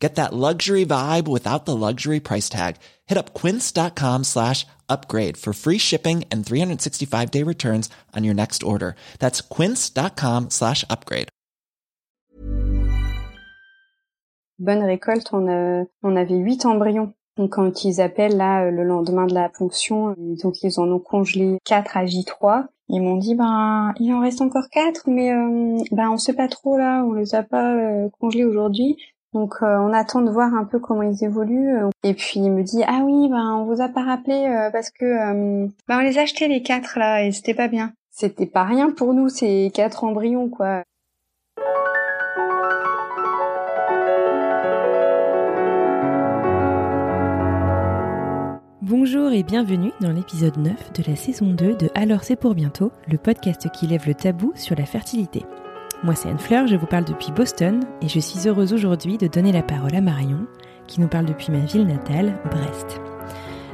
Get 0.00 0.14
that 0.14 0.32
luxury 0.32 0.86
vibe 0.86 1.28
without 1.28 1.66
the 1.66 1.76
luxury 1.76 2.20
price 2.20 2.48
tag. 2.48 2.76
Hit 3.06 3.18
up 3.18 3.34
quince.com 3.34 4.24
slash 4.24 4.66
upgrade 4.88 5.36
for 5.36 5.52
free 5.52 5.78
shipping 5.78 6.24
and 6.32 6.44
365 6.44 7.30
day 7.30 7.42
returns 7.44 7.90
on 8.16 8.24
your 8.24 8.34
next 8.34 8.62
order. 8.62 8.94
That's 9.18 9.42
quince.com 9.42 10.50
slash 10.50 10.84
upgrade. 10.88 11.28
Bonne 14.58 14.82
récolte, 14.82 15.32
on, 15.32 15.48
a, 15.48 15.86
on 16.02 16.16
avait 16.16 16.36
huit 16.36 16.66
embryons. 16.66 17.14
Donc 17.38 17.52
quand 17.52 17.84
ils 17.84 18.02
appellent 18.02 18.36
là 18.36 18.70
le 18.70 18.84
lendemain 18.84 19.26
de 19.26 19.32
la 19.32 19.48
ponction, 19.48 20.14
donc 20.18 20.62
ils 20.62 20.78
en 20.78 20.90
ont 20.90 20.98
congelé 20.98 21.58
4 21.64 21.96
à 21.96 22.04
J3. 22.04 22.66
Ils 22.88 23.00
m'ont 23.00 23.16
dit 23.16 23.34
ben 23.34 23.94
il 24.00 24.12
en 24.12 24.20
reste 24.20 24.42
encore 24.42 24.68
quatre, 24.70 25.04
mais 25.06 25.32
euh, 25.32 25.78
ben 25.92 26.10
on 26.10 26.18
sait 26.18 26.34
pas 26.34 26.48
trop 26.48 26.76
là, 26.76 27.04
on 27.04 27.12
les 27.12 27.34
a 27.34 27.42
pas 27.42 27.74
euh, 27.74 28.08
congelés 28.18 28.44
aujourd'hui. 28.44 28.96
Donc 29.32 29.56
euh, 29.62 29.76
on 29.78 29.92
attend 29.92 30.22
de 30.22 30.30
voir 30.30 30.54
un 30.54 30.64
peu 30.64 30.80
comment 30.80 31.02
ils 31.02 31.24
évoluent. 31.24 31.78
Et 32.02 32.14
puis 32.14 32.40
il 32.40 32.50
me 32.50 32.62
dit 32.62 32.82
ah 32.86 33.02
oui 33.04 33.28
ben 33.28 33.54
on 33.54 33.64
vous 33.64 33.80
a 33.80 33.88
pas 33.88 34.02
rappelé 34.02 34.34
euh, 34.34 34.70
parce 34.70 34.90
que 34.90 35.04
euh, 35.04 35.68
ben 35.86 35.98
on 35.98 36.00
les 36.00 36.18
a 36.18 36.22
achetés 36.22 36.48
les 36.48 36.62
quatre 36.62 36.98
là 36.98 37.24
et 37.24 37.30
c'était 37.30 37.54
pas 37.54 37.68
bien. 37.68 37.92
C'était 38.10 38.46
pas 38.46 38.64
rien 38.64 38.90
pour 38.90 39.14
nous 39.14 39.28
ces 39.28 39.70
quatre 39.72 40.02
embryons 40.02 40.48
quoi. 40.48 40.82
Bonjour 48.82 49.30
et 49.30 49.44
bienvenue 49.44 49.92
dans 50.00 50.10
l'épisode 50.10 50.56
9 50.56 50.92
de 50.94 51.08
la 51.08 51.14
saison 51.14 51.46
2 51.46 51.76
de 51.76 51.88
Alors 51.94 52.24
c'est 52.24 52.34
pour 52.34 52.56
bientôt, 52.56 52.90
le 53.06 53.18
podcast 53.18 53.70
qui 53.70 53.86
lève 53.86 54.08
le 54.08 54.14
tabou 54.14 54.52
sur 54.56 54.74
la 54.74 54.84
fertilité. 54.84 55.44
Moi 56.02 56.14
c'est 56.14 56.30
Anne 56.30 56.38
Fleur, 56.38 56.66
je 56.66 56.76
vous 56.76 56.86
parle 56.86 57.04
depuis 57.04 57.30
Boston 57.30 57.80
et 58.00 58.08
je 58.08 58.20
suis 58.20 58.48
heureuse 58.48 58.72
aujourd'hui 58.72 59.18
de 59.18 59.26
donner 59.26 59.52
la 59.52 59.62
parole 59.62 59.94
à 59.94 60.00
Marion 60.00 60.46
qui 60.86 60.98
nous 60.98 61.08
parle 61.08 61.26
depuis 61.26 61.52
ma 61.52 61.58
ville 61.58 61.86
natale, 61.86 62.38
Brest. 62.50 63.02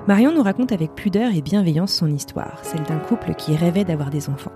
Marion 0.08 0.32
nous 0.32 0.42
raconte 0.42 0.72
avec 0.72 0.97
pudeur 0.97 1.30
et 1.32 1.41
bienveillance 1.41 1.92
son 1.92 2.08
histoire, 2.08 2.58
celle 2.62 2.82
d'un 2.82 2.98
couple 2.98 3.34
qui 3.34 3.54
rêvait 3.54 3.84
d'avoir 3.84 4.10
des 4.10 4.28
enfants. 4.28 4.50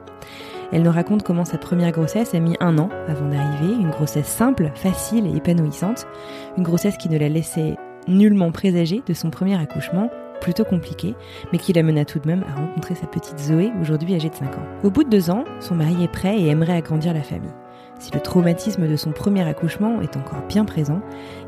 Elle 0.72 0.82
nous 0.82 0.90
raconte 0.90 1.22
comment 1.22 1.44
sa 1.44 1.58
première 1.58 1.92
grossesse 1.92 2.34
a 2.34 2.40
mis 2.40 2.56
un 2.58 2.76
an 2.78 2.88
avant 3.06 3.28
d'arriver, 3.28 3.72
une 3.72 3.90
grossesse 3.90 4.26
simple, 4.26 4.72
facile 4.74 5.28
et 5.28 5.36
épanouissante, 5.36 6.08
une 6.56 6.64
grossesse 6.64 6.96
qui 6.96 7.08
ne 7.08 7.18
la 7.18 7.28
laissait 7.28 7.76
nullement 8.08 8.50
présager 8.50 9.00
de 9.06 9.14
son 9.14 9.30
premier 9.30 9.60
accouchement, 9.60 10.10
plutôt 10.40 10.64
compliqué, 10.64 11.14
mais 11.52 11.58
qui 11.58 11.72
l'amena 11.72 12.04
tout 12.04 12.18
de 12.18 12.26
même 12.26 12.44
à 12.48 12.58
rencontrer 12.58 12.94
sa 12.94 13.06
petite 13.06 13.38
Zoé, 13.38 13.72
aujourd'hui 13.80 14.14
âgée 14.14 14.30
de 14.30 14.34
5 14.34 14.46
ans. 14.46 14.66
Au 14.82 14.90
bout 14.90 15.04
de 15.04 15.10
deux 15.10 15.30
ans, 15.30 15.44
son 15.60 15.74
mari 15.74 16.02
est 16.02 16.12
prêt 16.12 16.38
et 16.38 16.48
aimerait 16.48 16.76
agrandir 16.76 17.14
la 17.14 17.22
famille. 17.22 17.52
Si 17.98 18.10
le 18.12 18.20
traumatisme 18.20 18.88
de 18.88 18.96
son 18.96 19.12
premier 19.12 19.46
accouchement 19.46 20.00
est 20.00 20.16
encore 20.16 20.42
bien 20.48 20.64
présent, 20.64 21.00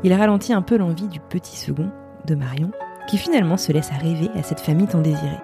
il 0.03 0.13
ralentit 0.13 0.53
un 0.53 0.61
peu 0.61 0.77
l'envie 0.77 1.07
du 1.07 1.19
petit 1.19 1.57
second, 1.57 1.89
de 2.25 2.35
Marion, 2.35 2.71
qui 3.07 3.17
finalement 3.17 3.57
se 3.57 3.71
laisse 3.71 3.89
rêver 3.89 4.29
à 4.35 4.43
cette 4.43 4.59
famille 4.59 4.87
tant 4.87 5.01
désirée. 5.01 5.41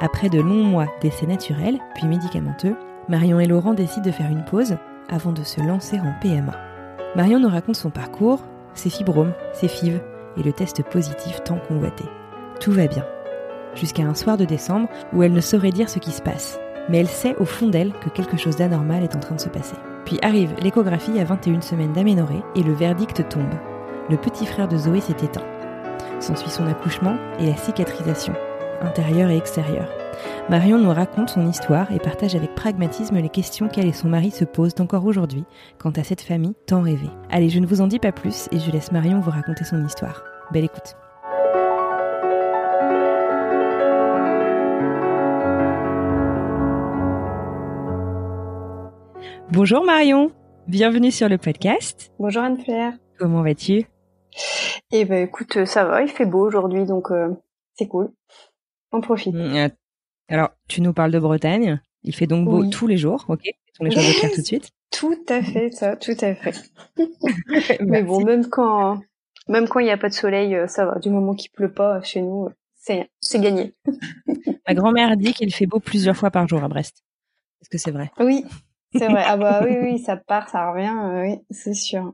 Après 0.00 0.30
de 0.30 0.40
longs 0.40 0.64
mois 0.64 0.86
d'essais 1.02 1.26
naturels, 1.26 1.78
puis 1.94 2.06
médicamenteux, 2.06 2.74
Marion 3.08 3.38
et 3.38 3.46
Laurent 3.46 3.74
décident 3.74 4.06
de 4.06 4.10
faire 4.10 4.30
une 4.30 4.44
pause 4.44 4.76
avant 5.10 5.32
de 5.32 5.42
se 5.42 5.60
lancer 5.60 6.00
en 6.00 6.14
PMA. 6.22 6.56
Marion 7.16 7.38
nous 7.38 7.48
raconte 7.48 7.76
son 7.76 7.90
parcours, 7.90 8.40
ses 8.72 8.88
fibromes, 8.88 9.34
ses 9.52 9.68
fives 9.68 10.00
et 10.36 10.42
le 10.42 10.52
test 10.52 10.82
positif 10.84 11.42
tant 11.44 11.58
convoité. 11.58 12.04
Tout 12.60 12.72
va 12.72 12.86
bien. 12.86 13.06
Jusqu'à 13.74 14.02
un 14.02 14.14
soir 14.14 14.36
de 14.36 14.44
décembre 14.44 14.88
où 15.14 15.22
elle 15.22 15.32
ne 15.32 15.40
saurait 15.40 15.70
dire 15.70 15.88
ce 15.88 15.98
qui 15.98 16.10
se 16.10 16.20
passe. 16.20 16.60
Mais 16.90 16.98
elle 16.98 17.08
sait 17.08 17.34
au 17.36 17.46
fond 17.46 17.68
d'elle 17.68 17.92
que 18.04 18.10
quelque 18.10 18.36
chose 18.36 18.56
d'anormal 18.56 19.02
est 19.02 19.16
en 19.16 19.20
train 19.20 19.36
de 19.36 19.40
se 19.40 19.48
passer. 19.48 19.76
Puis 20.04 20.18
arrive 20.20 20.54
l'échographie 20.60 21.18
à 21.18 21.24
21 21.24 21.62
semaines 21.62 21.94
d'aménorrhée 21.94 22.42
et 22.54 22.62
le 22.62 22.74
verdict 22.74 23.26
tombe. 23.30 23.54
Le 24.10 24.18
petit 24.18 24.44
frère 24.44 24.68
de 24.68 24.76
Zoé 24.76 25.00
s'est 25.00 25.24
éteint. 25.24 25.44
S'ensuit 26.20 26.50
son 26.50 26.66
accouchement 26.66 27.16
et 27.38 27.46
la 27.46 27.56
cicatrisation, 27.56 28.34
intérieure 28.82 29.30
et 29.30 29.38
extérieure. 29.38 29.88
Marion 30.50 30.76
nous 30.76 30.92
raconte 30.92 31.30
son 31.30 31.46
histoire 31.46 31.90
et 31.92 31.98
partage 31.98 32.34
avec 32.34 32.54
pragmatisme 32.54 33.16
les 33.16 33.28
questions 33.30 33.68
qu'elle 33.68 33.86
et 33.86 33.94
son 33.94 34.08
mari 34.08 34.30
se 34.32 34.44
posent 34.44 34.74
encore 34.80 35.06
aujourd'hui 35.06 35.44
quant 35.78 35.92
à 35.92 36.04
cette 36.04 36.20
famille 36.20 36.54
tant 36.66 36.82
rêvée. 36.82 37.10
Allez, 37.30 37.48
je 37.48 37.60
ne 37.60 37.66
vous 37.66 37.80
en 37.80 37.86
dis 37.86 38.00
pas 38.00 38.12
plus 38.12 38.48
et 38.52 38.58
je 38.58 38.70
laisse 38.70 38.92
Marion 38.92 39.20
vous 39.20 39.30
raconter 39.30 39.64
son 39.64 39.82
histoire. 39.86 40.24
Belle 40.52 40.64
écoute. 40.64 40.96
Bonjour 49.52 49.84
Marion, 49.84 50.30
bienvenue 50.66 51.10
sur 51.10 51.28
le 51.28 51.38
podcast. 51.38 52.12
Bonjour 52.18 52.42
Anne-Claire. 52.42 52.94
Comment 53.18 53.42
vas-tu? 53.42 53.84
Eh 54.92 55.04
ben 55.04 55.26
écoute, 55.26 55.64
ça 55.64 55.84
va, 55.84 56.02
il 56.02 56.08
fait 56.08 56.26
beau 56.26 56.46
aujourd'hui 56.46 56.84
donc 56.84 57.10
euh, 57.10 57.30
c'est 57.74 57.86
cool. 57.88 58.10
On 58.92 59.00
profite. 59.00 59.34
Mm, 59.34 59.68
Alors, 60.28 60.50
tu 60.68 60.80
nous 60.80 60.92
parles 60.92 61.12
de 61.12 61.18
Bretagne. 61.18 61.80
Il 62.02 62.14
fait 62.14 62.26
donc 62.26 62.46
beau 62.48 62.62
Oui. 62.62 62.70
tous 62.70 62.86
les 62.86 62.96
jours, 62.96 63.24
ok? 63.28 63.42
Les 63.80 63.90
choses 63.90 64.18
claires 64.18 64.30
tout 64.32 64.40
de 64.40 64.46
suite. 64.46 64.70
Tout 64.90 65.16
à 65.28 65.40
fait 65.40 65.70
ça, 65.70 65.94
tout 65.94 66.16
à 66.20 66.34
fait. 66.34 66.52
Mais 67.80 68.02
bon, 68.02 68.24
même 68.24 68.48
quand 68.48 69.00
même 69.46 69.68
quand 69.68 69.78
il 69.78 69.84
n'y 69.84 69.92
a 69.92 69.96
pas 69.96 70.08
de 70.08 70.14
soleil, 70.14 70.52
euh, 70.56 70.66
ça 70.66 70.84
va. 70.84 70.98
Du 70.98 71.10
moment 71.10 71.32
qu'il 71.36 71.52
pleut 71.52 71.72
pas 71.72 71.98
euh, 71.98 72.02
chez 72.02 72.20
nous, 72.22 72.46
euh, 72.46 72.50
c'est 72.74 73.08
c'est 73.20 73.38
gagné. 73.38 73.72
Ma 74.66 74.74
grand-mère 74.74 75.16
dit 75.16 75.32
qu'il 75.32 75.54
fait 75.54 75.66
beau 75.66 75.78
plusieurs 75.78 76.16
fois 76.16 76.32
par 76.32 76.48
jour 76.48 76.64
à 76.64 76.68
Brest. 76.68 77.04
Est-ce 77.62 77.70
que 77.70 77.78
c'est 77.78 77.92
vrai? 77.92 78.10
Oui, 78.18 78.44
c'est 78.94 79.06
vrai. 79.08 79.22
Ah 79.26 79.36
bah 79.36 79.62
oui, 79.64 79.76
oui, 79.82 79.98
ça 79.98 80.16
part, 80.16 80.48
ça 80.48 80.70
revient, 80.72 80.92
euh, 81.02 81.22
oui, 81.22 81.38
c'est 81.50 81.74
sûr. 81.74 82.12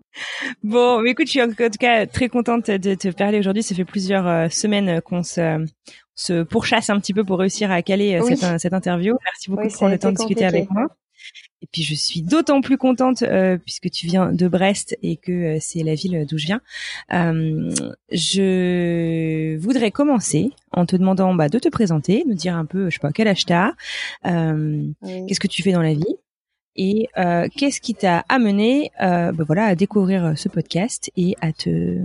Bon, 0.62 1.00
mais 1.00 1.10
écoute, 1.10 1.26
je 1.26 1.32
suis 1.32 1.42
en 1.42 1.48
tout 1.48 1.54
cas 1.78 2.06
très 2.06 2.28
contente 2.28 2.70
de 2.70 2.94
te 2.94 3.09
parler 3.09 3.38
aujourd'hui. 3.38 3.62
Ça 3.62 3.75
fait 3.75 3.84
plusieurs 3.84 4.26
euh, 4.26 4.48
semaines 4.48 5.00
qu'on 5.03 5.22
se, 5.22 5.65
se 6.15 6.42
pourchasse 6.42 6.91
un 6.91 6.98
petit 7.00 7.15
peu 7.15 7.25
pour 7.25 7.38
réussir 7.38 7.70
à 7.70 7.82
caler 7.82 8.15
euh, 8.15 8.22
Oui. 8.25 8.36
cette, 8.36 8.60
cette 8.60 8.72
interview. 8.75 9.16
Merci 9.25 9.50
beaucoup 9.50 9.62
Oui, 9.62 9.69
de 9.69 9.75
prendre 9.75 9.92
le 9.92 9.98
temps 9.98 10.12
de 10.12 10.16
discuter 10.16 10.44
avec 10.44 10.70
moi. 10.70 10.86
Et 11.62 11.66
puis 11.72 11.82
je 11.82 11.94
suis 11.94 12.20
d'autant 12.20 12.60
plus 12.60 12.76
contente 12.76 13.22
euh, 13.22 13.56
puisque 13.56 13.91
tu 13.91 14.06
viens 14.06 14.31
de 14.31 14.47
Brest 14.47 14.97
et 15.03 15.16
que 15.16 15.32
euh, 15.32 15.59
c'est 15.59 15.82
la 15.82 15.94
ville 15.94 16.26
d'où 16.28 16.36
je 16.36 16.47
viens. 16.47 16.60
Euh, 17.15 17.72
je 18.12 19.56
voudrais 19.56 19.91
commencer 19.91 20.50
en 20.72 20.84
te 20.84 20.94
demandant 20.97 21.34
bah, 21.34 21.48
de 21.48 21.59
te 21.59 21.69
présenter, 21.70 22.25
de 22.28 22.34
dire 22.34 22.54
un 22.54 22.66
peu, 22.66 22.91
je 22.91 22.94
sais 22.97 23.00
pas, 23.00 23.10
quel 23.10 23.26
âge 23.28 23.47
t'as, 23.47 23.72
Oui. 24.25 24.94
qu'est-ce 25.26 25.41
que 25.41 25.47
tu 25.48 25.62
fais 25.62 25.72
dans 25.72 25.82
la 25.82 25.94
vie? 25.94 26.04
Et 26.76 27.09
euh, 27.19 27.48
qu'est-ce 27.56 27.81
qui 27.81 27.94
t'a 27.94 28.25
amené 28.28 28.91
euh, 29.03 29.32
bah, 29.32 29.44
voilà, 29.47 29.66
à 29.66 29.75
découvrir 29.75 30.34
ce 30.37 30.48
podcast 30.48 31.10
et 31.16 31.34
à 31.41 31.53
te 31.53 31.98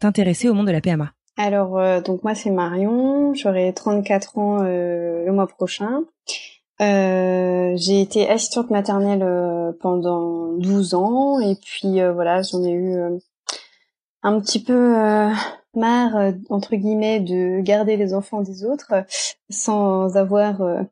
t'intéresser 0.00 0.48
au 0.48 0.54
monde 0.54 0.66
de 0.66 0.72
la 0.72 0.80
PMA. 0.80 1.12
Alors, 1.36 1.78
euh, 1.78 2.00
donc 2.00 2.24
moi 2.24 2.34
c'est 2.34 2.50
Marion, 2.50 3.32
j'aurai 3.34 3.72
34 3.72 4.38
ans 4.38 4.62
euh, 4.62 5.24
le 5.24 5.32
mois 5.32 5.46
prochain. 5.46 6.02
Euh, 6.80 7.72
j'ai 7.76 8.00
été 8.00 8.28
assistante 8.28 8.70
maternelle 8.70 9.22
euh, 9.22 9.72
pendant 9.80 10.52
12 10.58 10.94
ans 10.94 11.40
et 11.40 11.56
puis 11.56 12.00
euh, 12.00 12.12
voilà, 12.12 12.42
j'en 12.42 12.62
ai 12.62 12.70
eu 12.70 12.94
euh, 12.96 13.18
un 14.22 14.40
petit 14.40 14.62
peu 14.62 14.96
euh, 14.96 15.30
marre 15.74 16.16
euh, 16.16 16.32
entre 16.50 16.76
guillemets 16.76 17.20
de 17.20 17.60
garder 17.60 17.96
les 17.96 18.14
enfants 18.14 18.42
des 18.42 18.64
autres 18.64 18.92
euh, 18.92 19.02
sans 19.50 20.16
avoir 20.16 20.60
euh, 20.60 20.82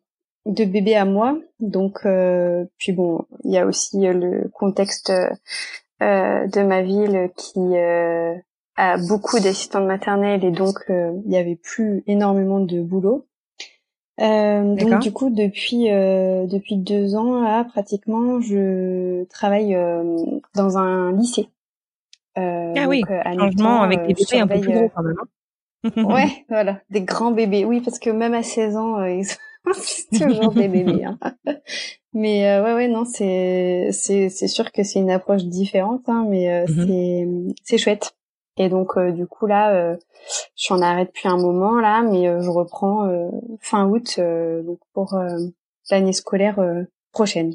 de 0.47 0.65
bébé 0.65 0.95
à 0.97 1.05
moi. 1.05 1.39
Donc 1.61 1.99
euh, 2.07 2.65
puis 2.79 2.93
bon, 2.93 3.27
il 3.45 3.53
y 3.53 3.59
a 3.59 3.67
aussi 3.67 4.07
euh, 4.07 4.13
le 4.13 4.49
contexte 4.53 5.11
euh, 5.11 6.47
de 6.47 6.63
ma 6.63 6.83
ville 6.83 7.31
qui 7.37 7.59
euh, 7.59 8.35
a 8.77 8.97
beaucoup 9.09 9.39
d'assistantes 9.41 9.87
maternelles 9.87 10.45
et 10.45 10.51
donc 10.51 10.79
euh, 10.91 11.13
il 11.27 11.33
y 11.33 11.37
avait 11.37 11.57
plus 11.57 12.03
énormément 12.07 12.61
de 12.61 12.81
boulot. 12.81 13.27
Euh, 14.19 14.75
donc 14.77 15.01
du 15.01 15.13
coup 15.13 15.29
depuis 15.29 15.91
euh, 15.91 16.47
depuis 16.47 16.77
deux 16.77 17.17
ans 17.17 17.43
là 17.43 17.65
pratiquement 17.65 18.41
je 18.41 19.25
travaille 19.25 19.75
euh, 19.75 20.03
dans 20.55 20.79
un 20.79 21.13
lycée. 21.13 21.51
Euh, 22.39 22.73
Ah 22.77 22.87
oui, 22.89 23.01
donc, 23.01 23.11
à 23.11 23.35
Changement 23.35 23.83
avec 23.83 24.07
des 24.07 24.15
bébés 24.15 24.41
un 24.41 24.47
peu 24.47 24.61
plus 24.61 24.73
gros 24.73 24.91
quand 24.95 25.03
même. 25.03 25.17
hein. 25.85 26.05
ouais, 26.05 26.29
voilà, 26.49 26.81
des 26.91 27.03
grands 27.03 27.31
bébés. 27.31 27.65
Oui, 27.65 27.81
parce 27.81 27.99
que 27.99 28.11
même 28.11 28.35
à 28.35 28.43
16 28.43 28.77
ans, 28.77 29.05
ils 29.05 29.25
sont 29.25 29.39
c'est 29.75 30.27
toujours 30.27 30.53
des 30.53 30.69
bébés. 30.69 31.05
Hein. 31.05 31.19
Mais 32.15 32.49
euh, 32.49 32.65
ouais, 32.65 32.75
ouais, 32.75 32.89
non, 32.89 33.05
c'est 33.05 33.91
c'est 33.93 34.31
c'est 34.31 34.49
sûr 34.49 34.73
que 34.73 34.83
c'est 34.83 35.01
une 35.01 35.11
approche 35.11 35.45
différente, 35.45 36.03
hein, 36.09 36.25
mais 36.29 36.51
euh, 36.51 36.65
Mhm. 36.67 36.87
c'est 36.87 37.29
c'est 37.63 37.79
chouette. 37.79 38.17
Et 38.57 38.71
donc 38.71 38.97
euh, 38.97 39.13
du 39.13 39.27
coup 39.27 39.47
là, 39.47 39.75
euh, 39.75 39.97
je 40.57 40.65
suis 40.65 40.73
en 40.73 40.81
arrêt 40.81 41.05
depuis 41.05 41.29
un 41.29 41.37
moment 41.37 41.79
là, 41.79 42.01
mais 42.03 42.27
euh, 42.27 42.41
je 42.41 42.49
reprends 42.49 43.07
euh, 43.07 43.29
fin 43.61 43.87
août 43.87 44.15
euh, 44.19 44.63
donc 44.63 44.79
pour 44.95 45.13
euh, 45.13 45.29
l'année 45.91 46.15
scolaire 46.15 46.59
euh, 46.59 46.85
prochaine. 47.13 47.55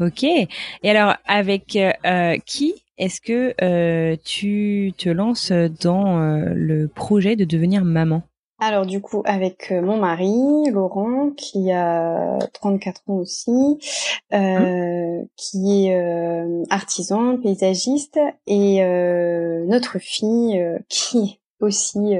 Ok. 0.00 0.22
Et 0.22 0.48
alors, 0.84 1.14
avec 1.24 1.74
euh, 1.76 2.36
qui 2.44 2.74
est-ce 2.98 3.22
que 3.22 3.54
euh, 3.62 4.16
tu 4.22 4.92
te 4.98 5.08
lances 5.08 5.50
dans 5.80 6.20
euh, 6.20 6.52
le 6.54 6.88
projet 6.88 7.36
de 7.36 7.44
devenir 7.46 7.84
maman? 7.84 8.22
Alors 8.58 8.86
du 8.86 9.00
coup 9.00 9.22
avec 9.24 9.70
mon 9.70 9.96
mari 9.98 10.70
Laurent 10.70 11.30
qui 11.36 11.70
a 11.70 12.38
34 12.54 13.02
ans 13.08 13.14
aussi, 13.14 13.78
euh, 14.32 15.22
qui 15.36 15.86
est 15.86 16.66
artisan, 16.70 17.36
paysagiste 17.38 18.18
et 18.46 18.80
notre 19.66 19.98
fille 19.98 20.60
qui 20.88 21.18
est 21.18 21.64
aussi 21.64 22.16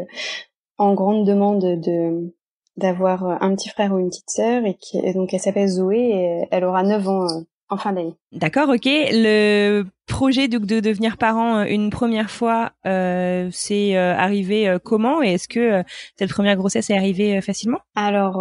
en 0.78 0.94
grande 0.94 1.26
demande 1.26 1.80
de 1.80 2.32
d'avoir 2.76 3.42
un 3.42 3.54
petit 3.56 3.68
frère 3.68 3.92
ou 3.92 3.98
une 3.98 4.08
petite 4.08 4.30
sœur 4.30 4.64
et 4.64 4.74
qui 4.74 5.00
donc 5.12 5.34
elle 5.34 5.40
s'appelle 5.40 5.68
Zoé 5.68 5.98
et 5.98 6.48
elle 6.52 6.64
aura 6.64 6.84
9 6.84 7.08
ans 7.08 7.26
en 7.70 7.76
fin 7.76 7.92
d'année. 7.92 8.14
D'accord, 8.32 8.68
ok. 8.70 8.84
Le 8.84 9.84
projet 10.06 10.48
de, 10.48 10.58
de 10.58 10.80
devenir 10.80 11.16
parent 11.16 11.58
euh, 11.58 11.64
une 11.64 11.90
première 11.90 12.30
fois, 12.30 12.72
euh, 12.86 13.48
c'est 13.52 13.96
euh, 13.96 14.16
arrivé 14.16 14.68
euh, 14.68 14.78
comment? 14.82 15.22
Et 15.22 15.34
est-ce 15.34 15.48
que 15.48 15.82
cette 16.18 16.30
première 16.30 16.56
grossesse 16.56 16.90
est 16.90 16.96
arrivée 16.96 17.40
facilement? 17.40 17.80
Alors, 17.94 18.38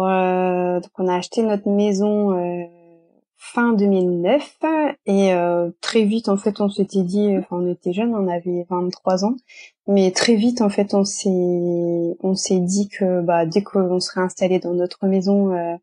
donc 0.80 0.90
on 0.98 1.08
a 1.08 1.16
acheté 1.16 1.42
notre 1.42 1.68
maison 1.68 2.36
fin 3.36 3.72
2009 3.72 4.56
et 5.06 5.32
très 5.80 6.04
vite 6.04 6.28
en 6.28 6.36
fait 6.36 6.60
on 6.60 6.68
s'était 6.68 7.02
dit, 7.02 7.36
enfin 7.38 7.56
on 7.60 7.70
était 7.70 7.92
jeunes, 7.92 8.14
on 8.14 8.28
avait 8.28 8.66
23 8.68 9.24
ans, 9.24 9.36
mais 9.86 10.10
très 10.10 10.34
vite 10.34 10.60
en 10.60 10.68
fait 10.68 10.94
on 10.94 11.04
s'est 11.04 11.28
on 11.28 12.34
s'est 12.34 12.60
dit 12.60 12.88
que 12.88 13.20
bah 13.20 13.46
dès 13.46 13.62
qu'on 13.62 14.00
serait 14.00 14.22
installé 14.22 14.58
dans 14.58 14.74
notre 14.74 15.06
maison 15.06 15.78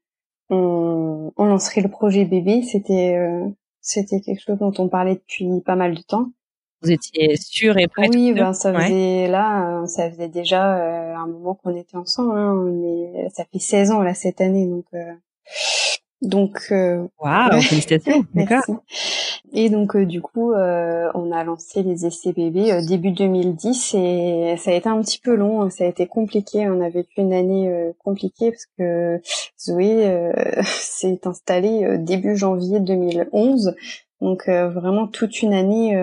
on, 0.49 1.31
on 1.35 1.45
lancerait 1.45 1.81
le 1.81 1.89
projet 1.89 2.25
bébé. 2.25 2.63
C'était 2.63 3.15
euh, 3.17 3.47
c'était 3.81 4.21
quelque 4.21 4.41
chose 4.41 4.57
dont 4.57 4.73
on 4.77 4.87
parlait 4.87 5.15
depuis 5.15 5.47
pas 5.65 5.75
mal 5.75 5.95
de 5.95 6.01
temps. 6.01 6.31
Vous 6.81 6.91
étiez 6.91 7.35
sûr 7.37 7.77
et 7.77 7.87
prête 7.87 8.13
Oui, 8.13 8.33
ben 8.33 8.53
ça 8.53 8.73
faisait 8.73 9.27
là, 9.27 9.81
euh, 9.81 9.87
ça 9.87 10.09
faisait 10.11 10.27
déjà 10.27 10.77
euh, 10.77 11.15
un 11.15 11.27
moment 11.27 11.55
qu'on 11.55 11.75
était 11.75 11.97
ensemble. 11.97 12.37
Hein, 12.37 12.53
on 12.53 13.29
ça 13.29 13.45
fait 13.51 13.59
16 13.59 13.91
ans 13.91 14.01
là 14.01 14.13
cette 14.13 14.41
année, 14.41 14.67
donc 14.67 14.85
donc, 16.25 16.59
euh, 16.71 17.07
wow, 17.19 17.61
félicitations, 17.61 18.25
d'accord. 18.33 18.63
Et 19.53 19.69
donc 19.69 19.95
euh, 19.95 20.05
du 20.05 20.21
coup, 20.21 20.51
euh, 20.51 21.09
on 21.13 21.31
a 21.31 21.43
lancé 21.43 21.83
les 21.83 22.05
essais 22.05 22.33
bébés 22.33 22.73
euh, 22.73 22.81
début 22.85 23.11
2010 23.11 23.95
et 23.95 24.55
ça 24.57 24.71
a 24.71 24.73
été 24.73 24.89
un 24.89 24.99
petit 25.01 25.19
peu 25.19 25.35
long, 25.35 25.61
hein. 25.61 25.69
ça 25.69 25.85
a 25.85 25.87
été 25.87 26.07
compliqué. 26.07 26.67
On 26.67 26.81
a 26.81 26.89
vécu 26.89 27.21
une 27.21 27.33
année 27.33 27.93
compliquée 28.03 28.51
parce 28.51 28.65
que 28.77 29.21
Zoé 29.59 30.31
s'est 30.65 31.21
installée 31.25 31.97
début 31.99 32.35
janvier 32.35 32.79
2011, 32.79 33.75
donc 34.19 34.49
vraiment 34.49 35.07
toute 35.07 35.41
une 35.41 35.53
année 35.53 35.97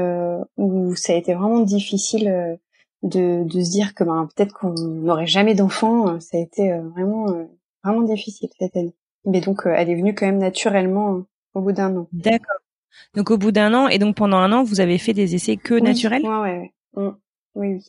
où 0.56 0.94
ça 0.94 1.12
a 1.12 1.16
été 1.16 1.34
vraiment 1.34 1.60
difficile 1.60 2.58
de, 3.02 3.44
de 3.44 3.60
se 3.60 3.70
dire 3.70 3.94
que 3.94 4.04
ben, 4.04 4.28
peut-être 4.34 4.54
qu'on 4.54 4.72
n'aurait 4.72 5.26
jamais 5.26 5.54
d'enfants. 5.54 6.18
Ça 6.20 6.38
a 6.38 6.40
été 6.40 6.72
vraiment 6.94 7.26
vraiment 7.84 8.02
difficile 8.02 8.48
cette 8.58 8.76
année. 8.76 8.94
Mais 9.24 9.40
donc, 9.40 9.66
euh, 9.66 9.74
elle 9.76 9.90
est 9.90 9.94
venue 9.94 10.14
quand 10.14 10.26
même 10.26 10.38
naturellement 10.38 11.14
euh, 11.14 11.26
au 11.54 11.60
bout 11.60 11.72
d'un 11.72 11.96
an. 11.96 12.08
D'accord. 12.12 12.58
Donc 13.14 13.30
au 13.30 13.38
bout 13.38 13.52
d'un 13.52 13.72
an 13.72 13.88
et 13.88 13.98
donc 13.98 14.16
pendant 14.16 14.36
un 14.38 14.52
an, 14.52 14.64
vous 14.64 14.80
avez 14.80 14.98
fait 14.98 15.14
des 15.14 15.34
essais 15.34 15.56
que 15.56 15.74
naturels? 15.74 16.22
Ouais, 16.22 16.40
ouais, 16.40 16.72
mm. 16.96 17.10
Oui, 17.54 17.68
oui. 17.74 17.86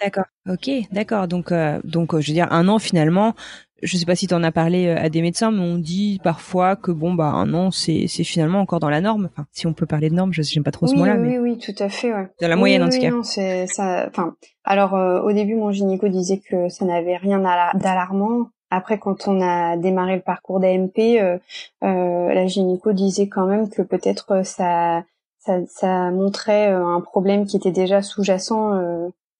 D'accord. 0.00 0.24
Ok, 0.48 0.68
d'accord. 0.90 1.28
Donc, 1.28 1.52
euh, 1.52 1.80
donc, 1.84 2.18
je 2.18 2.26
veux 2.26 2.34
dire, 2.34 2.48
un 2.50 2.68
an 2.68 2.78
finalement. 2.78 3.34
Je 3.82 3.96
sais 3.96 4.04
pas 4.04 4.14
si 4.14 4.26
tu 4.26 4.34
en 4.34 4.42
as 4.44 4.52
parlé 4.52 4.90
à 4.90 5.08
des 5.08 5.22
médecins, 5.22 5.50
mais 5.50 5.60
on 5.60 5.76
dit 5.76 6.20
parfois 6.22 6.76
que 6.76 6.92
bon, 6.92 7.14
bah, 7.14 7.26
un 7.26 7.52
an, 7.52 7.70
c'est, 7.70 8.06
c'est 8.08 8.24
finalement 8.24 8.60
encore 8.60 8.78
dans 8.78 8.90
la 8.90 9.00
norme. 9.00 9.28
Enfin, 9.32 9.46
si 9.52 9.66
on 9.66 9.74
peut 9.74 9.86
parler 9.86 10.08
de 10.08 10.14
norme, 10.14 10.32
je 10.32 10.42
j'aime 10.42 10.62
pas 10.62 10.70
trop 10.70 10.86
ce 10.86 10.94
mot-là, 10.94 11.16
oui, 11.16 11.28
mais 11.28 11.38
oui, 11.38 11.58
tout 11.58 11.74
à 11.78 11.88
fait, 11.88 12.12
ouais. 12.12 12.28
Dans 12.40 12.48
la 12.48 12.56
moyenne, 12.56 12.82
en 12.82 12.88
tout 12.88 13.00
cas. 13.00 13.10
Non, 13.10 13.22
c'est 13.24 13.66
ça. 13.66 14.06
Enfin, 14.08 14.36
alors 14.64 14.92
au 15.24 15.32
début, 15.32 15.56
mon 15.56 15.72
gynéco 15.72 16.08
disait 16.08 16.40
que 16.48 16.68
ça 16.68 16.84
n'avait 16.84 17.16
rien 17.16 17.40
d'alarmant. 17.74 18.50
Après, 18.74 18.98
quand 18.98 19.28
on 19.28 19.42
a 19.42 19.76
démarré 19.76 20.16
le 20.16 20.22
parcours 20.22 20.58
d'AMP, 20.58 20.98
euh, 20.98 21.36
euh, 21.84 22.32
la 22.32 22.46
gynéco 22.46 22.94
disait 22.94 23.28
quand 23.28 23.44
même 23.44 23.68
que 23.68 23.82
peut-être 23.82 24.32
euh, 24.32 24.44
ça, 24.44 25.04
ça, 25.40 25.58
ça, 25.66 26.10
montrait 26.10 26.68
un 26.68 27.02
problème 27.02 27.44
qui 27.44 27.58
était 27.58 27.70
déjà 27.70 28.00
sous-jacent 28.00 28.72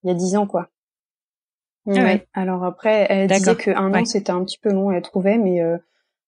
il 0.03 0.07
y 0.07 0.11
a 0.11 0.13
dix 0.13 0.35
ans, 0.35 0.45
quoi. 0.45 0.69
Ah 1.87 1.93
ouais. 1.93 2.27
Alors 2.35 2.63
après, 2.63 3.07
elle 3.09 3.27
disait 3.27 3.55
qu'un 3.55 3.91
an 3.91 4.05
c'était 4.05 4.31
un 4.31 4.43
petit 4.45 4.59
peu 4.59 4.71
long, 4.71 4.91
elle 4.91 5.01
trouvait, 5.01 5.39
mais 5.39 5.61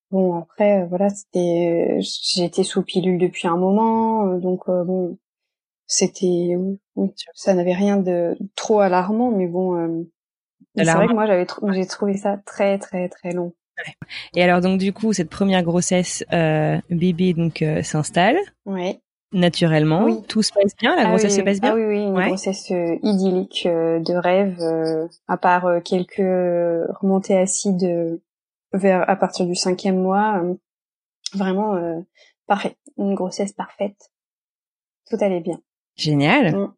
bon 0.10 0.40
après 0.40 0.88
voilà, 0.88 1.10
c'était, 1.10 2.00
j'étais 2.00 2.64
sous 2.64 2.82
pilule 2.82 3.20
depuis 3.20 3.48
un 3.48 3.56
moment, 3.56 4.26
donc 4.40 4.66
bon, 4.68 5.16
c'était, 5.86 6.58
ça 7.36 7.54
n'avait 7.54 7.76
rien 7.76 7.98
de 7.98 8.36
trop 8.56 8.80
alarmant, 8.80 9.30
mais 9.30 9.46
bon 9.46 10.08
c'est 10.78 10.84
vrai 10.84 11.08
que 11.08 11.14
moi 11.14 11.26
j'avais 11.26 11.46
j'ai 11.74 11.86
trouvé 11.86 12.18
ça 12.18 12.38
très 12.46 12.78
très 12.78 13.10
très 13.10 13.32
long. 13.32 13.54
Et 14.36 14.44
alors 14.44 14.62
donc 14.62 14.80
du 14.80 14.94
coup 14.94 15.14
cette 15.14 15.30
première 15.30 15.64
grossesse 15.64 16.24
euh, 16.32 16.80
bébé 16.90 17.34
donc 17.34 17.62
euh, 17.62 17.84
s'installe. 17.84 18.38
Oui. 18.66 19.00
Naturellement, 19.36 20.06
oui. 20.06 20.22
tout 20.30 20.42
se 20.44 20.54
passe 20.54 20.76
bien, 20.78 20.96
la 20.96 21.02
ah 21.02 21.10
grossesse 21.10 21.36
se 21.36 21.42
passe 21.42 21.60
bien. 21.60 21.72
Ah 21.72 21.76
oui 21.76 21.84
oui, 21.84 21.98
une 22.04 22.14
grossesse 22.14 22.72
euh, 22.72 22.96
idyllique 23.04 23.66
euh, 23.66 24.00
de 24.00 24.14
rêve, 24.14 24.58
euh, 24.62 25.08
à 25.28 25.36
part 25.36 25.68
quelques 25.84 26.20
remontées 27.02 27.38
acides 27.38 28.22
vers 28.72 29.10
à 29.10 29.16
partir 29.18 29.46
du 29.46 29.56
cinquième 29.56 30.02
mois, 30.02 30.42
vraiment 31.34 31.78
parfait, 32.48 32.78
une 32.98 33.14
grossesse 33.14 33.52
parfaite, 33.52 34.10
tout 35.10 35.18
allait 35.20 35.42
bien. 35.42 35.60
Génial. 35.98 36.56
Mm. 36.56 36.74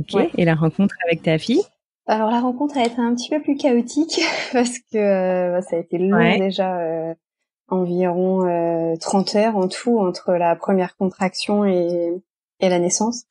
Ok. 0.00 0.30
Et 0.36 0.44
la 0.44 0.56
rencontre 0.56 0.96
avec 1.06 1.22
ta 1.22 1.38
fille? 1.38 1.62
Alors 2.08 2.30
la 2.30 2.40
rencontre 2.40 2.78
a 2.78 2.84
été 2.84 3.00
un 3.00 3.14
petit 3.14 3.28
peu 3.28 3.40
plus 3.40 3.56
chaotique 3.56 4.20
parce 4.52 4.78
que 4.78 4.96
euh, 4.98 5.60
ça 5.60 5.76
a 5.76 5.78
été 5.78 5.98
long 5.98 6.38
déjà, 6.38 6.78
euh, 6.78 7.14
environ 7.68 8.48
euh, 8.48 8.96
30 8.96 9.34
heures 9.36 9.56
en 9.56 9.68
tout 9.68 9.98
entre 9.98 10.32
la 10.32 10.56
première 10.56 10.96
contraction 10.96 11.66
et, 11.66 12.14
et 12.60 12.68
la 12.68 12.78
naissance. 12.78 13.24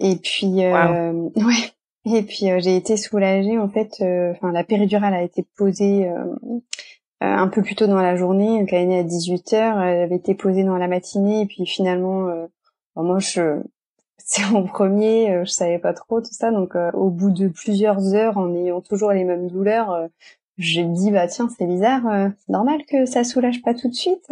Et 0.00 0.16
puis 0.16 0.64
euh, 0.64 1.12
ouais. 1.36 1.72
Et 2.04 2.22
puis 2.22 2.46
j'ai 2.58 2.76
été 2.76 2.96
soulagée 2.96 3.58
en 3.58 3.68
fait. 3.68 4.02
Enfin 4.32 4.52
la 4.52 4.64
péridurale 4.64 5.14
a 5.14 5.22
été 5.22 5.46
posée 5.56 6.10
un 7.20 7.48
peu 7.48 7.62
plus 7.62 7.74
tôt 7.74 7.86
dans 7.86 8.00
la 8.00 8.16
journée, 8.16 8.60
donc 8.60 8.72
elle 8.72 8.82
est 8.82 8.86
née 8.86 8.98
à 9.00 9.02
18 9.02 9.52
heures. 9.54 9.80
Elle 9.80 10.02
avait 10.02 10.16
été 10.16 10.34
posée 10.34 10.64
dans 10.64 10.78
la 10.78 10.88
matinée 10.88 11.42
et 11.42 11.46
puis 11.46 11.66
finalement, 11.66 12.32
moi 12.96 13.18
je 13.18 13.60
c'est 14.28 14.44
en 14.44 14.62
premier, 14.62 15.30
euh, 15.30 15.44
je 15.46 15.50
savais 15.50 15.78
pas 15.78 15.94
trop 15.94 16.20
tout 16.20 16.32
ça, 16.32 16.50
donc 16.50 16.76
euh, 16.76 16.90
au 16.92 17.08
bout 17.08 17.30
de 17.30 17.48
plusieurs 17.48 18.14
heures, 18.14 18.36
en 18.36 18.54
ayant 18.54 18.82
toujours 18.82 19.10
les 19.10 19.24
mêmes 19.24 19.48
douleurs, 19.48 19.90
euh, 19.90 20.06
j'ai 20.58 20.84
dit 20.84 21.10
bah 21.10 21.26
tiens 21.28 21.48
c'est 21.56 21.66
bizarre, 21.66 22.02
c'est 22.36 22.52
normal 22.52 22.82
que 22.86 23.06
ça 23.06 23.24
soulage 23.24 23.62
pas 23.62 23.72
tout 23.72 23.88
de 23.88 23.94
suite. 23.94 24.28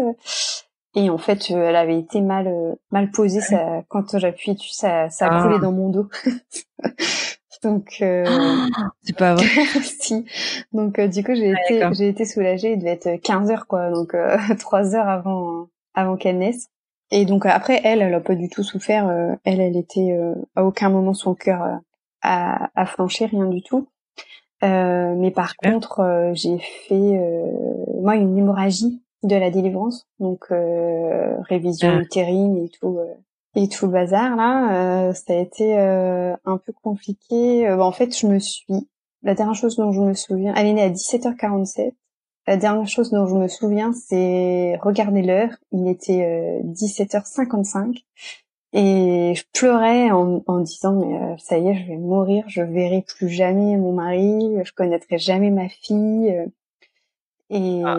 Et 0.95 1.09
en 1.09 1.19
fait, 1.19 1.51
elle 1.51 1.77
avait 1.77 1.99
été 1.99 2.21
mal 2.21 2.77
mal 2.91 3.11
posée, 3.11 3.41
ça, 3.41 3.85
quand 3.89 4.19
j'appuie 4.19 4.55
dessus, 4.55 4.73
ça 4.73 5.09
ça 5.09 5.29
coulé 5.29 5.55
ah. 5.57 5.61
dans 5.61 5.73
mon 5.73 5.89
dos. 5.89 6.09
donc 7.63 7.97
c'est 8.01 9.17
pas 9.17 9.35
vrai. 9.35 9.47
si. 9.83 10.27
Donc 10.73 11.01
du 11.01 11.25
coup 11.25 11.35
j'ai 11.35 11.53
été 11.53 11.89
j'ai 11.93 12.09
été 12.09 12.25
soulagée, 12.27 12.73
il 12.73 12.81
devait 12.81 12.99
être 13.01 13.23
15 13.23 13.51
heures 13.51 13.67
quoi, 13.67 13.91
donc 13.91 14.15
trois 14.59 14.95
heures 14.95 15.09
avant 15.09 15.69
avant 15.95 16.17
qu'elle 16.17 16.39
naisse. 16.39 16.69
Et 17.11 17.25
donc 17.25 17.47
après, 17.47 17.81
elle, 17.85 18.03
elle 18.03 18.15
a 18.15 18.21
pas 18.21 18.35
du 18.35 18.49
tout 18.49 18.63
souffert. 18.63 19.09
Euh, 19.09 19.35
elle, 19.45 19.61
elle 19.61 19.77
était 19.77 20.13
euh, 20.13 20.35
à 20.55 20.65
aucun 20.65 20.91
moment 20.91 21.15
son 21.15 21.35
cœur 21.35 21.63
euh, 21.63 21.77
a, 22.23 22.71
a 22.75 22.87
flanché, 22.87 23.27
rien 23.27 23.47
du 23.47 23.63
tout. 23.63 23.89
mais 24.63 25.31
par 25.31 25.57
contre, 25.57 26.33
j'ai 26.35 26.59
fait 26.59 27.21
moi 28.01 28.17
une 28.17 28.37
hémorragie 28.37 29.03
de 29.23 29.37
la 29.37 29.51
délivrance, 29.51 30.09
donc 30.19 30.47
révision 31.49 31.93
ah. 31.97 32.01
utérine 32.01 32.57
et 32.57 32.69
tout 32.69 32.99
et 33.55 33.69
tout 33.69 33.87
le 33.87 33.93
bazar 33.93 34.35
là. 34.35 35.13
ça 35.15 35.35
a 35.35 35.37
été 35.37 35.79
un 35.79 36.59
peu 36.59 36.73
compliqué. 36.83 37.71
en 37.71 37.93
fait, 37.93 38.19
je 38.19 38.27
me 38.27 38.41
suis 38.41 38.89
la 39.23 39.35
dernière 39.35 39.55
chose 39.55 39.77
dont 39.77 39.93
je 39.93 40.01
me 40.01 40.15
souviens, 40.15 40.55
elle 40.57 40.67
est 40.67 40.73
née 40.73 40.83
à 40.83 40.91
17h47. 40.91 41.93
La 42.47 42.57
dernière 42.57 42.87
chose 42.87 43.11
dont 43.11 43.27
je 43.27 43.35
me 43.35 43.49
souviens, 43.49 43.93
c'est 43.93 44.77
regarder 44.81 45.23
l'heure. 45.23 45.51
Il 45.73 45.89
était 45.89 46.61
17h55 46.65 47.77
euh, 47.77 47.93
et 48.73 49.35
je 49.35 49.43
pleurais 49.53 50.11
en, 50.13 50.43
en 50.47 50.61
disant 50.61 50.93
mais 50.93 51.17
euh, 51.17 51.37
ça 51.39 51.59
y 51.59 51.69
est, 51.69 51.75
je 51.75 51.87
vais 51.89 51.97
mourir, 51.97 52.45
je 52.47 52.63
verrai 52.63 53.03
plus 53.03 53.29
jamais 53.29 53.77
mon 53.77 53.93
mari, 53.93 54.59
je 54.63 54.73
connaîtrai 54.73 55.19
jamais 55.19 55.51
ma 55.51 55.69
fille. 55.69 56.31
Euh. 56.31 56.47
Et, 57.49 57.83
ah, 57.85 57.99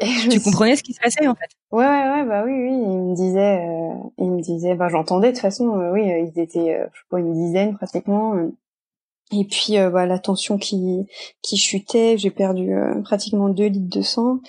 tu 0.30 0.40
comprenais 0.40 0.76
ce 0.76 0.82
qui 0.82 0.92
se 0.92 1.00
passait 1.00 1.26
en 1.26 1.34
fait. 1.34 1.50
Ouais 1.72 1.84
ouais 1.84 2.10
ouais 2.10 2.24
bah 2.24 2.42
oui 2.44 2.52
oui, 2.52 2.72
il 2.72 2.98
me 2.98 3.14
disait 3.14 3.64
il 4.18 4.30
me 4.30 4.40
disait 4.40 4.74
bah 4.74 4.88
j'entendais 4.88 5.28
de 5.28 5.32
toute 5.32 5.42
façon 5.42 5.68
oui, 5.92 6.08
ils 6.08 6.40
étaient 6.40 6.80
je 6.92 6.98
sais 6.98 7.06
pas 7.08 7.20
une 7.20 7.32
dizaine 7.32 7.76
pratiquement 7.76 8.34
et 9.32 9.44
puis 9.44 9.78
euh, 9.78 9.90
bah, 9.90 10.06
la 10.06 10.18
tension 10.18 10.58
qui 10.58 11.06
qui 11.42 11.56
chutait, 11.56 12.16
j'ai 12.18 12.30
perdu 12.30 12.72
euh, 12.74 13.00
pratiquement 13.02 13.48
2 13.48 13.66
litres 13.66 13.98
de 13.98 14.02
sang. 14.02 14.40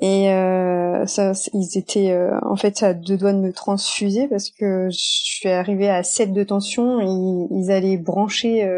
Et 0.00 0.30
euh, 0.32 1.06
ça, 1.06 1.32
ils 1.54 1.78
étaient 1.78 2.16
en 2.42 2.56
fait 2.56 2.82
à 2.82 2.92
deux 2.92 3.16
doigts 3.16 3.32
de 3.32 3.38
me 3.38 3.52
transfuser 3.52 4.26
parce 4.28 4.50
que 4.50 4.88
je 4.90 4.98
suis 4.98 5.48
arrivée 5.48 5.88
à 5.88 6.02
7 6.02 6.32
de 6.32 6.42
tension. 6.42 7.00
Ils, 7.00 7.46
ils 7.52 7.70
allaient 7.70 7.98
brancher 7.98 8.68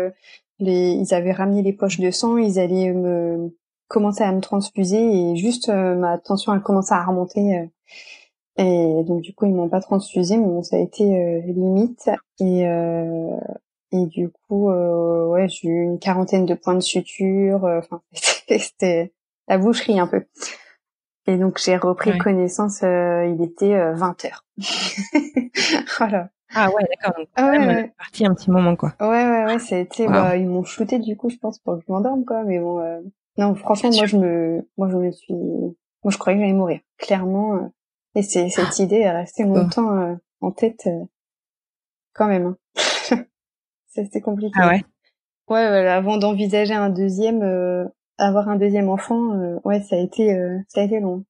les, 0.59 0.91
ils 0.93 1.15
avaient 1.15 1.33
ramené 1.33 1.63
les 1.63 1.73
poches 1.73 2.01
de 2.01 2.11
sang, 2.11 2.37
ils 2.37 2.59
allaient 2.59 2.93
me 2.93 3.57
commencer 3.89 4.23
à 4.23 4.33
me 4.33 4.41
transfuser 4.41 4.99
et 4.99 5.37
juste 5.37 5.69
ma 5.71 6.19
tension 6.19 6.53
a 6.53 6.61
commencé 6.61 6.93
à 6.93 7.05
remonter. 7.05 7.71
et 8.59 9.03
donc 9.07 9.23
du 9.23 9.35
coup 9.35 9.47
ils 9.47 9.55
m'ont 9.55 9.69
pas 9.71 9.81
transfusé, 9.81 10.37
mais 10.37 10.47
bon, 10.47 10.63
ça 10.63 10.77
a 10.77 10.81
été 10.81 11.05
limite. 11.47 12.11
Et 12.41 12.67
et 13.95 14.07
du 14.07 14.29
coup, 14.29 14.71
euh, 14.71 15.27
ouais, 15.29 15.49
j'ai 15.49 15.69
eu 15.69 15.85
une 15.85 16.01
quarantaine 16.01 16.47
de 16.47 16.55
points 16.55 16.75
de 16.75 16.81
suture. 16.81 17.65
Euh, 17.65 17.79
enfin, 17.79 18.03
c'était 18.59 19.13
la 19.47 19.57
boucherie 19.57 20.01
un 20.01 20.09
peu. 20.09 20.25
Et 21.29 21.37
donc 21.37 21.61
j'ai 21.65 21.77
repris 21.77 22.19
connaissance. 22.19 22.83
Euh, 22.83 23.25
il 23.27 23.41
était 23.41 23.93
20 23.93 24.25
heures. 24.25 24.45
voilà. 25.99 26.29
Ah 26.57 26.71
ouais, 26.71 26.83
d'accord. 26.91 27.17
Donc 27.17 27.29
ah 27.37 27.51
ouais, 27.51 27.93
parti 27.97 28.27
un 28.27 28.35
petit 28.35 28.51
moment 28.51 28.75
quoi. 28.75 28.95
Ouais, 29.01 29.07
ouais, 29.07 29.45
ouais. 29.45 29.59
Ça 29.61 29.77
a 29.77 29.79
été. 29.79 30.09
Bah, 30.09 30.37
ils 30.37 30.49
m'ont 30.49 30.65
shooté 30.65 30.99
du 30.99 31.17
coup, 31.17 31.31
je 31.31 31.37
pense, 31.37 31.61
pour 31.61 31.77
que 31.77 31.85
je 31.87 31.93
m'endorme 31.93 32.25
quoi. 32.25 32.43
Mais 32.43 32.59
bon, 32.59 32.83
non, 33.39 33.55
franchement, 33.55 33.91
moi 33.95 34.07
je 34.07 34.17
me, 34.17 34.69
moi 34.77 34.89
je 34.91 34.97
me 34.97 35.13
suis, 35.13 35.35
moi 35.35 36.11
je 36.11 36.19
croyais 36.19 36.37
que 36.37 36.43
j'allais 36.43 36.53
mourir. 36.53 36.81
Clairement. 36.99 37.71
Et 38.17 38.23
c'est 38.23 38.49
cette 38.49 38.77
idée 38.81 38.99
est 38.99 39.11
restée 39.11 39.45
longtemps 39.45 40.19
en 40.41 40.51
tête, 40.51 40.89
quand 42.13 42.27
même. 42.27 42.47
Hein. 42.47 42.57
C'était 43.95 44.21
compliqué. 44.21 44.53
Ah 44.57 44.69
ouais. 44.69 44.83
Ouais, 45.49 45.61
avant 45.61 46.17
d'envisager 46.17 46.75
un 46.75 46.91
deuxième, 46.91 47.43
euh, 47.43 47.85
avoir 48.19 48.49
un 48.49 48.57
deuxième 48.57 48.89
enfant, 48.89 49.35
euh, 49.35 49.59
ouais, 49.65 49.83
ça 49.83 49.97
a 49.97 49.99
été, 49.99 50.35
euh, 50.35 50.59
ça 50.69 50.81
a 50.81 50.85
été 50.85 51.01
long. 51.01 51.25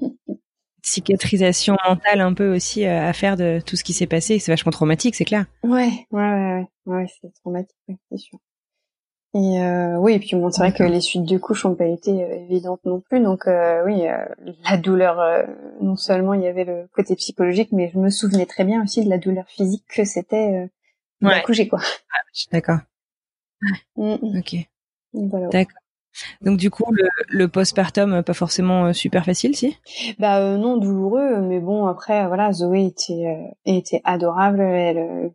Cicatrisation 0.82 1.76
mentale 1.86 2.20
un 2.20 2.34
peu 2.34 2.54
aussi 2.54 2.84
à 2.84 3.12
faire 3.14 3.36
de 3.36 3.60
tout 3.64 3.74
ce 3.74 3.82
qui 3.82 3.94
s'est 3.94 4.06
passé. 4.06 4.38
C'est 4.38 4.52
vachement 4.52 4.70
traumatique, 4.70 5.14
c'est 5.14 5.24
clair. 5.24 5.46
Ouais, 5.62 5.90
ouais, 6.10 6.20
ouais, 6.20 6.66
ouais, 6.86 6.96
ouais 6.96 7.06
c'est 7.20 7.32
traumatique, 7.40 7.74
c'est 8.10 8.18
sûr. 8.18 8.38
Et 9.32 9.96
oui, 9.98 10.12
et 10.12 10.18
puis 10.20 10.36
bon, 10.36 10.50
c'est 10.50 10.60
vrai 10.60 10.72
que 10.74 10.84
les 10.84 11.00
suites 11.00 11.24
de 11.24 11.38
couches 11.38 11.64
n'ont 11.64 11.74
pas 11.74 11.86
été 11.86 12.10
évidentes 12.10 12.84
non 12.84 13.00
plus. 13.00 13.20
Donc 13.20 13.46
oui, 13.86 14.02
la 14.68 14.76
douleur, 14.76 15.46
non 15.80 15.96
seulement 15.96 16.34
il 16.34 16.42
y 16.42 16.46
avait 16.46 16.64
le 16.64 16.86
côté 16.92 17.16
psychologique, 17.16 17.72
mais 17.72 17.90
je 17.92 17.98
me 17.98 18.10
souvenais 18.10 18.46
très 18.46 18.64
bien 18.64 18.82
aussi 18.82 19.02
de 19.02 19.08
la 19.08 19.16
douleur 19.16 19.46
physique 19.48 19.86
que 19.88 20.04
c'était 20.04 20.68
ouais. 21.28 21.42
coucher 21.42 21.68
quoi. 21.68 21.80
Ah, 21.82 22.18
d'accord. 22.52 22.78
Mm, 23.96 24.14
mm. 24.22 24.38
Ok. 24.38 24.56
D'accord. 25.52 25.78
Donc 26.42 26.58
du 26.58 26.70
coup, 26.70 26.84
le, 26.92 27.08
le 27.28 27.48
postpartum 27.48 28.12
euh, 28.12 28.22
pas 28.22 28.34
forcément 28.34 28.86
euh, 28.86 28.92
super 28.92 29.24
facile, 29.24 29.56
si? 29.56 29.76
Bah 30.18 30.38
euh, 30.38 30.56
non, 30.56 30.76
douloureux, 30.76 31.40
mais 31.40 31.58
bon 31.60 31.86
après 31.86 32.26
voilà, 32.28 32.52
Zoé 32.52 32.86
était 32.86 33.36
était 33.64 34.00
adorable, 34.04 34.60
elle, 34.60 35.32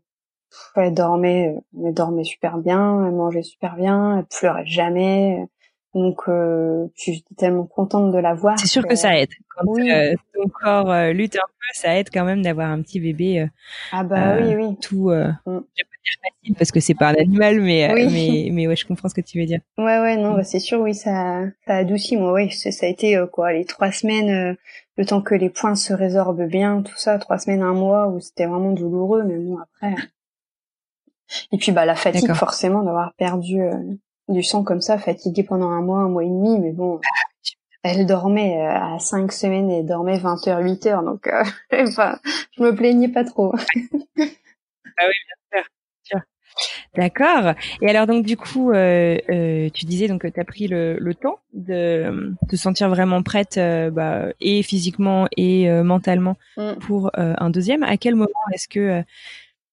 elle 0.76 0.94
dormait, 0.94 1.56
elle 1.86 1.94
dormait 1.94 2.24
super 2.24 2.58
bien, 2.58 3.06
elle 3.06 3.14
mangeait 3.14 3.44
super 3.44 3.76
bien, 3.76 4.20
elle 4.20 4.26
pleurait 4.26 4.66
jamais. 4.66 5.46
Donc, 5.96 6.22
euh, 6.28 6.86
j'étais 6.96 7.34
tellement 7.36 7.66
contente 7.66 8.12
de 8.12 8.20
la 8.20 8.36
voir. 8.36 8.60
C'est 8.60 8.68
sûr 8.68 8.86
que, 8.86 8.96
ça 8.96 9.18
aide. 9.18 9.30
Quand 9.56 9.66
euh, 9.80 10.14
ton 10.36 10.48
corps 10.50 10.92
euh, 10.92 11.14
lutte 11.14 11.36
un 11.36 11.48
peu, 11.48 11.66
ça 11.74 11.98
aide 11.98 12.10
quand 12.14 12.26
même 12.26 12.44
d'avoir 12.44 12.70
un 12.70 12.82
petit 12.82 13.00
bébé. 13.00 13.42
Euh, 13.42 13.48
ah 13.92 14.04
bah 14.04 14.38
oui, 14.40 14.56
oui. 14.56 14.78
Tout, 14.80 15.10
euh, 15.10 15.30
mm. 15.48 15.62
je 15.76 15.84
dire 15.84 16.16
facile 16.22 16.56
parce 16.56 16.72
que 16.72 16.80
c'est 16.80 16.94
pas 16.94 17.10
un 17.10 17.16
animal, 17.16 17.60
mais 17.60 17.92
mais 17.96 18.50
mais 18.52 18.68
ouais, 18.68 18.76
je 18.76 18.86
comprends 18.86 19.10
ce 19.10 19.16
que 19.16 19.22
tu 19.22 19.40
veux 19.40 19.48
dire. 19.48 19.62
Ouais, 19.80 20.00
ouais, 20.00 20.16
non, 20.18 20.34
mm. 20.34 20.38
bah, 20.38 20.44
c'est 20.44 20.60
sûr, 20.60 20.80
oui, 20.80 20.94
ça 20.94 21.46
ça 21.66 21.78
adoucit. 21.78 22.18
Moi, 22.18 22.34
oui, 22.34 22.52
ça, 22.52 22.86
a 22.86 22.90
été 22.90 23.20
quoi, 23.32 23.52
les 23.52 23.66
trois 23.66 23.92
semaines, 23.92 24.56
le 24.96 25.06
temps 25.06 25.24
que 25.24 25.34
les 25.34 25.50
points 25.50 25.76
se 25.76 25.92
résorbent 25.92 26.46
bien, 26.46 26.84
tout 26.84 26.98
ça, 26.98 27.18
trois 27.18 27.40
semaines, 27.40 27.64
un 27.64 27.74
mois 27.74 28.08
où 28.10 28.20
c'était 28.20 28.46
vraiment 28.46 28.74
douloureux, 28.74 29.24
mais 29.24 29.38
bon 29.38 29.58
après. 29.58 29.96
Et 31.52 31.58
puis 31.58 31.72
bah 31.72 31.86
la 31.86 31.96
fatigue 31.96 32.34
forcément 32.34 32.84
d'avoir 32.84 33.14
perdu 33.16 33.60
du 34.30 34.44
sang 34.44 34.64
comme 34.64 34.82
ça, 34.82 34.98
fatiguée 34.98 35.44
pendant 35.44 35.70
un 35.70 35.82
mois, 35.82 36.00
un 36.00 36.10
mois 36.10 36.24
et 36.24 36.28
demi, 36.28 36.60
mais 36.60 36.72
bon, 36.72 37.00
elle 37.84 38.06
dormait 38.06 38.58
euh, 38.58 38.96
à 38.96 39.00
cinq 39.00 39.32
semaines 39.32 39.72
et 39.72 39.84
dormait 39.84 40.20
20 40.20 40.48
heures, 40.48 40.60
8 40.60 40.86
heures, 40.88 41.04
donc 41.04 41.28
euh, 41.28 41.44
enfin, 41.74 42.20
je 42.58 42.64
me 42.64 42.76
plaignais 42.76 43.10
pas 43.10 43.24
trop. 43.24 43.54
ah 43.86 44.18
oui, 44.18 45.16
bien 45.52 45.64
sûr. 46.04 46.20
D'accord. 46.98 47.54
Et 47.82 47.90
alors 47.90 48.06
donc 48.06 48.26
du 48.26 48.36
coup, 48.36 48.72
euh, 48.72 49.18
euh 49.30 49.70
tu 49.74 49.86
disais 49.86 50.08
donc 50.08 50.22
que 50.22 50.28
tu 50.28 50.40
as 50.40 50.44
pris 50.44 50.68
le, 50.68 50.98
le, 51.00 51.16
temps 51.16 51.40
de 51.54 52.34
te 52.50 52.58
sentir 52.58 52.90
vraiment 52.90 53.24
prête, 53.24 53.58
bah, 53.94 54.26
et 54.42 54.62
physiquement 54.62 55.28
et 55.38 55.70
mentalement 55.84 56.36
mm. 56.58 56.74
pour 56.82 57.12
un 57.14 57.50
deuxième. 57.50 57.84
À 57.84 57.96
quel 57.96 58.16
moment 58.16 58.30
est-ce 58.54 58.68
que 58.68 59.04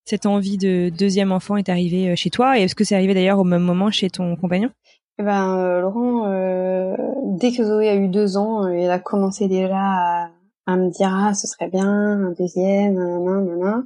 cette 0.07 0.25
envie 0.25 0.57
de 0.57 0.89
deuxième 0.89 1.33
enfant 1.33 1.57
est 1.57 1.69
arrivée 1.69 2.11
euh, 2.11 2.17
chez 2.17 2.31
toi? 2.31 2.59
Et 2.59 2.63
est-ce 2.63 2.75
que 2.75 2.85
c'est 2.85 2.95
arrivé 2.95 3.13
d'ailleurs 3.13 3.41
au 3.41 3.45
même 3.45 3.63
moment 3.63 3.91
chez 3.91 4.09
ton 4.09 4.37
compagnon? 4.37 4.71
Eh 5.19 5.23
ben 5.23 5.59
euh, 5.59 5.81
Laurent, 5.81 6.27
euh, 6.27 6.95
dès 7.25 7.53
que 7.53 7.65
Zoé 7.65 7.89
a 7.89 7.97
eu 7.97 8.09
deux 8.09 8.37
ans, 8.37 8.69
il 8.69 8.89
a 8.89 8.99
commencé 8.99 9.49
déjà 9.49 10.29
à, 10.67 10.77
me 10.77 10.91
dire 10.91 11.11
ah 11.13 11.35
ce 11.35 11.47
serait 11.47 11.69
bien 11.69 11.87
un 11.87 12.33
deuxième, 12.39 12.95
nanana. 12.95 13.83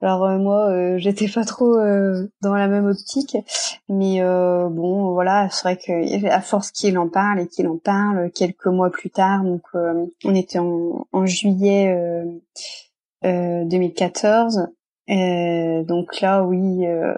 Alors 0.00 0.28
moi 0.38 0.96
j'étais 0.98 1.28
pas 1.28 1.44
trop 1.44 1.76
dans 1.76 2.54
la 2.54 2.68
même 2.68 2.86
optique, 2.86 3.36
mais 3.88 4.22
bon 4.22 5.12
voilà 5.12 5.48
c'est 5.50 5.62
vrai 5.62 5.76
que 5.76 6.28
à 6.28 6.40
force 6.40 6.70
qu'il 6.70 6.96
en 6.96 7.08
parle 7.08 7.40
et 7.40 7.48
qu'il 7.48 7.66
en 7.66 7.76
parle 7.76 8.30
quelques 8.30 8.66
mois 8.66 8.90
plus 8.90 9.10
tard, 9.10 9.42
donc 9.42 9.62
on 9.74 10.34
était 10.34 10.60
en 10.60 11.26
juillet 11.26 11.92
2014 13.24 14.68
euh, 15.12 15.82
donc 15.82 16.20
là, 16.20 16.42
oui, 16.42 16.86
euh, 16.86 17.14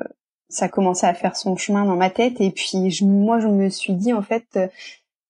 ça 0.48 0.68
commençait 0.68 1.06
à 1.06 1.14
faire 1.14 1.36
son 1.36 1.56
chemin 1.56 1.84
dans 1.84 1.96
ma 1.96 2.10
tête. 2.10 2.40
Et 2.40 2.50
puis 2.50 2.90
je, 2.90 3.04
moi, 3.04 3.38
je 3.40 3.48
me 3.48 3.68
suis 3.68 3.94
dit 3.94 4.12
en 4.12 4.22
fait, 4.22 4.46
euh, 4.56 4.68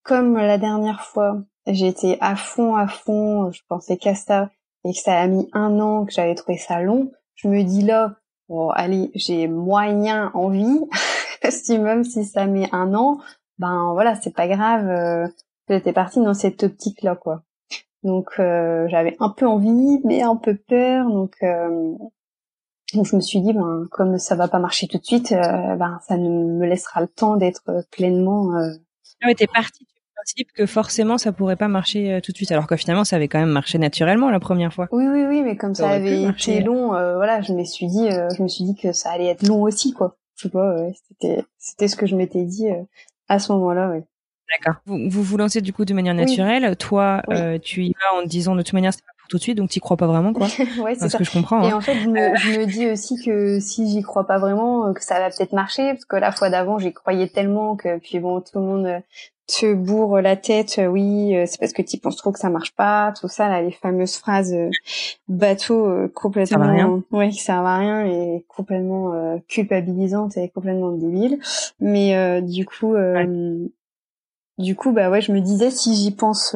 comme 0.03 0.37
la 0.37 0.59
dernière 0.59 1.03
fois, 1.03 1.39
j'étais 1.67 2.19
à 2.21 2.37
fond, 2.37 2.77
à 2.77 2.87
fond, 2.87 3.51
je 3.53 3.61
pensais 3.69 3.97
qu'à 3.97 4.15
ça 4.15 4.51
et 4.85 4.93
que 4.93 4.99
ça 4.99 5.19
a 5.21 5.27
mis 5.27 5.49
un 5.53 5.81
an, 5.81 6.05
que 6.05 6.13
j'avais 6.13 6.35
trouvé 6.35 6.59
ça 6.59 6.81
long. 6.81 7.13
Je 7.35 7.49
me 7.49 7.63
dis 7.63 7.83
là, 7.83 8.17
bon, 8.49 8.71
allez, 8.71 9.11
j'ai 9.15 9.49
moyen 9.49 10.31
envie, 10.35 10.81
si 11.51 11.79
même 11.79 12.05
si 12.05 12.25
ça 12.25 12.47
met 12.47 12.69
un 12.73 12.95
an, 12.95 13.19
ben 13.59 13.93
voilà, 13.93 14.15
c'est 14.17 14.35
pas 14.35 14.49
grave. 14.49 14.89
Euh, 14.89 15.27
J'étais 15.69 15.95
partie 15.95 16.21
dans 16.21 16.35
cette 16.35 16.63
optique 16.63 17.03
là, 17.03 17.17
quoi. 17.17 17.43
Donc 18.03 18.35
j'avais 18.37 19.17
un 19.19 19.31
peu 19.31 19.47
envie, 19.47 20.01
mais 20.05 20.21
un 20.21 20.37
peu 20.37 20.55
peur. 20.57 21.09
Donc 21.09 21.43
donc 22.95 23.07
je 23.07 23.17
me 23.17 23.21
suis 23.21 23.41
dit, 23.41 23.53
ben, 23.53 23.87
comme 23.91 24.19
ça 24.19 24.35
va 24.37 24.49
pas 24.49 24.59
marcher 24.59 24.87
tout 24.87 24.99
de 24.99 25.05
suite, 25.05 25.33
euh, 25.33 25.77
ben, 25.77 26.01
ça 26.07 26.17
me 26.17 26.65
laissera 26.65 27.01
le 27.01 27.09
temps 27.09 27.37
d'être 27.37 27.85
pleinement. 27.91 28.57
Euh... 28.57 28.75
Ah 29.23 29.29
ouais, 29.29 29.35
t'es 29.35 29.47
partie 29.47 29.85
du 29.85 29.91
principe 30.15 30.53
que 30.53 30.67
forcément 30.67 31.19
ça 31.19 31.33
pourrait 31.33 31.57
pas 31.57 31.69
marcher 31.69 32.15
euh, 32.15 32.21
tout 32.21 32.33
de 32.33 32.37
suite, 32.37 32.53
alors 32.53 32.67
que 32.67 32.77
finalement 32.77 33.05
ça 33.05 33.17
avait 33.17 33.29
quand 33.29 33.39
même 33.39 33.51
marché 33.51 33.79
naturellement 33.79 34.31
la 34.31 34.41
première 34.41 34.73
fois. 34.73 34.89
Oui, 34.93 35.07
oui, 35.07 35.25
oui, 35.27 35.43
mais 35.43 35.57
comme 35.57 35.75
ça, 35.75 35.91
avait 35.91 36.23
été 36.23 36.61
long, 36.61 36.95
euh, 36.95 37.17
voilà, 37.17 37.41
je 37.43 37.53
me 37.53 37.65
suis 37.65 37.87
dit, 37.87 38.09
je 38.11 38.43
me 38.43 38.49
suis 38.49 38.65
dit 38.65 38.77
que 38.77 38.93
ça 38.93 39.11
allait 39.11 39.27
être 39.27 39.47
long 39.47 39.63
aussi, 39.63 39.93
quoi. 39.93 40.17
Je 40.37 40.45
sais 40.45 40.51
pas, 40.51 40.75
ouais, 40.75 40.95
c'était, 41.09 41.45
c'était 41.59 41.89
ce 41.89 41.97
que 41.97 42.07
je 42.07 42.17
m'étais 42.17 42.45
dit 42.45 42.69
à 43.29 43.39
ce 43.39 43.53
moment-là, 43.53 43.91
ouais. 43.91 44.05
D'accord. 44.59 44.81
Vous, 44.85 45.09
vous 45.09 45.23
vous 45.23 45.37
lancez 45.39 45.63
du 45.63 45.73
coup 45.73 45.87
de 45.87 45.95
manière 45.95 46.15
naturelle. 46.15 46.77
Toi, 46.77 47.23
tu 47.63 47.85
y 47.85 47.93
vas 47.93 48.19
en 48.19 48.23
te 48.23 48.29
disant 48.29 48.55
de 48.55 48.63
toute 48.63 48.75
manière 48.75 48.93
c'est 48.93 49.05
pas 49.05 49.14
tout 49.29 49.39
de 49.39 49.43
suite, 49.43 49.57
donc 49.57 49.71
t'y 49.71 49.81
crois 49.81 49.97
pas 49.97 50.07
vraiment, 50.07 50.33
quoi. 50.33 50.47
ouais, 50.83 50.95
c'est 50.95 51.09
ce 51.09 51.17
que 51.17 51.25
je 51.25 51.31
comprends. 51.31 51.63
Et 51.63 51.71
hein. 51.71 51.77
en 51.77 51.81
fait, 51.81 51.95
je 51.95 52.09
me, 52.09 52.37
je 52.37 52.61
me, 52.61 52.67
dis 52.67 52.91
aussi 52.91 53.17
que 53.23 53.59
si 53.61 53.89
j'y 53.89 54.03
crois 54.03 54.27
pas 54.27 54.39
vraiment, 54.39 54.87
euh, 54.87 54.93
que 54.93 55.03
ça 55.03 55.19
va 55.19 55.31
peut-être 55.31 55.53
marcher, 55.53 55.93
parce 55.93 56.05
que 56.05 56.17
la 56.17 56.33
fois 56.33 56.51
d'avant, 56.51 56.79
j'y 56.79 56.93
croyais 56.93 57.29
tellement 57.29 57.77
que 57.77 57.99
puis 57.99 58.19
bon, 58.19 58.41
tout 58.41 58.59
le 58.59 58.65
monde 58.65 58.87
euh, 58.87 59.01
te 59.47 59.73
bourre 59.73 60.21
la 60.21 60.37
tête. 60.37 60.77
Euh, 60.79 60.87
oui, 60.87 61.35
c'est 61.47 61.59
parce 61.59 61.73
que 61.73 61.83
tu 61.83 61.99
penses 61.99 62.17
trop 62.17 62.33
que 62.33 62.39
ça 62.39 62.51
marche 62.51 62.75
pas, 62.75 63.13
tout 63.19 63.29
ça 63.29 63.49
là, 63.49 63.63
les 63.63 63.73
fameuses 63.73 64.17
phrases 64.17 64.55
bateau 65.29 66.09
complètement, 66.15 66.59
ça 66.59 66.65
va 66.65 66.73
rien. 66.73 67.03
ouais, 67.11 67.31
qui 67.31 67.41
servent 67.41 67.67
à 67.67 67.79
rien 67.79 68.05
et 68.07 68.45
complètement 68.49 69.41
culpabilisantes 69.49 70.37
et 70.37 70.49
complètement 70.51 70.93
débiles. 70.93 71.39
Mais 71.81 72.43
du 72.43 72.67
coup. 72.67 72.95
Du 74.57 74.77
coup, 74.77 74.93
bah 74.93 75.11
ouais, 75.11 75.21
je 75.21 75.33
me 75.33 75.41
disais 75.41 75.69
si 75.69 75.97
j'y 75.97 76.13
pense 76.13 76.55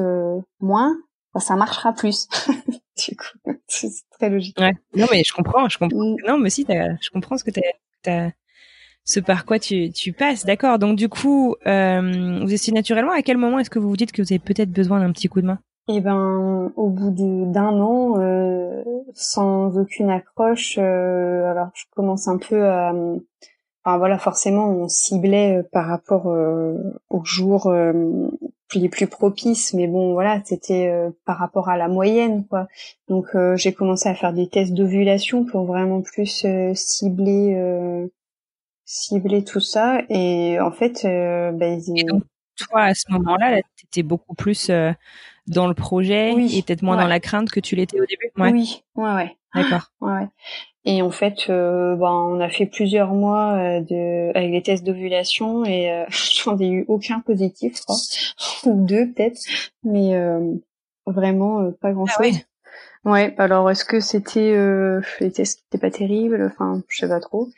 moins, 0.61 0.97
ça 1.37 1.57
marchera 1.57 1.93
plus. 1.93 2.29
du 3.09 3.17
coup, 3.17 3.53
c'est 3.67 3.91
très 4.11 4.31
logique. 4.31 4.59
Ouais. 4.59 4.73
Non, 4.95 5.07
mais 5.11 5.23
je 5.25 5.33
comprends, 5.33 5.69
je 5.69 5.79
comprends. 5.79 5.99
Mm. 5.99 6.17
Non, 6.27 6.39
mais 6.39 6.51
si, 6.51 6.67
je 6.69 7.11
comprends 7.11 7.37
ce 7.37 7.45
que 7.45 7.51
tu 7.51 7.61
as, 8.07 8.33
ce 9.05 9.21
par 9.21 9.47
quoi 9.47 9.59
tu, 9.59 9.91
tu 9.91 10.13
passes. 10.13 10.45
D'accord. 10.45 10.79
Donc, 10.79 10.97
du 10.97 11.09
coup, 11.09 11.55
euh, 11.67 12.41
vous 12.43 12.53
essayez 12.53 12.75
naturellement. 12.75 13.13
À 13.13 13.23
quel 13.23 13.37
moment 13.37 13.59
est-ce 13.59 13.71
que 13.71 13.79
vous 13.79 13.89
vous 13.89 13.97
dites 13.97 14.13
que 14.13 14.23
vous 14.23 14.33
avez 14.33 14.39
peut-être 14.39 14.71
besoin 14.71 15.01
d'un 15.01 15.13
petit 15.13 15.29
coup 15.29 15.41
de 15.41 15.47
main? 15.47 15.59
Eh 15.91 16.03
ben, 16.03 16.71
au 16.77 16.91
bout 16.91 17.11
d'un 17.51 17.81
an, 17.81 18.21
euh, 18.21 18.85
sans 19.15 19.79
aucune 19.79 20.11
accroche, 20.11 20.77
euh, 20.77 21.51
alors 21.51 21.71
je 21.73 21.85
commence 21.97 22.29
un 22.29 22.37
peu 22.37 22.69
à, 22.69 22.93
enfin 23.85 23.97
voilà, 23.97 24.19
forcément, 24.19 24.69
on 24.69 24.89
ciblait 24.89 25.63
par 25.73 25.87
rapport 25.87 26.27
euh, 26.27 26.75
au 27.09 27.25
jour 27.25 27.73
les 28.75 28.89
plus 28.89 29.07
propices, 29.07 29.73
mais 29.75 29.87
bon 29.87 30.13
voilà, 30.13 30.43
c'était 30.45 30.93
par 31.25 31.39
rapport 31.39 31.69
à 31.69 31.77
la 31.77 31.89
moyenne 31.89 32.47
quoi. 32.47 32.69
Donc 33.09 33.27
j'ai 33.55 33.73
commencé 33.73 34.09
à 34.09 34.15
faire 34.15 34.33
des 34.33 34.49
tests 34.49 34.75
d'ovulation 34.75 35.45
pour 35.45 35.65
vraiment 35.65 36.03
plus 36.03 36.45
cibler 36.75 38.09
cibler 38.85 39.45
tout 39.45 39.61
ça 39.61 40.03
et 40.09 40.59
en 40.61 40.71
fait 40.71 41.03
ben, 41.05 41.81
toi 42.57 42.83
à 42.83 42.95
ce 42.95 43.11
moment-là, 43.13 43.61
tu 43.77 43.87
étais 43.87 44.03
beaucoup 44.03 44.35
plus 44.35 44.71
dans 45.49 45.67
le 45.67 45.75
projet 45.75 46.33
et 46.33 46.63
peut-être 46.63 46.83
moins 46.83 46.97
dans 46.97 47.07
la 47.07 47.21
crainte 47.21 47.51
que 47.51 47.61
tu 47.61 47.77
l'étais 47.77 48.01
au 48.01 48.07
début? 48.07 48.31
Oui, 48.37 48.83
ouais, 48.97 49.15
ouais. 49.15 49.37
D'accord. 49.55 49.91
Ouais. 50.01 50.29
Et 50.85 51.03
en 51.03 51.11
fait, 51.11 51.51
euh, 51.51 51.97
ben, 51.97 52.11
on 52.11 52.41
a 52.41 52.49
fait 52.49 52.65
plusieurs 52.65 53.13
mois 53.13 53.55
euh, 53.59 53.81
de 53.81 54.31
avec 54.35 54.51
les 54.51 54.63
tests 54.63 54.85
d'ovulation 54.85 55.65
et 55.65 55.91
euh, 55.91 56.05
j'en 56.45 56.59
ai 56.59 56.69
eu 56.69 56.85
aucun 56.89 57.21
positif, 57.21 57.77
je 57.77 57.83
crois, 57.83 57.97
ou 58.65 58.87
deux 58.87 59.13
peut-être, 59.13 59.39
mais 59.85 60.19
vraiment 61.07 61.71
pas 61.81 61.93
grand 61.93 62.07
chose. 62.07 62.37
Ah 63.05 63.11
Ouais, 63.11 63.35
alors 63.39 63.71
est-ce 63.71 63.85
que 63.85 64.01
c'était 64.01 64.55
les 65.21 65.31
tests 65.31 65.61
qui 65.61 65.65
étaient 65.69 65.79
pas 65.79 65.91
terribles? 65.91 66.51
Enfin, 66.53 66.83
je 66.89 66.99
sais 66.99 67.09
pas 67.09 67.21
trop. 67.21 67.49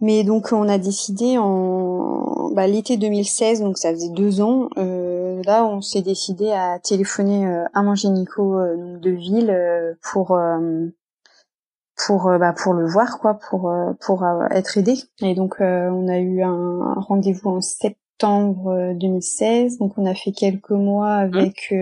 Mais 0.00 0.24
donc 0.24 0.52
on 0.52 0.68
a 0.68 0.78
décidé 0.78 1.38
en 1.38 2.50
bah, 2.52 2.66
l'été 2.66 2.96
2016, 2.96 3.60
donc 3.60 3.78
ça 3.78 3.90
faisait 3.92 4.10
deux 4.10 4.40
ans. 4.40 4.68
Euh, 4.76 5.15
là, 5.44 5.64
on 5.64 5.80
s'est 5.80 6.02
décidé 6.02 6.50
à 6.52 6.78
téléphoner 6.78 7.46
euh, 7.46 7.64
à 7.74 7.82
mon 7.82 7.94
gynéco 7.94 8.58
euh, 8.58 8.98
de 8.98 9.10
ville 9.10 9.50
euh, 9.50 9.94
pour 10.02 10.38
pour 11.96 12.30
bah, 12.38 12.52
pour 12.52 12.74
le 12.74 12.86
voir 12.86 13.18
quoi, 13.18 13.38
pour 13.38 13.74
pour 14.00 14.26
être 14.50 14.78
aidé. 14.78 14.94
Et 15.22 15.34
donc 15.34 15.56
on 15.60 16.08
a 16.08 16.18
eu 16.18 16.42
un, 16.42 16.94
rendez-vous 16.94 17.50
en 17.50 17.60
septembre 17.60 18.92
2016. 18.94 19.78
Donc 19.78 19.96
on 19.96 20.04
a 20.04 20.14
fait 20.14 20.32
quelques 20.32 20.70
mois 20.70 21.24
mmh. 21.24 21.34
avec 21.34 21.74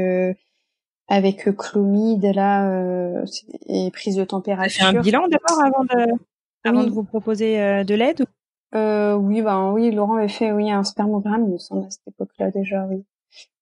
avec 1.08 1.56
chlomide 1.56 2.24
là 2.26 2.68
euh, 2.70 3.24
et 3.66 3.90
prise 3.90 4.16
de 4.16 4.24
température. 4.24 4.86
C'est 4.88 4.96
un 4.96 5.00
bilan 5.00 5.26
d'abord 5.26 5.62
avant 5.64 5.84
de 5.84 6.12
avant 6.62 6.84
de 6.84 6.90
vous 6.90 7.04
proposer 7.04 7.84
de 7.84 7.94
l'aide 7.94 8.24
Oui, 8.72 9.42
ben 9.42 9.72
oui, 9.72 9.90
Laurent 9.90 10.16
avait 10.16 10.28
fait 10.28 10.52
oui 10.52 10.70
un 10.70 10.84
spermogramme, 10.84 11.44
il 11.46 11.52
me 11.54 11.58
semble 11.58 11.86
à 11.86 11.90
cette 11.90 12.06
époque-là 12.06 12.52
déjà, 12.52 12.86
oui. 12.88 13.04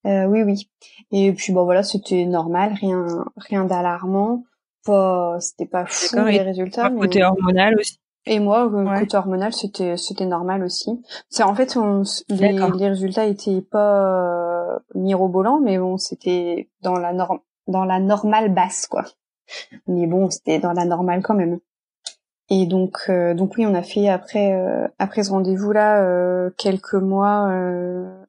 Euh, 0.05 0.25
oui, 0.25 0.43
oui. 0.43 0.69
Et 1.11 1.31
puis 1.33 1.53
bon 1.53 1.63
voilà, 1.63 1.83
c'était 1.83 2.25
normal, 2.25 2.73
rien 2.79 3.25
rien 3.37 3.65
d'alarmant. 3.65 4.43
Pas, 4.85 5.37
c'était 5.39 5.65
pas 5.65 5.85
fou 5.85 6.25
les 6.25 6.41
résultats. 6.41 6.89
Mais... 6.89 6.99
Côté 6.99 7.23
hormonal 7.23 7.75
aussi. 7.79 7.99
Et 8.25 8.39
moi, 8.39 8.71
euh, 8.71 8.99
côté 8.99 9.17
hormonal, 9.17 9.53
c'était 9.53 9.97
c'était 9.97 10.25
normal 10.25 10.63
aussi. 10.63 11.01
C'est 11.29 11.43
en 11.43 11.53
fait, 11.55 11.75
on, 11.75 12.03
les, 12.29 12.53
les, 12.53 12.87
résultats 12.87 13.25
étaient 13.25 13.61
pas 13.61 14.75
euh, 14.75 14.79
mirobolants, 14.95 15.59
mais 15.59 15.77
bon, 15.77 15.97
c'était 15.97 16.69
dans 16.81 16.97
la 16.97 17.11
norme, 17.11 17.39
dans 17.67 17.83
la 17.83 17.99
normale 17.99 18.53
basse, 18.53 18.87
quoi. 18.87 19.03
Mais 19.87 20.07
bon, 20.07 20.29
c'était 20.29 20.59
dans 20.59 20.71
la 20.71 20.85
normale 20.85 21.21
quand 21.21 21.35
même. 21.35 21.59
Et 22.49 22.65
donc, 22.65 22.97
euh, 23.09 23.33
donc 23.33 23.55
oui, 23.57 23.65
on 23.65 23.73
a 23.73 23.83
fait 23.83 24.07
après 24.07 24.53
après 24.99 25.23
ce 25.23 25.31
rendez-vous-là 25.31 26.49
quelques 26.57 26.93
mois 26.93 27.49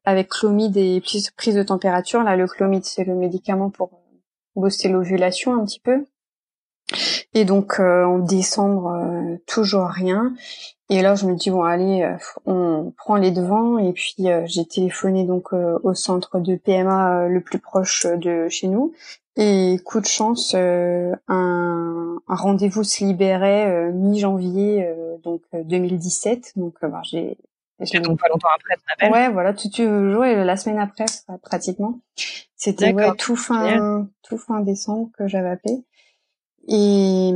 avec 0.05 0.29
chlomide 0.29 0.77
et 0.77 1.01
prise, 1.01 1.33
de 1.55 1.63
température. 1.63 2.23
Là, 2.23 2.37
le 2.37 2.47
chlomide, 2.47 2.85
c'est 2.85 3.05
le 3.05 3.15
médicament 3.15 3.71
pour 3.71 3.91
booster 4.57 4.89
l'ovulation 4.89 5.55
un 5.55 5.65
petit 5.65 5.81
peu. 5.81 6.05
Et 7.33 7.45
donc 7.45 7.81
euh, 7.81 8.05
en 8.05 8.19
décembre, 8.19 8.93
euh, 8.93 9.37
toujours 9.47 9.87
rien. 9.87 10.35
Et 10.91 11.03
là, 11.03 11.15
je 11.15 11.27
me 11.27 11.35
dis 11.35 11.51
bon 11.51 11.63
allez, 11.63 12.03
euh, 12.03 12.17
on 12.47 12.93
prend 12.97 13.17
les 13.17 13.31
devants. 13.31 13.79
Et 13.79 13.93
puis 13.93 14.27
j'ai 14.45 14.65
téléphoné 14.67 15.25
donc 15.25 15.53
au 15.53 15.95
centre 15.95 16.39
de 16.39 16.57
PMA 16.57 17.29
le 17.29 17.41
plus 17.41 17.59
proche 17.59 18.07
de 18.07 18.49
chez 18.49 18.69
nous. 18.69 18.93
Et 19.37 19.81
coup 19.85 20.01
de 20.01 20.07
chance, 20.07 20.55
un, 20.55 21.19
un 21.29 22.35
rendez-vous 22.37 22.85
se 22.85 23.05
libérait 23.05 23.91
mi-janvier 23.93 24.89
donc 25.25 25.43
2017. 25.53 26.53
Donc 26.57 26.75
bah, 26.83 27.01
j'ai 27.03 27.37
donc 27.79 28.21
pas 28.21 28.29
longtemps 28.29 28.49
après 28.55 28.77
ton 28.77 28.83
appel. 28.93 29.13
Ouais, 29.13 29.33
voilà, 29.33 29.53
tu, 29.53 29.69
tu 29.71 29.83
jouais 29.85 30.45
la 30.45 30.57
semaine 30.57 30.79
après 30.79 31.07
pratiquement. 31.43 32.01
C'était 32.57 32.93
ouais, 32.93 33.15
tout 33.17 33.37
fin 33.37 34.07
tout 34.23 34.39
fin 34.39 34.61
décembre 34.61 35.11
que 35.19 35.27
j'avais 35.27 35.51
appelé. 35.51 35.85
Et, 36.67 37.29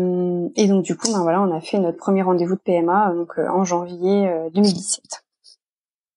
et, 0.57 0.69
donc 0.69 0.85
du 0.85 0.97
coup, 0.97 1.13
ben 1.13 1.21
voilà, 1.21 1.43
on 1.43 1.55
a 1.55 1.61
fait 1.61 1.79
notre 1.79 1.99
premier 1.99 2.23
rendez-vous 2.23 2.55
de 2.55 2.61
PMA 2.61 3.13
donc 3.15 3.39
euh, 3.39 3.47
en 3.49 3.65
janvier 3.65 4.33
2017. 4.55 5.05
Euh, 5.05 5.17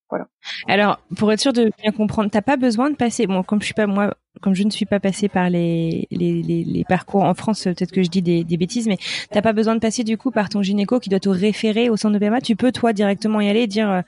voilà. 0.10 0.28
Alors, 0.68 1.00
pour 1.18 1.32
être 1.32 1.40
sûr 1.40 1.52
de 1.52 1.72
bien 1.82 1.92
comprendre, 1.92 2.30
t'as 2.32 2.42
pas 2.42 2.58
besoin 2.58 2.90
de 2.90 2.96
passer. 2.96 3.28
Bon, 3.28 3.44
comme 3.44 3.60
je 3.60 3.66
suis 3.66 3.74
pas 3.74 3.88
moi, 3.88 4.14
comme 4.40 4.54
je 4.54 4.64
ne 4.64 4.70
suis 4.70 4.86
pas 4.86 5.00
passée 5.00 5.28
par 5.28 5.50
les 5.50 6.08
les, 6.12 6.42
les, 6.42 6.84
parcours 6.86 7.24
en 7.24 7.34
France, 7.34 7.64
peut-être 7.64 7.92
que 7.92 8.04
je 8.04 8.10
dis 8.10 8.22
des, 8.22 8.58
bêtises, 8.58 8.88
mais 8.88 8.98
t'as 9.32 9.42
pas 9.42 9.54
besoin 9.54 9.76
de 9.76 9.80
passer 9.80 10.04
du 10.04 10.18
coup 10.18 10.32
par 10.32 10.50
ton 10.50 10.62
gynéco 10.62 11.00
qui 11.00 11.10
doit 11.10 11.20
te 11.20 11.30
référer 11.30 11.90
au 11.90 11.98
centre 11.98 12.14
de 12.14 12.20
PMA. 12.20 12.42
Tu 12.42 12.56
peux 12.56 12.72
toi 12.72 12.94
directement 12.94 13.42
y 13.42 13.50
aller 13.50 13.62
et 13.62 13.68
dire. 13.68 13.90
Euh, 13.90 14.02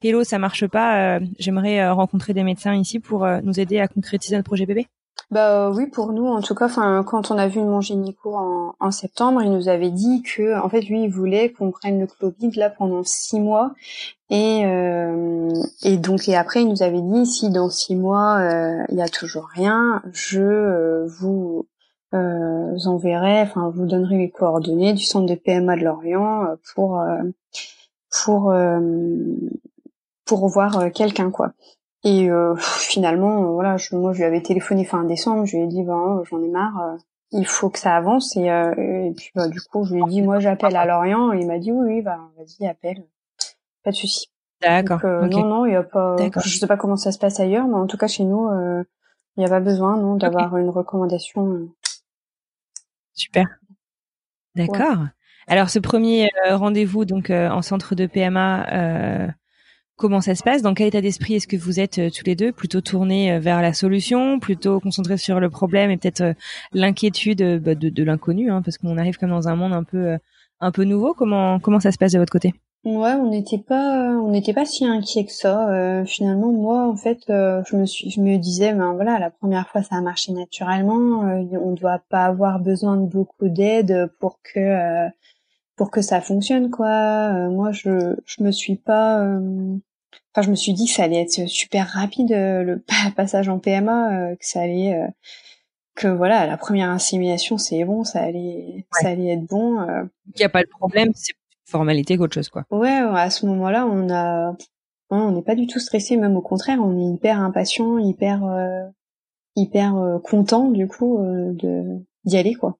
Hello, 0.00 0.22
ça 0.22 0.38
marche 0.38 0.64
pas. 0.68 1.18
J'aimerais 1.40 1.90
rencontrer 1.90 2.32
des 2.32 2.44
médecins 2.44 2.72
ici 2.76 3.00
pour 3.00 3.26
nous 3.42 3.58
aider 3.58 3.80
à 3.80 3.88
concrétiser 3.88 4.36
notre 4.36 4.46
projet 4.46 4.64
bébé. 4.64 4.86
Bah 5.30 5.70
oui, 5.70 5.86
pour 5.86 6.12
nous 6.12 6.26
en 6.26 6.40
tout 6.40 6.54
cas. 6.54 6.68
Quand 7.04 7.30
on 7.30 7.38
a 7.38 7.48
vu 7.48 7.60
mon 7.60 7.80
gynéco 7.80 8.34
en, 8.34 8.74
en 8.80 8.90
septembre, 8.90 9.42
il 9.42 9.50
nous 9.52 9.68
avait 9.68 9.90
dit 9.90 10.22
que, 10.22 10.58
en 10.58 10.68
fait, 10.70 10.82
lui, 10.82 11.04
il 11.04 11.10
voulait 11.10 11.52
qu'on 11.52 11.70
prenne 11.70 12.00
le 12.00 12.06
clopide 12.06 12.56
là 12.56 12.70
pendant 12.70 13.02
six 13.04 13.38
mois. 13.40 13.74
Et 14.30 14.64
euh, 14.66 15.48
et 15.82 15.96
donc 15.96 16.28
et 16.28 16.36
après, 16.36 16.62
il 16.62 16.68
nous 16.68 16.82
avait 16.82 17.00
dit 17.00 17.26
si 17.26 17.50
dans 17.50 17.70
six 17.70 17.96
mois 17.96 18.38
euh, 18.40 18.84
il 18.90 18.96
y 18.96 19.02
a 19.02 19.08
toujours 19.08 19.46
rien, 19.48 20.02
je 20.12 20.40
euh, 20.40 21.06
vous 21.06 21.66
euh, 22.14 22.76
enverrai, 22.86 23.42
enfin, 23.42 23.70
vous 23.74 23.86
donnerai 23.86 24.18
les 24.18 24.30
coordonnées 24.30 24.92
du 24.92 25.02
centre 25.04 25.26
de 25.26 25.34
PMA 25.34 25.76
de 25.76 25.82
Lorient 25.84 26.44
euh, 26.44 26.56
pour 26.74 27.02
pour 28.10 28.52
pour 30.26 30.48
voir 30.48 30.92
quelqu'un 30.92 31.30
quoi. 31.30 31.52
Et 32.04 32.30
euh, 32.30 32.54
finalement, 32.56 33.42
euh, 33.42 33.52
voilà, 33.52 33.76
je, 33.76 33.96
moi 33.96 34.12
je 34.12 34.18
lui 34.18 34.24
avais 34.24 34.40
téléphoné 34.40 34.84
fin 34.84 35.02
décembre, 35.04 35.46
je 35.46 35.56
lui 35.56 35.64
ai 35.64 35.66
dit 35.66 35.82
ben 35.82 36.22
j'en 36.30 36.42
ai 36.42 36.48
marre, 36.48 36.80
euh, 36.80 36.96
il 37.32 37.46
faut 37.46 37.70
que 37.70 37.78
ça 37.78 37.96
avance 37.96 38.36
et, 38.36 38.46
et 38.46 39.12
puis 39.16 39.30
bah, 39.34 39.48
du 39.48 39.60
coup 39.60 39.84
je 39.84 39.94
lui 39.94 40.02
ai 40.02 40.04
dit 40.06 40.22
moi 40.22 40.38
j'appelle 40.38 40.76
à 40.76 40.86
Lorient 40.86 41.32
et 41.32 41.40
il 41.40 41.46
m'a 41.46 41.58
dit 41.58 41.72
oui, 41.72 41.94
oui 41.94 42.02
bah 42.02 42.20
vas-y 42.36 42.66
appelle, 42.68 43.04
pas 43.82 43.90
de 43.90 43.96
souci. 43.96 44.28
D'accord. 44.60 45.00
Non 45.04 45.44
non 45.44 45.66
il 45.66 45.72
y 45.72 45.76
a 45.76 45.82
pas, 45.82 46.16
je 46.16 46.58
sais 46.58 46.66
pas 46.66 46.76
comment 46.76 46.96
ça 46.96 47.12
se 47.12 47.18
passe 47.18 47.40
ailleurs, 47.40 47.66
mais 47.66 47.74
en 47.74 47.86
tout 47.86 47.96
cas 47.98 48.06
chez 48.06 48.24
nous 48.24 48.48
il 49.36 49.40
n'y 49.40 49.44
a 49.44 49.48
pas 49.48 49.60
besoin 49.60 49.96
non 49.96 50.14
d'avoir 50.14 50.56
une 50.56 50.70
recommandation. 50.70 51.68
Super. 53.12 53.46
D'accord. 54.54 55.04
Alors 55.48 55.68
ce 55.68 55.80
premier 55.80 56.30
rendez-vous 56.48 57.04
donc 57.04 57.30
en 57.30 57.60
centre 57.60 57.94
de 57.96 58.06
PMA 58.06 59.34
Comment 59.98 60.20
ça 60.20 60.36
se 60.36 60.44
passe 60.44 60.62
Dans 60.62 60.74
quel 60.74 60.86
état 60.86 61.00
d'esprit 61.00 61.34
est-ce 61.34 61.48
que 61.48 61.56
vous 61.56 61.80
êtes 61.80 61.98
euh, 61.98 62.08
tous 62.08 62.24
les 62.24 62.36
deux? 62.36 62.52
Plutôt 62.52 62.80
tournés 62.80 63.32
euh, 63.32 63.40
vers 63.40 63.60
la 63.60 63.72
solution, 63.72 64.38
plutôt 64.38 64.78
concentrés 64.78 65.16
sur 65.16 65.40
le 65.40 65.50
problème 65.50 65.90
et 65.90 65.96
peut-être 65.96 66.20
euh, 66.20 66.34
l'inquiétude 66.72 67.60
bah, 67.60 67.74
de, 67.74 68.04
l'inconnu, 68.04 68.48
hein, 68.48 68.62
parce 68.62 68.78
qu'on 68.78 68.96
arrive 68.96 69.18
comme 69.18 69.30
dans 69.30 69.48
un 69.48 69.56
monde 69.56 69.72
un 70.60 70.70
peu 70.70 70.84
nouveau. 70.84 71.14
Comment 71.14 71.80
ça 71.80 71.90
se 71.90 71.98
passe 71.98 72.12
de 72.12 72.20
votre 72.20 72.30
côté? 72.30 72.54
Ouais, 72.84 73.14
on 73.14 73.28
n'était 73.28 73.58
pas 73.58 74.64
si 74.64 74.86
inquiet 74.86 75.24
que 75.24 75.32
ça. 75.32 76.04
finalement, 76.06 76.52
moi, 76.52 76.86
en 76.88 76.94
fait, 76.94 77.18
je 77.26 78.20
me 78.20 78.36
disais, 78.36 78.72
ben 78.74 78.92
voilà, 78.92 79.18
la 79.18 79.30
première 79.30 79.68
fois 79.68 79.82
ça 79.82 79.96
a 79.96 80.00
marché 80.00 80.32
naturellement. 80.32 81.22
on 81.22 81.70
ne 81.72 81.76
doit 81.76 82.00
pas 82.08 82.24
avoir 82.26 82.60
besoin 82.60 82.96
de 82.96 83.04
beaucoup 83.04 83.48
d'aide 83.48 84.12
pour 84.20 84.38
que 84.44 85.08
pour 85.74 85.90
que 85.90 86.02
ça 86.02 86.20
fonctionne 86.20 86.70
quoi. 86.70 87.48
moi, 87.48 87.72
je 87.72 88.14
je 88.24 88.44
me 88.44 88.52
suis 88.52 88.76
pas 88.76 89.24
Enfin, 90.34 90.44
je 90.44 90.50
me 90.50 90.56
suis 90.56 90.72
dit 90.72 90.86
que 90.86 90.92
ça 90.92 91.04
allait 91.04 91.22
être 91.22 91.48
super 91.48 91.88
rapide 91.88 92.32
euh, 92.32 92.62
le 92.62 92.84
passage 93.16 93.48
en 93.48 93.58
PMA, 93.58 94.12
euh, 94.12 94.36
que 94.36 94.46
ça 94.46 94.60
allait, 94.60 94.94
euh, 94.94 95.08
que 95.94 96.08
voilà, 96.08 96.46
la 96.46 96.56
première 96.56 96.90
insémination 96.90 97.58
c'est 97.58 97.84
bon, 97.84 98.04
ça 98.04 98.20
allait, 98.20 98.86
ça 98.92 99.08
allait 99.08 99.32
être 99.32 99.46
bon. 99.46 99.84
Il 100.26 100.38
n'y 100.38 100.44
a 100.44 100.48
pas 100.48 100.62
de 100.62 100.68
problème, 100.68 101.10
c'est 101.14 101.34
formalité 101.64 102.16
qu'autre 102.16 102.34
chose 102.34 102.48
quoi. 102.48 102.64
Ouais, 102.70 102.88
à 102.90 103.30
ce 103.30 103.46
moment-là, 103.46 103.86
on 103.86 104.08
a, 104.10 104.56
on 105.10 105.32
n'est 105.32 105.42
pas 105.42 105.54
du 105.54 105.66
tout 105.66 105.80
stressé, 105.80 106.16
même 106.16 106.36
au 106.36 106.42
contraire, 106.42 106.78
on 106.80 106.96
est 106.98 107.14
hyper 107.14 107.40
impatient, 107.40 107.98
hyper, 107.98 108.42
hyper 109.56 110.20
content 110.22 110.70
du 110.70 110.86
coup 110.86 111.18
de 111.20 111.98
d'y 112.24 112.36
aller 112.36 112.54
quoi. 112.54 112.78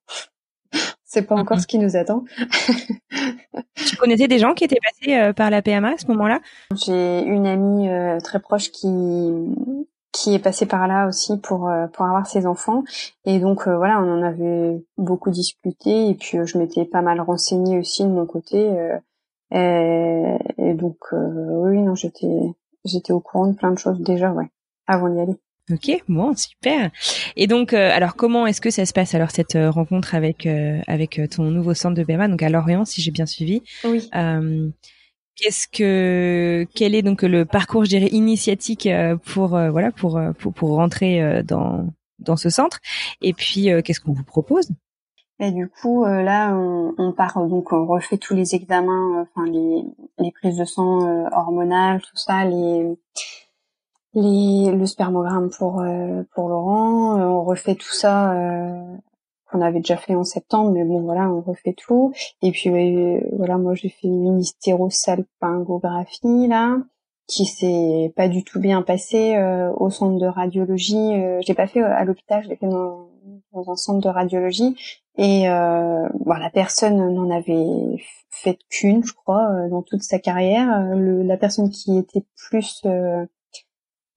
C'est 1.04 1.22
pas 1.22 1.34
encore 1.34 1.58
ce 1.60 1.66
qui 1.66 1.78
nous 1.78 1.96
attend. 1.96 2.24
tu 3.74 3.96
connaissais 3.96 4.28
des 4.28 4.38
gens 4.38 4.54
qui 4.54 4.64
étaient 4.64 4.78
passés 4.82 5.16
euh, 5.16 5.32
par 5.32 5.50
la 5.50 5.62
PMA 5.62 5.92
à 5.92 5.98
ce 5.98 6.06
moment-là? 6.08 6.40
J'ai 6.74 7.22
une 7.22 7.46
amie 7.46 7.88
euh, 7.88 8.20
très 8.20 8.40
proche 8.40 8.70
qui 8.70 8.88
qui 10.10 10.34
est 10.34 10.38
passée 10.38 10.66
par 10.66 10.88
là 10.88 11.06
aussi 11.06 11.38
pour 11.38 11.68
euh, 11.68 11.86
pour 11.88 12.06
avoir 12.06 12.26
ses 12.26 12.46
enfants. 12.46 12.84
Et 13.24 13.38
donc 13.38 13.68
voilà 13.68 14.00
on 14.00 14.20
en 14.20 14.22
avait 14.22 14.82
beaucoup 14.96 15.30
discuté. 15.30 16.08
Et 16.08 16.14
puis 16.14 16.38
je 16.44 16.58
m'étais 16.58 16.84
pas 16.84 17.02
mal 17.02 17.20
renseignée 17.20 17.78
aussi 17.78 18.04
de 18.04 18.08
mon 18.10 18.26
côté 18.26 18.70
et, 19.50 20.36
et, 20.58 20.74
donc 20.74 20.96
oui 21.12 21.78
non 21.78 21.94
j'étais 21.94 22.54
j'étais 22.84 23.12
au 23.12 23.20
courant 23.20 23.46
de 23.46 23.54
plein 23.54 23.70
de 23.70 23.78
choses 23.78 24.00
déjà 24.00 24.30
ouais 24.32 24.50
avant 24.86 25.08
d'y 25.08 25.20
aller. 25.20 25.36
Ok, 25.70 26.02
bon, 26.08 26.34
super. 26.34 26.90
Et 27.36 27.46
donc, 27.46 27.72
euh, 27.72 27.90
alors 27.92 28.16
comment 28.16 28.46
est-ce 28.46 28.60
que 28.60 28.70
ça 28.70 28.86
se 28.86 28.92
passe 28.92 29.14
alors 29.14 29.30
cette 29.30 29.56
euh, 29.56 29.70
rencontre 29.70 30.14
avec 30.14 30.46
euh, 30.46 30.80
avec 30.86 31.20
ton 31.30 31.44
nouveau 31.44 31.74
centre 31.74 31.94
de 31.94 32.04
BMA, 32.04 32.28
donc 32.28 32.42
à 32.42 32.48
Lorient, 32.48 32.84
si 32.84 33.02
j'ai 33.02 33.10
bien 33.10 33.26
suivi? 33.26 33.62
Oui. 33.84 34.08
Qu'est-ce 35.40 35.68
que 35.68 36.66
quel 36.74 36.96
est 36.96 37.02
donc 37.02 37.22
le 37.22 37.44
parcours, 37.44 37.84
je 37.84 37.90
dirais, 37.90 38.08
initiatique 38.10 38.88
pour 39.24 39.50
voilà 39.50 39.92
pour, 39.92 40.20
pour 40.36 40.52
pour 40.52 40.70
rentrer 40.70 41.44
dans 41.44 41.86
dans 42.18 42.36
ce 42.36 42.50
centre? 42.50 42.80
Et 43.22 43.32
puis, 43.34 43.68
qu'est-ce 43.84 44.00
qu'on 44.00 44.14
vous 44.14 44.24
propose? 44.24 44.68
Et 45.38 45.52
du 45.52 45.68
coup, 45.68 46.04
là, 46.04 46.56
on, 46.56 46.92
on, 46.98 47.12
part 47.12 47.46
donc 47.46 47.72
on 47.72 47.86
refait 47.86 48.18
tous 48.18 48.34
les 48.34 48.56
examens, 48.56 49.20
enfin 49.22 49.48
les, 49.48 49.84
les 50.18 50.32
prises 50.32 50.58
de 50.58 50.64
sang 50.64 51.28
hormonales, 51.30 52.00
tout 52.00 52.16
ça, 52.16 52.44
les 52.44 52.98
les, 54.14 54.70
le 54.72 54.86
spermogramme 54.86 55.50
pour 55.50 55.80
euh, 55.80 56.22
pour 56.34 56.48
Laurent. 56.48 57.18
Euh, 57.18 57.24
on 57.24 57.44
refait 57.44 57.74
tout 57.74 57.92
ça 57.92 58.32
euh, 58.32 58.96
qu'on 59.50 59.60
avait 59.60 59.80
déjà 59.80 59.96
fait 59.96 60.14
en 60.14 60.24
septembre, 60.24 60.72
mais 60.72 60.84
bon 60.84 61.00
voilà, 61.02 61.30
on 61.30 61.40
refait 61.40 61.74
tout. 61.74 62.12
Et 62.42 62.52
puis 62.52 62.70
voilà, 63.32 63.58
moi 63.58 63.74
j'ai 63.74 63.88
fait 63.88 64.08
une 64.08 64.38
hystérosalpingographie 64.40 66.48
là, 66.48 66.78
qui 67.26 67.46
s'est 67.46 68.12
pas 68.16 68.28
du 68.28 68.44
tout 68.44 68.60
bien 68.60 68.82
passé 68.82 69.38
au 69.76 69.90
centre 69.90 70.18
de 70.18 70.26
radiologie. 70.26 71.14
je 71.14 71.46
l'ai 71.48 71.54
pas 71.54 71.66
fait 71.66 71.82
à 71.82 72.04
l'hôpital, 72.04 72.42
je 72.44 72.48
l'ai 72.50 72.56
fait 72.56 72.68
dans, 72.68 73.08
dans, 73.52 73.70
un 73.70 73.76
centre 73.76 74.00
de 74.00 74.08
radiologie. 74.08 74.76
Et 75.16 75.48
euh, 75.48 76.06
bon, 76.20 76.34
la 76.34 76.50
personne 76.50 77.14
n'en 77.14 77.30
avait 77.30 77.96
fait 78.30 78.58
qu'une, 78.68 79.02
je 79.02 79.14
crois, 79.14 79.48
dans 79.70 79.82
toute 79.82 80.02
sa 80.02 80.18
carrière. 80.18 80.94
Le, 80.94 81.22
la 81.22 81.38
personne 81.38 81.70
qui 81.70 81.96
était 81.96 82.24
plus 82.36 82.82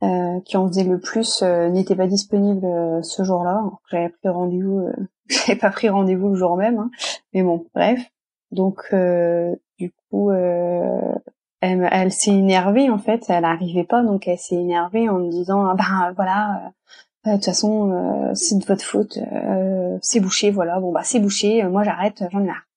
euh, 0.03 0.39
qui 0.45 0.57
en 0.57 0.67
faisait 0.67 0.83
le 0.83 0.99
plus 0.99 1.43
euh, 1.43 1.69
n'était 1.69 1.95
pas 1.95 2.07
disponible 2.07 2.65
euh, 2.65 3.03
ce 3.03 3.23
jour-là. 3.23 3.61
J'avais 3.91 4.09
pris 4.09 4.29
rendez-vous, 4.29 4.89
j'avais 5.29 5.59
pas 5.59 5.69
pris 5.69 5.89
rendez-vous 5.89 6.29
le 6.29 6.35
jour 6.35 6.57
même, 6.57 6.79
hein. 6.79 6.89
mais 7.33 7.43
bon, 7.43 7.67
bref. 7.75 7.99
Donc 8.49 8.93
du 9.79 9.93
coup, 10.09 10.31
elle, 10.31 11.21
elle 11.61 12.11
s'est 12.11 12.31
énervée 12.31 12.89
en 12.89 12.97
fait, 12.97 13.23
elle 13.29 13.43
n'arrivait 13.43 13.83
pas, 13.85 14.01
donc 14.03 14.27
elle 14.27 14.39
s'est 14.39 14.55
énervée 14.55 15.07
en 15.07 15.19
me 15.19 15.29
disant 15.29 15.65
ah 15.69 15.75
ben 15.75 16.13
voilà. 16.15 16.73
De 17.25 17.33
toute 17.33 17.45
façon, 17.45 18.33
c'est 18.33 18.57
de 18.57 18.65
votre 18.65 18.83
faute. 18.83 19.19
c'est 20.01 20.19
bouché, 20.19 20.51
voilà. 20.51 20.81
Bon 20.81 20.91
bah 20.91 21.03
c'est 21.03 21.19
bouché. 21.19 21.63
moi 21.63 21.83
j'arrête, 21.83 22.23
j'en 22.31 22.41
ai 22.41 22.47
marre. 22.47 22.67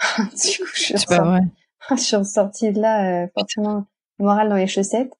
du 0.18 0.58
coup, 0.58 0.70
je 0.74 0.96
suis, 0.96 1.06
pas 1.06 1.20
vrai. 1.20 1.42
je 1.90 1.96
suis 1.96 2.24
sortie 2.24 2.72
de 2.72 2.80
là 2.80 3.28
forcément 3.28 3.84
morale 4.20 4.48
dans 4.48 4.56
les 4.56 4.66
chaussettes. 4.66 5.12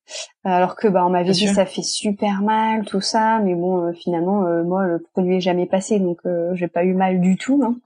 Alors 0.45 0.77
que 0.77 0.89
bah 0.89 1.05
on 1.07 1.11
m'avait 1.11 1.33
dit 1.33 1.49
ça 1.49 1.67
fait 1.67 1.83
super 1.83 2.43
mal 2.43 2.85
tout 2.85 3.01
ça 3.01 3.39
mais 3.41 3.55
bon 3.55 3.89
euh, 3.89 3.93
finalement 3.93 4.47
euh, 4.47 4.63
moi 4.63 4.87
le 4.87 4.99
produit 4.99 5.37
est 5.37 5.41
jamais 5.41 5.67
passé 5.67 5.99
donc 5.99 6.19
euh, 6.25 6.55
j'ai 6.55 6.69
pas 6.69 6.85
eu 6.85 6.95
mal 6.95 7.21
du 7.21 7.37
tout 7.37 7.61
hein, 7.65 7.77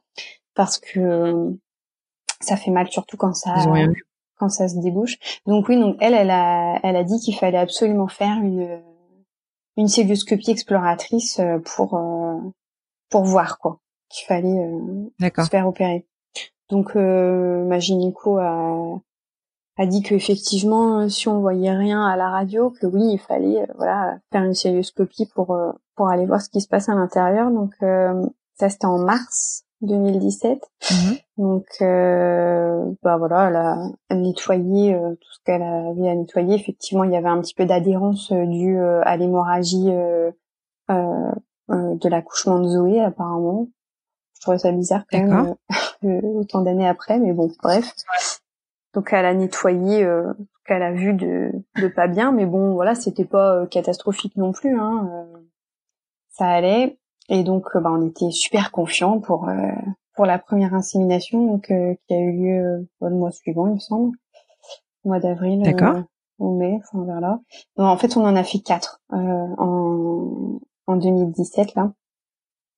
parce 0.54 0.78
que 0.78 1.52
ça 2.40 2.56
fait 2.56 2.70
mal 2.70 2.88
surtout 2.88 3.16
quand 3.16 3.34
ça 3.34 3.54
quand 4.38 4.48
ça 4.48 4.68
se 4.68 4.78
débouche 4.78 5.16
donc 5.46 5.68
oui 5.68 5.80
donc 5.80 5.96
elle 6.00 6.14
elle 6.14 6.30
a 6.30 6.78
elle 6.82 6.96
a 6.96 7.04
dit 7.04 7.18
qu'il 7.20 7.36
fallait 7.36 7.58
absolument 7.58 8.08
faire 8.08 8.36
une 8.38 8.80
une 9.76 9.88
célioscopie 9.88 10.50
exploratrice 10.50 11.40
pour 11.64 12.00
pour 13.10 13.24
voir 13.24 13.58
quoi 13.58 13.80
qu'il 14.08 14.26
fallait 14.26 14.68
se 15.20 15.48
faire 15.50 15.66
opérer. 15.66 16.06
Donc 16.68 16.94
ma 16.94 17.78
gynéco 17.80 18.38
a 18.38 19.00
a 19.76 19.86
dit 19.86 20.02
qu'effectivement, 20.02 21.00
euh, 21.00 21.08
si 21.08 21.28
on 21.28 21.40
voyait 21.40 21.72
rien 21.72 22.04
à 22.06 22.16
la 22.16 22.28
radio, 22.30 22.70
que 22.70 22.86
oui, 22.86 23.14
il 23.14 23.18
fallait 23.18 23.62
euh, 23.62 23.72
voilà 23.76 24.18
faire 24.32 24.44
une 24.44 24.54
sérioscopie 24.54 25.26
pour 25.26 25.52
euh, 25.52 25.72
pour 25.96 26.08
aller 26.08 26.26
voir 26.26 26.40
ce 26.40 26.48
qui 26.48 26.60
se 26.60 26.68
passe 26.68 26.88
à 26.88 26.94
l'intérieur. 26.94 27.50
Donc 27.50 27.74
ça 27.80 28.68
c'était 28.68 28.86
en 28.86 28.98
mars 28.98 29.64
2017. 29.82 30.60
Mhm. 30.90 31.16
Donc 31.38 31.66
bah 31.80 33.16
voilà, 33.16 33.48
elle 33.48 33.56
a 33.56 34.14
nettoyé 34.14 34.96
tout 35.20 35.32
ce 35.32 35.38
qu'elle 35.44 35.62
avait 35.62 36.08
à 36.08 36.14
nettoyer. 36.14 36.54
Effectivement, 36.56 37.04
il 37.04 37.12
y 37.12 37.16
avait 37.16 37.28
un 37.28 37.40
petit 37.40 37.54
peu 37.54 37.64
d'adhérence 37.64 38.32
due 38.32 38.80
à 38.80 39.16
l'hémorragie 39.16 39.92
de 40.88 42.08
l'accouchement 42.08 42.58
de 42.58 42.68
Zoé 42.68 43.00
apparemment. 43.00 43.68
Je 44.34 44.40
trouvais 44.40 44.58
ça 44.58 44.72
bizarre 44.72 45.04
quand 45.10 45.22
même 45.22 45.54
autant 46.24 46.62
d'années 46.62 46.88
après, 46.88 47.20
mais 47.20 47.32
bon, 47.32 47.52
bref. 47.62 47.94
Donc 48.94 49.12
elle 49.12 49.26
a 49.26 49.34
nettoyé 49.34 50.04
euh, 50.04 50.32
qu'elle 50.66 50.82
a 50.82 50.92
vu 50.92 51.14
de, 51.14 51.50
de 51.80 51.88
pas 51.88 52.06
bien, 52.06 52.32
mais 52.32 52.46
bon 52.46 52.72
voilà, 52.74 52.94
c'était 52.94 53.24
pas 53.24 53.56
euh, 53.56 53.66
catastrophique 53.66 54.36
non 54.36 54.52
plus. 54.52 54.78
Hein, 54.78 55.10
euh, 55.12 55.38
ça 56.30 56.46
allait 56.46 56.98
et 57.28 57.42
donc 57.42 57.66
bah, 57.74 57.90
on 57.92 58.06
était 58.06 58.30
super 58.30 58.70
confiants 58.70 59.18
pour 59.20 59.48
pour 60.14 60.26
la 60.26 60.38
première 60.38 60.74
insémination 60.74 61.46
donc 61.46 61.66
qui 61.66 62.14
a 62.14 62.18
eu 62.18 62.32
lieu 62.32 62.88
le 63.00 63.10
mois 63.10 63.30
suivant, 63.30 63.66
il 63.66 63.74
me 63.74 63.78
semble, 63.78 64.16
au 65.04 65.08
mois 65.08 65.20
d'avril. 65.20 65.62
D'accord. 65.62 66.02
ou 66.40 66.58
mai, 66.58 66.80
enfin 66.82 67.04
vers 67.04 67.20
là. 67.20 67.40
en 67.76 67.96
fait, 67.96 68.16
on 68.16 68.24
en 68.24 68.36
a 68.36 68.44
fait 68.44 68.58
quatre 68.58 69.00
en 69.10 70.60
en 70.86 70.96
2017 70.96 71.74
là. 71.76 71.92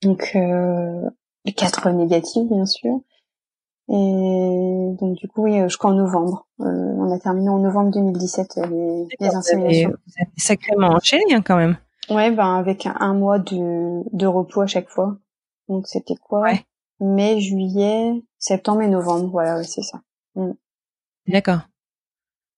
Donc 0.03 0.37
quatre 1.57 1.91
négatifs 1.91 2.49
bien 2.49 2.67
sûr. 2.67 3.01
Et 3.89 4.97
donc 4.99 5.17
du 5.17 5.29
coup, 5.29 5.45
oui, 5.45 5.61
jusqu'en 5.63 5.93
novembre. 5.93 6.47
Euh, 6.61 6.65
on 6.65 7.13
a 7.13 7.19
terminé 7.19 7.49
en 7.49 7.59
novembre 7.59 7.93
2017 7.93 8.59
euh, 8.59 8.67
les, 8.67 9.07
les 9.21 9.35
inséminations. 9.35 9.91
Vous 9.91 10.13
avez 10.21 10.31
sacrément 10.37 10.89
enchaîné 10.89 11.35
hein, 11.35 11.43
quand 11.43 11.57
même. 11.57 11.77
Ouais, 12.11 12.31
ben 12.31 12.57
avec 12.57 12.87
un, 12.87 13.15
mois 13.15 13.39
de, 13.39 14.03
de 14.13 14.27
repos 14.27 14.63
à 14.63 14.67
chaque 14.67 14.89
fois. 14.89 15.17
Donc 15.69 15.87
c'était 15.87 16.17
quoi? 16.17 16.41
Ouais. 16.41 16.65
Mai, 17.01 17.41
juillet, 17.41 18.23
septembre 18.39 18.83
et 18.83 18.89
novembre. 18.89 19.29
Voilà, 19.31 19.59
ouais, 19.59 19.65
c'est 19.65 19.83
ça. 19.83 20.01
Mm. 20.35 20.53
D'accord. 21.29 21.61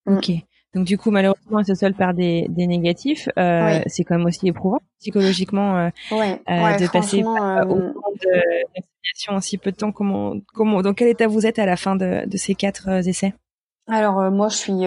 Mm. 0.06 0.16
Ok. 0.16 0.30
Donc 0.74 0.84
du 0.84 0.98
coup, 0.98 1.10
malheureusement, 1.10 1.60
elle 1.60 1.64
se 1.64 1.74
seule 1.74 1.94
par 1.94 2.12
des, 2.12 2.46
des 2.50 2.66
négatifs. 2.66 3.28
Euh, 3.38 3.80
C'est 3.86 4.04
quand 4.04 4.18
même 4.18 4.26
aussi 4.26 4.46
éprouvant 4.48 4.80
psychologiquement 5.00 5.76
euh, 5.76 5.88
ouais, 6.10 6.42
euh, 6.50 6.76
de 6.76 6.90
passer 6.90 7.22
euh, 7.22 7.64
au 7.64 7.76
de 7.76 9.28
en 9.28 9.40
si 9.40 9.56
peu 9.56 9.70
de 9.70 9.76
temps. 9.76 9.92
Comment, 9.92 10.34
comment, 10.54 10.82
dans 10.82 10.92
quel 10.92 11.08
état 11.08 11.26
vous 11.26 11.46
êtes 11.46 11.58
à 11.58 11.66
la 11.66 11.76
fin 11.76 11.96
de, 11.96 12.26
de 12.26 12.36
ces 12.36 12.54
quatre 12.54 12.88
essais? 13.08 13.32
Alors 13.90 14.30
moi 14.30 14.48
je 14.48 14.56
suis 14.56 14.86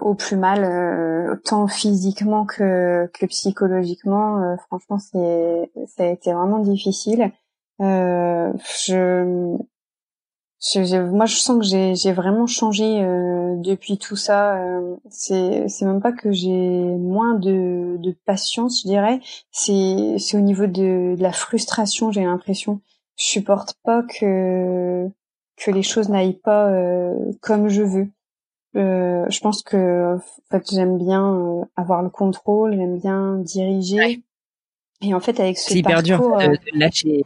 au 0.00 0.14
plus 0.14 0.36
mal 0.36 1.38
tant 1.44 1.68
physiquement 1.68 2.44
que, 2.44 3.08
que 3.14 3.26
psychologiquement. 3.26 4.56
Franchement 4.66 4.98
c'est 4.98 5.70
ça 5.86 6.02
a 6.04 6.06
été 6.08 6.32
vraiment 6.32 6.58
difficile. 6.58 7.30
Je 7.78 9.56
moi, 10.62 11.24
je 11.24 11.36
sens 11.36 11.58
que 11.58 11.94
j'ai, 11.94 12.12
vraiment 12.12 12.46
changé 12.46 13.02
euh, 13.02 13.56
depuis 13.56 13.96
tout 13.96 14.16
ça. 14.16 14.58
Euh, 14.58 14.96
c'est, 15.08 15.66
même 15.82 16.00
pas 16.00 16.12
que 16.12 16.32
j'ai 16.32 16.48
moins 16.50 17.34
de, 17.34 17.96
de 17.98 18.14
patience, 18.26 18.82
je 18.82 18.88
dirais. 18.88 19.20
C'est, 19.50 20.16
au 20.34 20.40
niveau 20.40 20.66
de, 20.66 21.16
de 21.16 21.22
la 21.22 21.32
frustration. 21.32 22.12
J'ai 22.12 22.24
l'impression. 22.24 22.80
Je 23.16 23.24
supporte 23.24 23.74
pas 23.84 24.02
que 24.02 25.08
que 25.56 25.70
les 25.70 25.82
choses 25.82 26.08
n'aillent 26.08 26.40
pas 26.40 26.70
euh, 26.70 27.14
comme 27.42 27.68
je 27.68 27.82
veux. 27.82 28.08
Euh, 28.76 29.26
je 29.28 29.40
pense 29.40 29.62
que 29.62 30.16
en 30.16 30.20
fait, 30.50 30.70
j'aime 30.70 30.96
bien 30.96 31.68
avoir 31.76 32.02
le 32.02 32.08
contrôle, 32.08 32.74
j'aime 32.76 32.98
bien 32.98 33.36
diriger. 33.36 34.22
Et 35.02 35.12
en 35.12 35.20
fait, 35.20 35.38
avec 35.38 35.58
ce 35.58 35.70
c'est 35.70 35.78
hyper 35.78 36.02
dur 36.02 36.18
de, 36.18 36.48
de 36.48 36.78
lâcher 36.78 37.24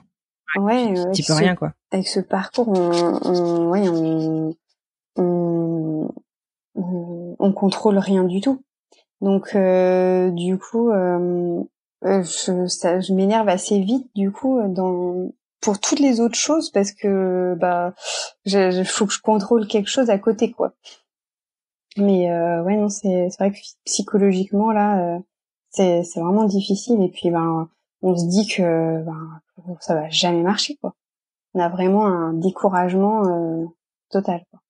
Ouais, 0.56 0.94
tu 1.12 1.22
peux 1.22 1.32
rien 1.32 1.54
quoi. 1.54 1.72
Avec 1.94 2.08
ce 2.08 2.18
parcours, 2.18 2.66
on, 2.70 3.20
on, 3.24 3.70
ouais, 3.70 3.88
on, 3.88 4.52
on, 5.14 6.10
on, 7.38 7.52
contrôle 7.52 7.98
rien 7.98 8.24
du 8.24 8.40
tout. 8.40 8.64
Donc 9.20 9.54
euh, 9.54 10.32
du 10.32 10.58
coup, 10.58 10.90
euh, 10.90 11.62
euh, 12.04 12.24
je, 12.24 12.66
ça, 12.66 12.98
je 12.98 13.12
m'énerve 13.12 13.48
assez 13.48 13.78
vite 13.78 14.08
du 14.16 14.32
coup 14.32 14.60
dans 14.66 15.30
pour 15.60 15.78
toutes 15.78 16.00
les 16.00 16.20
autres 16.20 16.34
choses 16.34 16.70
parce 16.70 16.90
que 16.90 17.54
bah, 17.60 17.94
il 18.44 18.84
faut 18.84 19.06
que 19.06 19.12
je 19.12 19.22
contrôle 19.22 19.68
quelque 19.68 19.88
chose 19.88 20.10
à 20.10 20.18
côté 20.18 20.50
quoi. 20.50 20.72
Mais 21.96 22.28
euh, 22.28 22.60
ouais 22.64 22.74
non 22.74 22.88
c'est 22.88 23.28
vrai 23.38 23.52
que 23.52 23.58
psychologiquement 23.84 24.72
là 24.72 25.14
euh, 25.14 25.18
c'est 25.70 26.02
vraiment 26.16 26.44
difficile 26.44 27.00
et 27.04 27.08
puis 27.08 27.30
ben 27.30 27.68
on 28.02 28.16
se 28.16 28.26
dit 28.26 28.48
que 28.48 29.00
ben 29.04 29.40
ça 29.78 29.94
va 29.94 30.10
jamais 30.10 30.42
marcher 30.42 30.76
quoi. 30.80 30.96
On 31.54 31.60
a 31.60 31.68
vraiment 31.68 32.06
un 32.06 32.32
découragement 32.32 33.24
euh, 33.26 33.64
total 34.10 34.42
quoi. 34.50 34.60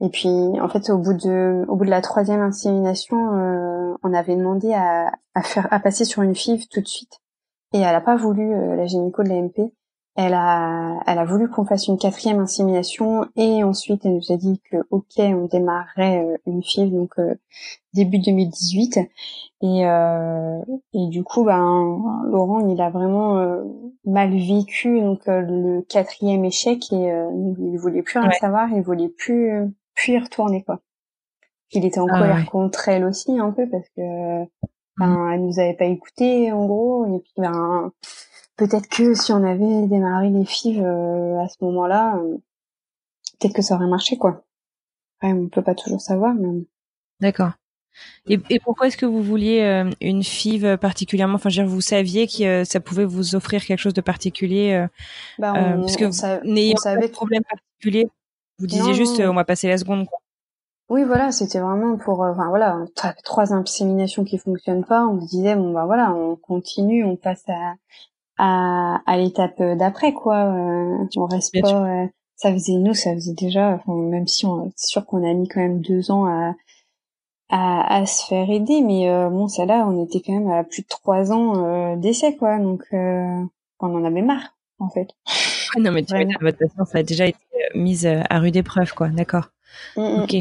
Et 0.00 0.10
puis 0.10 0.28
en 0.28 0.68
fait 0.68 0.90
au 0.90 0.98
bout 0.98 1.14
de 1.14 1.64
au 1.68 1.76
bout 1.76 1.84
de 1.84 1.90
la 1.90 2.02
troisième 2.02 2.40
insémination, 2.40 3.34
euh, 3.34 3.94
on 4.02 4.12
avait 4.12 4.36
demandé 4.36 4.74
à, 4.74 5.12
faire 5.42 5.68
à 5.72 5.80
passer 5.80 6.04
sur 6.04 6.22
une 6.22 6.34
FIV 6.34 6.66
tout 6.68 6.80
de 6.80 6.88
suite 6.88 7.20
et 7.72 7.78
elle 7.78 7.94
a 7.94 8.00
pas 8.00 8.16
voulu 8.16 8.52
euh, 8.54 8.76
la 8.76 8.86
gynéco 8.86 9.22
de 9.22 9.28
la 9.28 9.36
MP 9.36 9.72
elle 10.16 10.32
a, 10.32 10.98
elle 11.06 11.18
a 11.18 11.24
voulu 11.26 11.48
qu'on 11.48 11.66
fasse 11.66 11.88
une 11.88 11.98
quatrième 11.98 12.38
insémination 12.38 13.26
et 13.36 13.62
ensuite 13.62 14.06
elle 14.06 14.14
nous 14.14 14.32
a 14.32 14.36
dit 14.36 14.60
que 14.70 14.78
ok, 14.90 15.18
on 15.18 15.44
démarrerait 15.44 16.24
euh, 16.24 16.36
une 16.46 16.62
FIV 16.62 16.90
donc 16.90 17.12
euh, 17.18 17.34
début 17.92 18.18
2018 18.18 18.98
et 19.62 19.86
euh, 19.86 20.58
et 20.94 21.06
du 21.08 21.22
coup 21.22 21.44
ben 21.44 22.24
Laurent 22.30 22.66
il 22.66 22.80
a 22.80 22.88
vraiment 22.88 23.62
mal 24.04 24.30
vécu 24.30 25.00
donc 25.00 25.20
le 25.26 25.82
quatrième 25.82 26.44
échec 26.44 26.92
et 26.92 27.12
il 27.58 27.76
voulait 27.78 28.02
plus 28.02 28.18
rien 28.18 28.30
savoir, 28.32 28.70
il 28.70 28.82
voulait 28.82 29.08
plus 29.08 29.70
plus 29.94 30.14
y 30.14 30.18
retourner 30.18 30.62
quoi. 30.62 30.80
Il 31.72 31.84
était 31.84 32.00
en 32.00 32.06
ah 32.08 32.20
colère 32.20 32.50
contre 32.50 32.88
elle 32.88 33.04
aussi 33.04 33.38
un 33.38 33.50
peu 33.50 33.68
parce 33.68 33.88
que 33.96 34.44
ben 34.98 35.06
mmh. 35.06 35.32
elle 35.32 35.44
nous 35.44 35.58
avait 35.58 35.74
pas 35.74 35.84
écouté 35.84 36.52
en 36.52 36.66
gros 36.66 37.06
et 37.06 37.20
puis 37.20 37.32
ben 37.36 37.92
peut-être 38.56 38.88
que 38.88 39.14
si 39.14 39.32
on 39.32 39.44
avait 39.44 39.86
démarré 39.86 40.30
les 40.30 40.44
fives 40.44 40.82
euh, 40.82 41.40
à 41.40 41.48
ce 41.48 41.56
moment-là, 41.62 42.16
euh, 42.16 42.36
peut-être 43.38 43.54
que 43.54 43.62
ça 43.62 43.74
aurait 43.74 43.86
marché, 43.86 44.16
quoi. 44.16 44.44
Ouais, 45.22 45.32
on 45.32 45.48
peut 45.48 45.62
pas 45.62 45.74
toujours 45.74 46.00
savoir, 46.00 46.34
mais... 46.34 46.64
D'accord. 47.20 47.52
Et, 48.26 48.38
et, 48.50 48.60
pourquoi 48.60 48.88
est-ce 48.88 48.98
que 48.98 49.06
vous 49.06 49.22
vouliez 49.22 49.62
euh, 49.62 49.90
une 50.02 50.22
FIV 50.22 50.76
particulièrement? 50.76 51.36
Enfin, 51.36 51.48
je 51.48 51.62
veux 51.62 51.66
dire, 51.66 51.74
vous 51.74 51.80
saviez 51.80 52.26
que 52.26 52.62
ça 52.64 52.78
pouvait 52.78 53.06
vous 53.06 53.34
offrir 53.34 53.64
quelque 53.64 53.78
chose 53.78 53.94
de 53.94 54.02
particulier 54.02 54.86
bah, 55.38 55.54
on, 55.56 55.80
parce 55.80 55.96
que 55.96 56.04
vous 56.04 56.50
n'ayez 56.52 56.74
pas 56.74 56.96
de 56.96 57.06
problème 57.06 57.42
particulier. 57.44 58.10
Vous 58.58 58.66
disiez 58.66 58.92
juste, 58.92 59.20
on 59.20 59.32
va 59.32 59.44
passer 59.44 59.68
la 59.68 59.78
seconde. 59.78 60.06
Quoi. 60.06 60.18
Oui, 60.90 61.04
voilà, 61.04 61.32
c'était 61.32 61.58
vraiment 61.58 61.96
pour, 61.96 62.20
enfin 62.20 62.50
voilà, 62.50 62.84
trois 63.24 63.54
inséminations 63.54 64.24
qui 64.24 64.36
fonctionnent 64.36 64.84
pas. 64.84 65.06
On 65.06 65.18
se 65.22 65.28
disait, 65.28 65.56
bon 65.56 65.72
bah 65.72 65.86
voilà, 65.86 66.12
on 66.12 66.36
continue, 66.36 67.02
on 67.02 67.16
passe 67.16 67.44
à, 67.48 67.76
à, 68.38 69.00
à 69.06 69.16
l'étape 69.16 69.62
d'après 69.62 70.12
quoi 70.12 70.44
euh, 70.44 71.06
on 71.16 71.24
reste 71.24 71.58
pas 71.60 71.86
euh, 71.86 72.06
ça 72.36 72.52
faisait 72.52 72.74
nous 72.74 72.94
ça 72.94 73.14
faisait 73.14 73.34
déjà 73.34 73.80
même 73.86 74.26
si 74.26 74.44
on 74.44 74.72
c'est 74.76 74.88
sûr 74.88 75.06
qu'on 75.06 75.28
a 75.28 75.32
mis 75.32 75.48
quand 75.48 75.60
même 75.60 75.80
deux 75.80 76.10
ans 76.10 76.26
à 76.26 76.54
à, 77.48 78.00
à 78.00 78.06
se 78.06 78.26
faire 78.26 78.50
aider 78.50 78.82
mais 78.82 79.08
euh, 79.08 79.30
bon 79.30 79.48
ça 79.48 79.64
là 79.64 79.86
on 79.88 80.04
était 80.04 80.20
quand 80.20 80.34
même 80.34 80.50
à 80.50 80.64
plus 80.64 80.82
de 80.82 80.88
trois 80.88 81.32
ans 81.32 81.64
euh, 81.64 81.96
d'essai 81.96 82.36
quoi 82.36 82.58
donc 82.58 82.82
on 82.92 83.48
en 83.80 84.04
avait 84.04 84.22
marre 84.22 84.54
en 84.78 84.88
fait. 84.90 85.08
Non 85.78 85.90
mais 85.90 86.04
tu 86.04 86.14
vois 86.14 86.24
votre 86.40 86.58
patience 86.58 86.94
a 86.94 87.02
déjà 87.02 87.26
été 87.26 87.38
mise 87.74 88.06
à 88.06 88.38
rude 88.38 88.56
épreuve 88.56 88.94
quoi 88.94 89.08
d'accord. 89.08 89.50
Mm, 89.96 90.00
mm. 90.00 90.22
ok. 90.22 90.36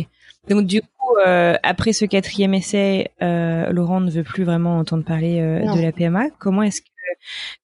Donc 0.48 0.66
du 0.66 0.82
coup, 0.82 1.18
après 1.64 1.92
ce 1.92 2.06
quatrième 2.06 2.54
essai, 2.54 3.12
euh, 3.22 3.70
Laurent 3.72 4.00
ne 4.00 4.12
veut 4.12 4.24
plus 4.24 4.44
vraiment 4.44 4.78
entendre 4.78 5.04
parler 5.04 5.42
de 5.42 5.82
la 5.82 5.92
PMA. 5.92 6.30
Comment 6.38 6.62
est-ce 6.62 6.82
que 6.82 6.88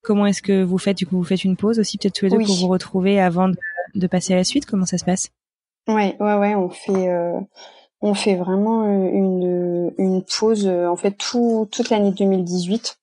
Comment 0.01 0.25
est-ce 0.25 0.41
que 0.41 0.63
vous 0.63 0.77
faites? 0.77 0.97
Du 0.97 1.05
coup, 1.05 1.17
vous 1.17 1.23
faites 1.23 1.43
une 1.43 1.57
pause 1.57 1.79
aussi, 1.79 1.97
peut-être 1.97 2.15
tous 2.15 2.25
les 2.25 2.31
deux, 2.31 2.43
pour 2.43 2.55
vous 2.55 2.67
retrouver 2.67 3.19
avant 3.19 3.49
de, 3.95 4.07
passer 4.07 4.33
à 4.33 4.37
la 4.37 4.43
suite? 4.43 4.65
Comment 4.65 4.85
ça 4.85 4.97
se 4.97 5.05
passe? 5.05 5.29
Ouais, 5.87 6.15
ouais, 6.19 6.35
ouais. 6.35 6.55
On 6.55 6.69
fait, 6.69 7.09
euh, 7.09 7.39
on 8.01 8.13
fait 8.13 8.35
vraiment 8.35 8.83
euh, 8.83 9.09
une, 9.11 9.93
une 9.97 10.23
pause. 10.23 10.67
Euh, 10.67 10.87
en 10.87 10.95
fait, 10.95 11.11
tout, 11.11 11.67
toute 11.71 11.89
l'année 11.89 12.11
2018, 12.11 12.97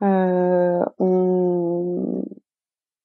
on, 0.00 0.84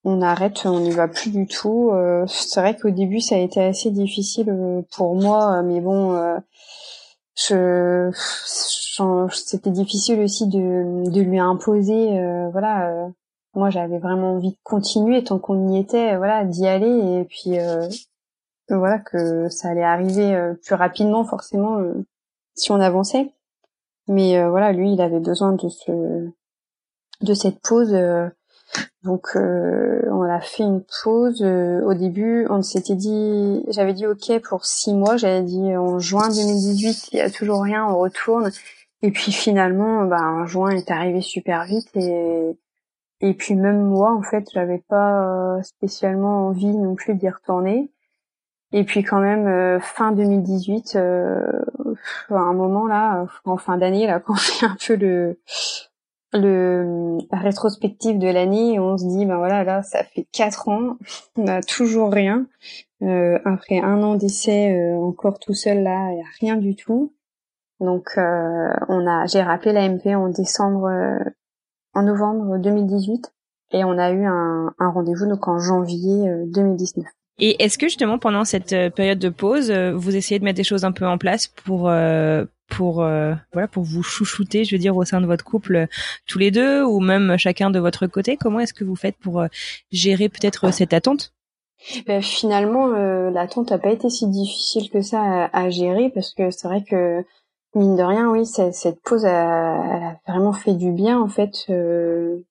on 0.04 0.22
arrête, 0.22 0.66
on 0.66 0.80
n'y 0.80 0.92
va 0.92 1.08
plus 1.08 1.32
du 1.32 1.48
tout. 1.48 1.92
c'est 2.28 2.60
vrai 2.60 2.76
qu'au 2.76 2.90
début, 2.90 3.22
ça 3.22 3.36
a 3.36 3.40
été 3.40 3.62
assez 3.62 3.90
difficile 3.90 4.84
pour 4.92 5.16
moi, 5.16 5.62
mais 5.62 5.80
bon, 5.80 6.42
je 7.48 8.12
c'était 9.32 9.72
difficile 9.72 10.20
aussi 10.20 10.48
de, 10.48 11.10
de 11.10 11.22
lui 11.22 11.40
imposer 11.40 12.20
euh, 12.20 12.50
voilà 12.50 12.90
euh, 12.90 13.08
moi 13.54 13.70
j'avais 13.70 14.00
vraiment 14.00 14.34
envie 14.34 14.52
de 14.52 14.58
continuer 14.64 15.24
tant 15.24 15.40
qu'on 15.40 15.70
y 15.70 15.80
était 15.80 16.18
voilà 16.18 16.44
d'y 16.44 16.68
aller 16.68 17.22
et 17.22 17.26
puis 17.26 17.60
euh, 17.60 17.88
voilà 18.70 19.00
que 19.00 19.48
ça 19.50 19.70
allait 19.70 19.84
arriver 19.84 20.54
plus 20.64 20.76
rapidement 20.76 21.24
forcément 21.24 21.82
si 22.54 22.72
on 22.72 22.80
avançait. 22.80 23.34
Mais 24.08 24.48
voilà 24.48 24.72
lui 24.74 24.94
il 24.94 25.02
avait 25.02 25.20
besoin 25.20 25.54
de 25.54 25.70
ce 25.70 26.30
de 27.22 27.34
cette 27.34 27.60
pause 27.62 27.96
donc 29.04 29.30
on 29.36 30.22
a 30.24 30.40
fait 30.42 30.64
une 30.64 30.84
pause 31.04 31.42
au 31.42 31.94
début 31.94 32.46
on 32.50 32.62
s'était 32.62 32.96
dit 32.96 33.64
j'avais 33.70 33.94
dit 33.94 34.06
ok 34.06 34.40
pour 34.42 34.66
six 34.66 34.94
mois 34.94 35.18
j'avais 35.18 35.44
dit 35.44 35.76
en 35.76 36.00
juin 36.00 36.28
2018 36.30 37.10
il 37.14 37.18
y 37.18 37.22
a 37.22 37.30
toujours 37.30 37.64
rien 37.64 37.86
on 37.86 37.98
retourne 37.98 38.52
et 39.02 39.12
puis 39.12 39.32
finalement, 39.32 40.02
un 40.02 40.46
juin 40.46 40.72
est 40.72 40.92
arrivé 40.92 41.22
super 41.22 41.66
vite 41.66 41.90
et 41.96 42.58
et 43.22 43.34
puis 43.34 43.56
même 43.56 43.82
moi, 43.82 44.14
en 44.14 44.22
fait, 44.22 44.48
j'avais 44.54 44.80
pas 44.88 45.58
euh, 45.58 45.62
spécialement 45.62 46.48
envie 46.48 46.68
non 46.68 46.96
plus 46.96 47.16
d'y 47.16 47.30
retourner. 47.30 47.92
Et 48.72 48.86
puis 48.86 49.04
quand 49.04 49.20
même, 49.20 49.48
euh, 49.48 49.80
fin 49.82 50.14
2018, 50.14 50.96
euh, 50.96 51.62
à 52.30 52.36
un 52.36 52.54
moment 52.54 52.88
là, 52.88 53.26
en 53.44 53.58
fin 53.58 53.78
d'année, 53.78 54.08
là, 54.08 54.20
quand 54.26 54.40
fait 54.40 54.66
un 54.66 54.78
peu 54.86 54.96
le 54.96 55.40
le 56.34 57.18
la 57.32 57.40
rétrospective 57.40 58.20
de 58.20 58.28
l'année, 58.28 58.80
on 58.80 58.98
se 58.98 59.06
dit 59.06 59.26
ben 59.26 59.38
voilà, 59.38 59.64
là, 59.64 59.84
ça 59.84 60.04
fait 60.04 60.28
quatre 60.32 60.70
ans, 60.70 60.98
on 61.36 61.44
n'a 61.44 61.62
toujours 61.62 62.12
rien. 62.12 62.48
Euh, 63.02 63.40
après 63.46 63.80
un 63.80 64.04
an 64.04 64.16
d'essai, 64.16 64.94
encore 64.94 65.40
tout 65.40 65.54
seul 65.54 65.84
là, 65.84 66.14
y 66.14 66.20
a 66.20 66.26
rien 66.40 66.58
du 66.58 66.76
tout. 66.76 67.14
Donc 67.80 68.10
euh, 68.18 68.70
on 68.90 69.08
a, 69.08 69.26
j'ai 69.26 69.42
rappelé 69.42 69.74
l'AMP 69.74 70.16
en 70.16 70.30
décembre, 70.30 70.88
euh, 70.88 71.30
en 71.94 72.04
novembre 72.04 72.58
2018, 72.58 73.32
et 73.72 73.84
on 73.84 73.98
a 73.98 74.12
eu 74.12 74.26
un, 74.26 74.74
un 74.78 74.90
rendez-vous 74.90 75.28
donc 75.28 75.48
en 75.48 75.60
janvier 75.60 76.30
2019. 76.48 77.06
Euh, 77.06 77.10
et 77.42 77.64
est-ce 77.64 77.78
que 77.78 77.88
justement 77.88 78.20
pendant 78.20 78.44
cette 78.44 78.76
période 78.96 79.20
de 79.20 79.30
pause, 79.30 79.72
vous 79.72 80.16
essayez 80.16 80.40
de 80.40 80.44
mettre 80.44 80.58
des 80.58 80.66
choses 80.66 80.84
un 80.84 80.92
peu 80.92 81.08
en 81.08 81.18
place 81.18 81.48
pour 81.48 81.90
pour 82.70 82.96
voilà 83.54 83.68
pour 83.68 83.84
vous 83.84 84.04
chouchouter, 84.04 84.64
je 84.64 84.76
veux 84.76 84.80
dire 84.80 84.96
au 84.96 85.06
sein 85.06 85.22
de 85.22 85.26
votre 85.26 85.44
couple 85.44 85.88
tous 86.28 86.40
les 86.40 86.52
deux 86.52 86.84
ou 86.84 87.00
même 87.00 87.38
chacun 87.38 87.70
de 87.70 87.80
votre 87.80 88.08
côté 88.08 88.38
Comment 88.38 88.60
est-ce 88.60 88.74
que 88.74 88.84
vous 88.84 88.96
faites 88.96 89.18
pour 89.18 89.44
gérer 89.92 90.30
peut-être 90.30 90.72
cette 90.72 90.94
attente? 90.94 91.34
Ben, 92.06 92.22
finalement, 92.22 92.88
l'attente 93.30 93.72
n'a 93.72 93.80
pas 93.80 93.92
été 93.92 94.10
si 94.10 94.28
difficile 94.28 94.90
que 94.90 95.02
ça 95.02 95.50
à, 95.52 95.70
gérer 95.70 96.10
parce 96.14 96.34
que 96.34 96.52
c'est 96.52 96.68
vrai 96.68 96.84
que 96.84 97.24
Mine 97.76 97.96
de 97.96 98.02
rien, 98.02 98.30
oui, 98.32 98.48
cette 98.48 99.00
pause, 99.04 99.26
a, 99.26 99.30
elle 99.30 100.04
a 100.04 100.20
vraiment 100.28 100.54
fait 100.54 100.74
du 100.74 100.92
bien 100.92 101.22
en 101.22 101.28
fait. 101.28 101.66
Euh, 101.70 102.44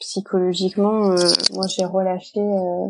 psychologiquement, 0.00 1.10
euh, 1.10 1.16
moi 1.52 1.66
j'ai 1.68 1.84
relâché 1.84 2.40
euh, 2.40 2.88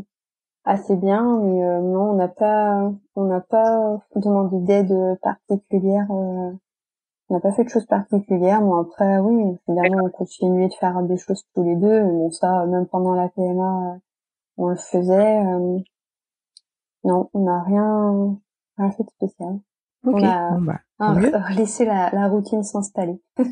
assez 0.68 0.96
bien, 0.96 1.22
mais 1.40 1.81
non, 1.81 2.11
on 2.11 2.14
n'a 2.14 2.28
pas, 2.28 2.92
on 3.16 3.24
n'a 3.24 3.40
pas 3.40 4.00
demandé 4.14 4.59
d'aide 4.61 5.18
particulière. 5.22 6.07
on 6.11 6.59
n'a 7.31 7.40
pas 7.40 7.52
fait 7.52 7.64
de 7.64 7.70
choses 7.70 7.87
particulières. 7.87 8.61
Moi 8.61 8.81
après, 8.81 9.18
oui, 9.18 9.57
finalement, 9.64 10.04
on 10.04 10.11
continuait 10.11 10.68
de 10.68 10.74
faire 10.74 11.02
des 11.02 11.16
choses 11.16 11.42
tous 11.54 11.62
les 11.62 11.76
deux. 11.76 12.02
Bon, 12.02 12.31
ça, 12.31 12.66
même 12.66 12.87
pendant 12.87 13.14
la 13.14 13.28
PMA, 13.31 13.98
on 14.59 14.68
le 14.68 14.76
faisait. 14.76 15.42
non, 17.04 17.31
on 17.33 17.44
n'a 17.44 17.62
rien, 17.62 18.38
rien 18.76 18.90
fait 18.92 19.04
de 19.04 19.11
spécial. 19.11 19.59
On 20.04 20.22
a 20.24 20.59
bah, 20.61 20.81
laissé 21.57 21.85
la, 21.85 22.11
la 22.12 22.28
routine 22.28 22.62
s'installer. 22.62 23.20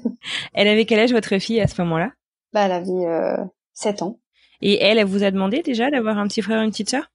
elle 0.54 0.68
avait 0.68 0.84
quel 0.84 1.00
âge 1.00 1.12
votre 1.12 1.38
fille 1.38 1.60
à 1.60 1.66
ce 1.66 1.80
moment-là? 1.82 2.12
Bah, 2.52 2.62
elle 2.62 2.72
avait 2.72 3.06
euh, 3.06 3.44
7 3.72 4.02
ans. 4.02 4.18
Et 4.62 4.82
elle, 4.82 4.98
elle 4.98 5.06
vous 5.06 5.24
a 5.24 5.30
demandé 5.30 5.62
déjà 5.62 5.90
d'avoir 5.90 6.18
un 6.18 6.26
petit 6.26 6.42
frère 6.42 6.60
et 6.60 6.64
une 6.64 6.70
petite 6.70 6.90
sœur? 6.90 7.10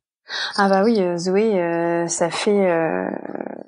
Ah 0.56 0.70
bah 0.70 0.84
oui, 0.84 1.02
euh, 1.02 1.18
Zoé, 1.18 1.62
euh, 1.62 2.08
ça 2.08 2.30
fait, 2.30 2.70
euh, 2.72 3.10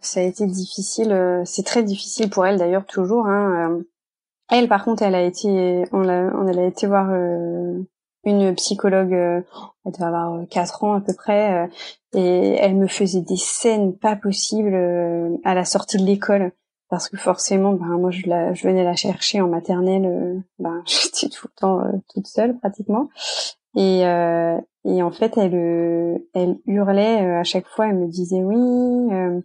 ça 0.02 0.20
a 0.20 0.24
été 0.24 0.46
difficile. 0.46 1.42
c'est 1.46 1.66
très 1.66 1.84
difficile 1.84 2.30
pour 2.30 2.46
elle 2.46 2.58
d'ailleurs 2.58 2.86
toujours. 2.86 3.28
Hein, 3.28 3.80
elle, 4.50 4.68
par 4.68 4.84
contre, 4.84 5.04
elle 5.04 5.16
a 5.16 5.24
été, 5.24 5.86
on 5.92 6.02
l'a, 6.02 6.32
on 6.36 6.48
a 6.48 6.64
été 6.64 6.88
voir 6.88 7.10
une 8.26 8.56
psychologue, 8.56 9.14
euh, 9.14 9.42
elle 9.86 9.92
devait 9.92 10.06
avoir 10.06 10.34
euh, 10.34 10.46
quatre 10.46 10.84
ans 10.84 10.94
à 10.94 11.02
peu 11.02 11.14
près, 11.14 11.66
euh, 11.66 11.68
et 12.14 12.56
elle 12.60 12.76
me 12.76 12.88
faisait 12.88 13.22
des 13.22 13.38
scènes 13.38 13.98
pas 13.98 14.16
possibles 14.16 14.76
à 15.44 15.54
la 15.54 15.66
sortie 15.66 15.98
de 15.98 16.06
l'école 16.06 16.52
parce 16.90 17.10
que 17.10 17.18
forcément, 17.18 17.74
ben 17.74 17.98
moi 17.98 18.12
je, 18.12 18.28
la, 18.28 18.54
je 18.54 18.68
venais 18.68 18.84
la 18.84 18.96
chercher 18.96 19.42
en 19.42 19.48
maternelle, 19.48 20.44
ben 20.60 20.84
j'étais 20.86 21.28
tout 21.30 21.48
le 21.48 21.60
temps 21.60 21.82
toute 22.14 22.28
seule 22.28 22.58
pratiquement, 22.60 23.10
et 23.76 24.02
et 24.86 25.04
en 25.04 25.12
fait 25.12 25.38
elle 25.38 26.22
elle 26.34 26.58
hurlait 26.66 27.36
à 27.36 27.44
chaque 27.44 27.68
fois, 27.68 27.88
elle 27.88 27.96
me 27.96 28.08
disait 28.08 28.44
oui 28.44 29.44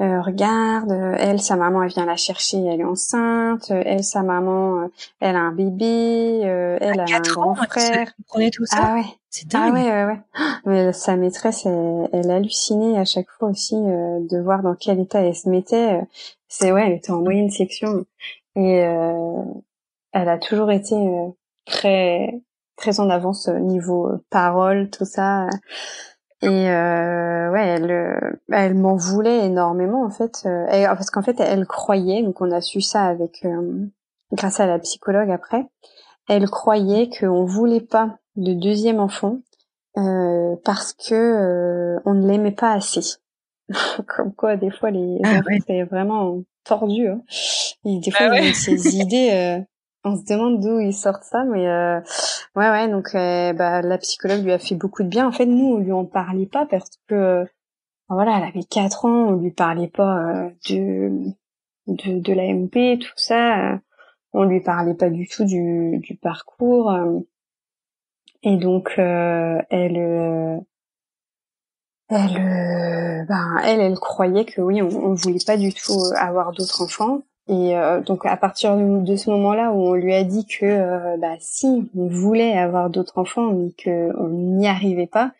euh, 0.00 0.22
regarde, 0.22 0.90
euh, 0.92 1.14
elle, 1.18 1.42
sa 1.42 1.56
maman, 1.56 1.82
elle 1.82 1.90
vient 1.90 2.06
la 2.06 2.16
chercher, 2.16 2.64
elle 2.64 2.80
est 2.80 2.84
enceinte, 2.84 3.70
euh, 3.70 3.82
elle, 3.84 4.02
sa 4.02 4.22
maman, 4.22 4.88
elle 5.20 5.36
a 5.36 5.40
un 5.40 5.52
bébé, 5.52 6.40
elle 6.40 7.00
a 7.00 7.04
un 7.04 7.20
grand 7.20 7.54
frère. 7.54 8.10
Vous 8.34 8.50
tout 8.50 8.64
ça? 8.64 8.78
Ah 8.80 8.94
ouais. 8.94 9.04
C'est 9.28 9.54
ah 9.54 9.70
dingue. 9.70 9.74
Ah 9.76 9.78
ouais, 9.78 9.90
ouais, 9.90 10.04
ouais. 10.06 10.20
Mais 10.64 10.92
sa 10.94 11.16
maîtresse, 11.16 11.66
elle, 11.66 12.08
elle 12.14 12.30
hallucinait 12.30 12.98
à 12.98 13.04
chaque 13.04 13.28
fois 13.38 13.50
aussi 13.50 13.74
de 13.76 14.42
voir 14.42 14.62
dans 14.62 14.74
quel 14.74 15.00
état 15.00 15.20
elle 15.20 15.36
se 15.36 15.50
mettait. 15.50 16.00
C'est 16.48 16.72
ouais, 16.72 16.86
elle 16.86 16.94
était 16.94 17.12
en 17.12 17.20
moyenne 17.20 17.50
section 17.50 18.06
et 18.56 18.78
elle 20.12 20.28
a 20.28 20.38
toujours 20.38 20.70
été 20.70 20.96
très 21.66 22.40
très 22.80 23.00
en 23.00 23.10
avance 23.10 23.48
niveau 23.48 24.10
parole, 24.30 24.90
tout 24.90 25.04
ça. 25.04 25.48
Et 26.42 26.70
euh, 26.70 27.50
ouais, 27.50 27.66
elle, 27.66 28.40
elle 28.50 28.74
m'en 28.74 28.96
voulait 28.96 29.44
énormément 29.44 30.04
en 30.04 30.10
fait, 30.10 30.48
parce 30.70 31.10
qu'en 31.10 31.22
fait, 31.22 31.38
elle 31.38 31.66
croyait, 31.66 32.22
donc 32.22 32.40
on 32.40 32.50
a 32.50 32.60
su 32.60 32.80
ça 32.80 33.04
avec 33.04 33.46
grâce 34.32 34.60
à 34.60 34.66
la 34.66 34.78
psychologue 34.78 35.30
après. 35.30 35.66
Elle 36.28 36.48
croyait 36.48 37.10
qu'on 37.10 37.44
voulait 37.44 37.80
pas 37.80 38.18
de 38.36 38.54
deuxième 38.54 39.00
enfant 39.00 39.38
euh, 39.98 40.56
parce 40.64 40.92
que 40.92 41.98
on 42.04 42.14
ne 42.14 42.26
l'aimait 42.26 42.52
pas 42.52 42.72
assez. 42.72 43.18
Comme 44.06 44.32
quoi, 44.34 44.56
des 44.56 44.70
fois, 44.70 44.90
les 44.90 45.18
ah, 45.24 45.38
enfants, 45.38 45.58
c'est 45.66 45.82
vraiment 45.84 46.42
tordu. 46.64 47.08
Hein. 47.08 47.20
des 47.84 48.10
fois, 48.10 48.30
ah, 48.32 48.52
ces 48.54 48.96
idées, 48.96 49.30
euh, 49.32 49.60
on 50.04 50.16
se 50.16 50.24
demande 50.24 50.60
d'où 50.60 50.78
ils 50.80 50.94
sortent 50.94 51.24
ça, 51.24 51.44
mais 51.44 51.68
euh, 51.68 52.00
ouais, 52.56 52.70
ouais. 52.70 52.88
Donc, 52.88 53.14
euh, 53.14 53.52
bah, 53.52 53.82
la 53.82 53.98
psychologue 53.98 54.44
lui 54.44 54.52
a 54.52 54.58
fait 54.58 54.74
beaucoup 54.74 55.02
de 55.02 55.08
bien. 55.08 55.28
En 55.28 55.32
fait, 55.32 55.46
nous, 55.46 55.74
on 55.74 55.78
lui 55.78 55.92
en 55.92 56.04
parlait 56.04 56.46
pas 56.46 56.66
parce 56.66 56.90
que, 57.08 57.46
voilà, 58.08 58.38
elle 58.38 58.44
avait 58.44 58.64
quatre 58.64 59.04
ans, 59.04 59.28
on 59.28 59.36
lui 59.36 59.52
parlait 59.52 59.88
pas 59.88 60.50
de 60.68 61.32
de, 61.86 62.20
de 62.20 62.32
l'AMP, 62.32 62.98
tout 63.00 63.12
ça. 63.16 63.78
On 64.32 64.44
lui 64.44 64.60
parlait 64.60 64.94
pas 64.94 65.10
du 65.10 65.26
tout 65.28 65.44
du, 65.44 66.18
parcours. 66.22 66.92
Et 68.42 68.56
donc, 68.56 68.94
elle 68.96 70.66
elle, 72.10 72.36
euh, 72.36 73.24
ben, 73.28 73.58
elle, 73.62 73.80
elle 73.80 73.94
croyait 73.94 74.44
que 74.44 74.60
oui, 74.60 74.82
on, 74.82 74.88
on 74.88 75.14
voulait 75.14 75.44
pas 75.46 75.56
du 75.56 75.72
tout 75.72 76.02
avoir 76.16 76.50
d'autres 76.50 76.82
enfants. 76.82 77.22
Et 77.50 77.76
euh, 77.76 78.00
donc 78.00 78.26
à 78.26 78.36
partir 78.36 78.76
de, 78.76 79.16
ce 79.16 79.28
moment-là 79.30 79.72
où 79.72 79.88
on 79.88 79.94
lui 79.94 80.14
a 80.14 80.24
dit 80.24 80.46
que 80.46 80.64
euh, 80.64 81.16
bah 81.18 81.34
si 81.40 81.90
on 81.96 82.06
voulait 82.06 82.56
avoir 82.56 82.90
d'autres 82.90 83.18
enfants 83.18 83.52
mais 83.52 83.72
que 83.72 84.16
on 84.16 84.28
n'y 84.28 84.68
arrivait 84.68 85.08
pas, 85.08 85.32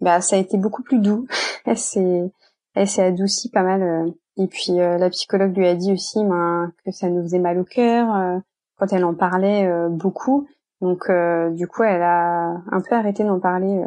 bah 0.00 0.20
ça 0.20 0.36
a 0.36 0.38
été 0.38 0.56
beaucoup 0.56 0.82
plus 0.82 1.00
doux. 1.00 1.26
elle 1.66 1.78
s'est 1.78 2.30
elle 2.74 2.88
s'est 2.88 3.02
adoucie 3.02 3.50
pas 3.50 3.62
mal. 3.62 4.12
et 4.36 4.46
puis 4.46 4.76
la 4.76 5.10
psychologue 5.10 5.56
lui 5.56 5.66
a 5.66 5.74
dit 5.74 5.92
aussi 5.92 6.22
ben, 6.24 6.72
que 6.84 6.92
ça 6.92 7.08
nous 7.10 7.22
faisait 7.22 7.38
mal 7.38 7.58
au 7.58 7.64
cœur 7.64 8.40
quand 8.76 8.92
elle 8.92 9.04
en 9.04 9.14
parlait 9.14 9.68
beaucoup. 9.88 10.46
Donc 10.80 11.10
du 11.52 11.66
coup 11.66 11.82
elle 11.82 12.02
a 12.02 12.62
un 12.70 12.80
peu 12.80 12.94
arrêté 12.94 13.24
d'en 13.24 13.40
parler. 13.40 13.82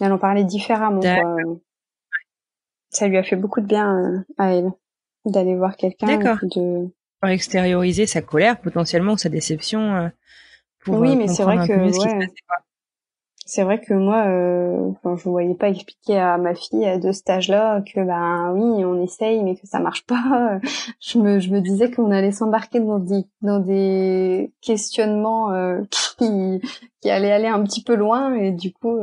elle 0.00 0.12
en 0.12 0.18
parlait 0.18 0.44
différemment. 0.44 1.00
Quoi 1.00 1.36
ça 2.90 3.08
lui 3.08 3.16
a 3.16 3.22
fait 3.22 3.36
beaucoup 3.36 3.60
de 3.60 3.66
bien 3.66 3.96
euh, 3.96 4.18
à 4.38 4.52
elle 4.54 4.72
d'aller 5.24 5.56
voir 5.56 5.76
quelqu'un 5.76 6.18
de 6.42 6.88
extérioriser 7.26 8.06
sa 8.06 8.22
colère 8.22 8.60
potentiellement 8.60 9.16
sa 9.16 9.28
déception 9.28 9.96
euh, 9.96 10.08
pour 10.84 10.98
oui 11.00 11.10
euh, 11.10 11.16
mais 11.16 11.28
c'est 11.28 11.42
vrai 11.42 11.66
que 11.66 11.72
ouais. 11.72 12.28
C'est 13.48 13.62
vrai 13.62 13.80
que 13.80 13.94
moi 13.94 14.26
euh, 14.26 14.90
enfin, 14.90 15.16
je 15.16 15.28
voyais 15.28 15.54
pas 15.54 15.70
expliquer 15.70 16.18
à 16.18 16.38
ma 16.38 16.54
fille 16.54 16.84
à 16.84 16.98
de 16.98 17.12
cet 17.12 17.30
âge-là 17.30 17.82
que 17.82 18.04
ben 18.04 18.52
oui 18.54 18.84
on 18.84 19.02
essaye 19.02 19.42
mais 19.42 19.56
que 19.56 19.66
ça 19.66 19.80
marche 19.80 20.04
pas 20.06 20.60
je 21.00 21.18
me 21.18 21.40
je 21.40 21.50
me 21.50 21.60
disais 21.60 21.90
qu'on 21.90 22.10
allait 22.10 22.32
s'embarquer 22.32 22.80
dans 22.80 22.98
des 22.98 23.24
dans 23.42 23.58
des 23.58 24.52
questionnements 24.60 25.52
euh, 25.52 25.80
qui 26.18 26.60
qui 27.00 27.10
allaient 27.10 27.32
aller 27.32 27.48
un 27.48 27.62
petit 27.64 27.82
peu 27.82 27.94
loin 27.94 28.34
et 28.34 28.52
du 28.52 28.72
coup 28.72 28.98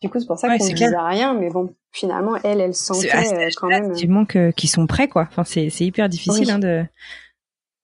du 0.00 0.08
coup 0.08 0.18
c'est 0.18 0.26
pour 0.26 0.38
ça 0.38 0.48
qu'on 0.48 0.64
ne 0.64 0.72
disait 0.72 0.96
rien 0.96 1.34
mais 1.34 1.50
bon 1.50 1.74
finalement, 1.92 2.36
elle, 2.42 2.60
elle 2.60 2.74
sentait 2.74 3.14
euh, 3.14 3.48
quand 3.56 3.68
même. 3.68 3.84
Effectivement, 3.84 4.24
que 4.24 4.50
qu'ils 4.52 4.70
sont 4.70 4.86
prêts, 4.86 5.08
quoi. 5.08 5.26
Enfin, 5.28 5.44
c'est 5.44 5.70
c'est 5.70 5.84
hyper 5.84 6.08
difficile 6.08 6.50
hein, 6.50 6.58
de 6.58 6.84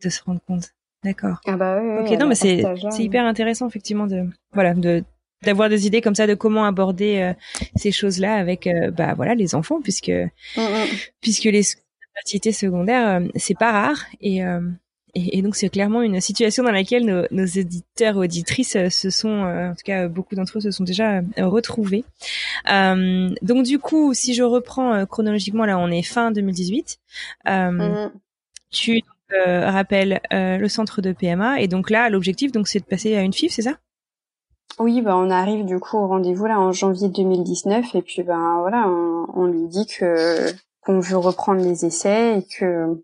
de 0.02 0.08
se 0.08 0.22
rendre 0.24 0.40
compte. 0.46 0.72
D'accord. 1.04 1.40
Ah 1.46 1.56
bah 1.56 1.80
oui. 1.80 2.00
ok, 2.00 2.18
non, 2.18 2.26
mais 2.26 2.34
c'est 2.34 2.64
c'est 2.90 3.04
hyper 3.04 3.24
intéressant, 3.24 3.68
effectivement, 3.68 4.06
de 4.06 4.26
voilà, 4.52 4.74
de 4.74 5.04
d'avoir 5.46 5.68
des 5.68 5.86
idées 5.86 6.00
comme 6.00 6.14
ça 6.14 6.26
de 6.26 6.34
comment 6.34 6.64
aborder 6.64 7.18
euh, 7.18 7.32
ces 7.76 7.92
choses-là 7.92 8.34
avec 8.34 8.66
euh, 8.66 8.90
bah 8.90 9.14
voilà 9.14 9.34
les 9.34 9.54
enfants 9.54 9.80
puisque 9.82 10.10
mm, 10.10 10.60
mm. 10.60 10.86
puisque 11.20 11.44
les 11.44 11.62
fertilités 12.14 12.52
secondaires 12.52 13.22
c'est 13.36 13.58
pas 13.58 13.72
rare 13.72 14.04
et 14.20 14.42
et, 15.16 15.40
donc 15.40 15.56
c'est 15.56 15.70
clairement 15.70 16.02
une 16.02 16.20
situation 16.20 16.62
dans 16.62 16.70
laquelle 16.70 17.04
nos, 17.06 17.26
nos 17.30 17.46
éditeurs 17.46 18.16
auditrices 18.16 18.76
euh, 18.76 18.90
se 18.90 19.08
sont, 19.08 19.44
euh, 19.44 19.70
en 19.70 19.74
tout 19.74 19.82
cas 19.84 20.08
beaucoup 20.08 20.34
d'entre 20.34 20.58
eux 20.58 20.60
se 20.60 20.70
sont 20.70 20.84
déjà 20.84 21.18
euh, 21.18 21.22
retrouvés. 21.38 22.04
donc 22.66 23.64
du 23.64 23.78
coup, 23.78 24.12
si 24.12 24.34
je 24.34 24.42
reprends 24.42 25.06
chronologiquement, 25.06 25.64
là 25.64 25.78
on 25.78 25.90
est 25.90 26.02
fin 26.02 26.30
2018. 26.30 26.98
Mm. 27.46 28.10
Tu 28.70 29.02
rappelles 29.30 30.20
le 30.30 30.68
centre 30.68 31.00
de 31.00 31.12
PMA 31.12 31.60
et 31.60 31.68
donc 31.68 31.90
là 31.90 32.10
l'objectif 32.10 32.52
donc 32.52 32.68
c'est 32.68 32.80
de 32.80 32.84
passer 32.84 33.16
à 33.16 33.22
une 33.22 33.32
FIF, 33.32 33.52
c'est 33.52 33.62
ça? 33.62 33.78
Oui, 34.78 35.00
bah 35.00 35.16
on 35.16 35.30
arrive 35.30 35.64
du 35.64 35.78
coup 35.78 35.96
au 35.96 36.06
rendez-vous 36.06 36.46
là 36.46 36.60
en 36.60 36.70
janvier 36.72 37.08
2019 37.08 37.94
et 37.94 38.02
puis 38.02 38.22
ben 38.22 38.58
voilà, 38.60 38.86
on, 38.88 39.26
on 39.34 39.46
lui 39.46 39.66
dit 39.68 39.86
que 39.86 40.52
qu'on 40.82 41.00
veut 41.00 41.16
reprendre 41.16 41.62
les 41.62 41.84
essais 41.86 42.38
et 42.38 42.46
que 42.46 43.02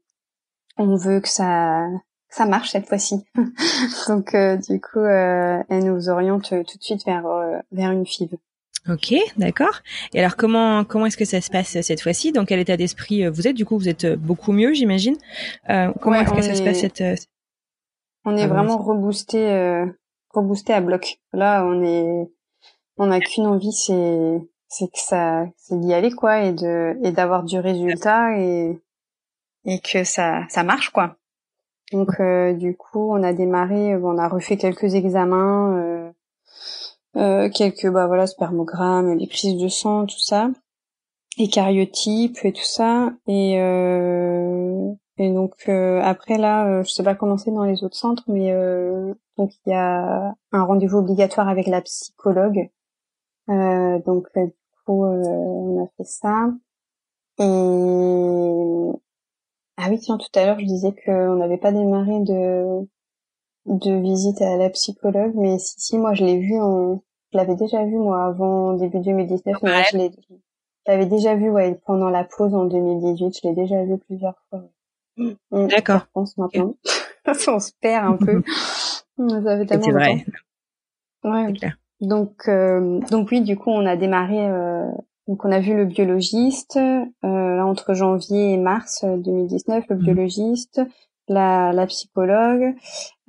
on 0.77 0.97
veut 0.97 1.21
que 1.21 1.29
ça 1.29 1.89
ça 2.29 2.47
marche 2.47 2.71
cette 2.71 2.89
fois-ci. 2.89 3.25
Donc 4.09 4.35
euh, 4.35 4.57
du 4.57 4.81
coup, 4.81 5.01
euh, 5.01 5.63
elle 5.69 5.85
nous 5.85 6.09
oriente 6.09 6.51
tout 6.51 6.79
de 6.79 6.83
suite 6.83 7.05
vers 7.05 7.27
euh, 7.27 7.59
vers 7.73 7.91
une 7.91 8.07
FIV. 8.07 8.37
Ok, 8.89 9.15
d'accord. 9.37 9.81
Et 10.13 10.19
alors 10.19 10.37
comment 10.37 10.85
comment 10.85 11.07
est-ce 11.07 11.17
que 11.17 11.25
ça 11.25 11.41
se 11.41 11.51
passe 11.51 11.81
cette 11.81 12.01
fois-ci? 12.01 12.33
Dans 12.33 12.45
quel 12.45 12.59
état 12.59 12.77
d'esprit 12.77 13.27
vous 13.29 13.47
êtes? 13.47 13.55
Du 13.55 13.65
coup, 13.65 13.79
vous 13.79 13.89
êtes 13.89 14.07
beaucoup 14.15 14.53
mieux, 14.53 14.75
j'imagine. 14.75 15.17
comment 16.01 16.21
est-ce 16.21 16.33
que 16.33 16.43
ça 16.43 16.55
se 16.55 16.63
passe 16.63 16.81
cette 16.81 17.29
On 18.25 18.37
est 18.37 18.43
ah, 18.43 18.49
vraiment 18.49 18.79
reboosté 18.79 19.87
reboosté 20.33 20.73
à 20.73 20.81
bloc. 20.81 21.21
Là, 21.33 21.65
on 21.67 21.83
est 21.83 22.31
on 22.99 23.07
n'a 23.07 23.21
qu'une 23.21 23.47
envie, 23.47 23.73
c'est 23.73 24.39
c'est 24.69 24.87
que 24.87 24.99
ça 24.99 25.47
c'est 25.57 25.79
d'y 25.81 25.93
aller 25.95 26.11
quoi 26.11 26.43
et 26.45 26.53
de 26.53 26.97
et 27.03 27.13
d'avoir 27.13 27.45
du 27.45 27.59
résultat 27.59 28.39
et 28.39 28.81
et 29.65 29.81
que 29.81 30.05
ça 30.05 30.43
ça 30.49 30.63
marche 30.63 30.91
quoi. 30.91 31.17
Donc 31.93 32.21
euh, 32.21 32.55
du 32.55 32.77
coup, 32.77 33.13
on 33.13 33.23
a 33.23 33.33
démarré, 33.33 33.97
on 33.97 34.19
a 34.19 34.29
refait 34.29 34.57
quelques 34.57 34.95
examens, 34.95 35.77
euh, 35.77 36.11
euh, 37.17 37.51
quelques 37.51 37.89
bah 37.89 38.07
voilà 38.07 38.27
spermogrammes, 38.27 39.15
les 39.19 39.27
prises 39.27 39.59
de 39.59 39.69
sang, 39.69 40.07
tout 40.07 40.19
ça, 40.19 40.51
et 41.39 41.49
cariotypes 41.49 42.39
et 42.45 42.53
tout 42.53 42.65
ça. 42.65 43.13
Et 43.27 43.57
et 45.19 45.31
donc 45.33 45.69
après 45.69 46.39
là, 46.39 46.83
je 46.83 46.91
sais 46.91 47.03
pas 47.03 47.15
comment 47.15 47.39
c'est 47.39 47.51
dans 47.51 47.65
les 47.65 47.85
autres 47.85 47.97
centres, 47.97 48.25
mais 48.29 48.53
donc 49.37 49.53
il 49.67 49.71
y 49.71 49.75
a 49.75 50.35
un 50.53 50.65
rendez-vous 50.65 50.99
obligatoire 50.99 51.49
avec 51.49 51.67
la 51.67 51.83
psychologue. 51.83 52.71
donc 53.49 54.27
du 54.35 54.53
coup, 54.87 55.05
on 55.05 55.85
a 55.85 55.89
fait 55.97 56.05
ça. 56.05 56.49
Et 57.39 58.93
ah 59.85 59.89
oui, 59.91 59.99
tiens, 59.99 60.19
tout 60.19 60.29
à 60.39 60.47
l'heure, 60.47 60.61
je 60.61 60.67
disais 60.67 60.95
qu'on 61.05 61.37
n'avait 61.37 61.59
pas 61.59 61.73
démarré 61.73 62.21
de, 62.21 62.87
de 63.67 64.01
visite 64.01 64.41
à 64.43 64.57
la 64.57 64.71
psychologue, 64.71 65.33
mais 65.35 65.59
si, 65.59 65.75
si, 65.79 65.99
moi, 65.99 66.15
je 66.15 66.25
l'ai 66.25 66.39
vu 66.39 66.61
en, 66.61 67.03
je 67.33 67.39
l'avais 67.39 67.57
déjà 67.57 67.85
vu, 67.85 67.97
moi, 67.97 68.25
avant 68.27 68.75
début 68.75 69.01
2019, 69.01 69.63
mais 69.63 69.83
je 69.91 69.99
l'avais 70.87 71.07
déjà 71.07 71.35
vu, 71.35 71.51
ouais, 71.51 71.81
pendant 71.87 72.11
la 72.11 72.25
pause 72.25 72.55
en 72.55 72.67
2018, 72.67 73.41
je 73.43 73.49
l'ai 73.49 73.55
déjà 73.55 73.85
vu 73.85 73.99
plusieurs 73.99 74.37
fois. 74.51 74.63
Mm, 75.17 75.67
D'accord. 75.69 76.01
Je 76.01 76.13
pense 76.13 76.37
maintenant. 76.39 76.77
on 77.27 77.61
se 77.61 77.73
perd 77.81 78.07
un 78.07 78.17
peu. 78.17 78.43
Ça 79.19 79.59
fait 79.59 79.67
tellement 79.67 79.91
vrai. 79.91 80.25
Ouais. 81.25 81.53
Donc, 82.01 82.49
euh, 82.49 82.99
donc 83.11 83.29
oui, 83.31 83.43
du 83.43 83.57
coup, 83.57 83.71
on 83.71 83.87
a 83.87 83.97
démarré 83.97 84.49
euh, 84.49 84.91
donc 85.29 85.45
on 85.45 85.53
a 85.53 85.61
vu 85.61 85.75
le 85.75 85.85
biologiste 85.85 86.77
euh, 86.77 87.61
entre 87.61 87.95
janvier 87.95 88.53
et 88.53 88.57
mars 88.57 89.05
2019, 89.05 89.85
le 89.89 89.97
mhm. 89.97 90.03
biologiste, 90.03 90.81
la, 91.29 91.73
la 91.73 91.87
psychologue, 91.87 92.75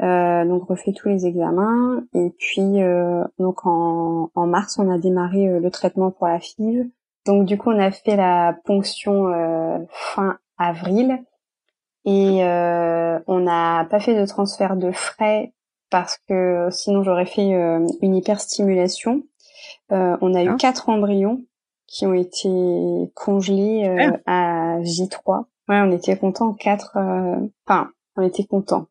euh, 0.01 0.45
donc 0.45 0.67
refait 0.67 0.93
tous 0.93 1.09
les 1.09 1.27
examens 1.27 2.03
et 2.13 2.31
puis 2.37 2.81
euh, 2.81 3.23
donc 3.37 3.65
en, 3.65 4.31
en, 4.33 4.47
mars 4.47 4.79
on 4.79 4.89
a 4.89 4.97
démarré 4.97 5.47
euh, 5.47 5.59
le 5.59 5.69
traitement 5.69 6.09
pour 6.09 6.27
la 6.27 6.39
FIV. 6.39 6.89
Donc 7.27 7.45
du 7.45 7.57
coup 7.57 7.69
on 7.69 7.79
a 7.79 7.91
fait 7.91 8.15
la 8.15 8.57
ponction 8.65 9.27
euh, 9.27 9.77
fin 9.91 10.39
avril 10.57 11.19
et 12.05 12.43
on 13.27 13.39
n'a 13.39 13.85
pas 13.89 13.99
fait 13.99 14.19
de 14.19 14.25
transfert 14.25 14.75
de 14.75 14.91
frais 14.91 15.53
parce 15.89 16.17
que 16.27 16.67
sinon 16.71 17.03
j'aurais 17.03 17.25
fait 17.25 17.49
une 18.01 18.15
hyperstimulation. 18.15 19.23
on 19.89 20.33
a 20.33 20.43
eu 20.43 20.55
quatre 20.57 20.89
embryons 20.89 21.43
qui 21.93 22.07
ont 22.07 22.13
été 22.13 22.49
congelés 23.13 23.87
euh, 23.87 24.17
à 24.25 24.79
J3. 24.81 25.45
Ouais, 25.69 25.79
on 25.79 25.91
était 25.91 26.17
contents 26.17 26.53
quatre. 26.53 26.97
Euh, 26.97 27.37
enfin, 27.67 27.91
on 28.15 28.23
était 28.23 28.45
contents 28.45 28.87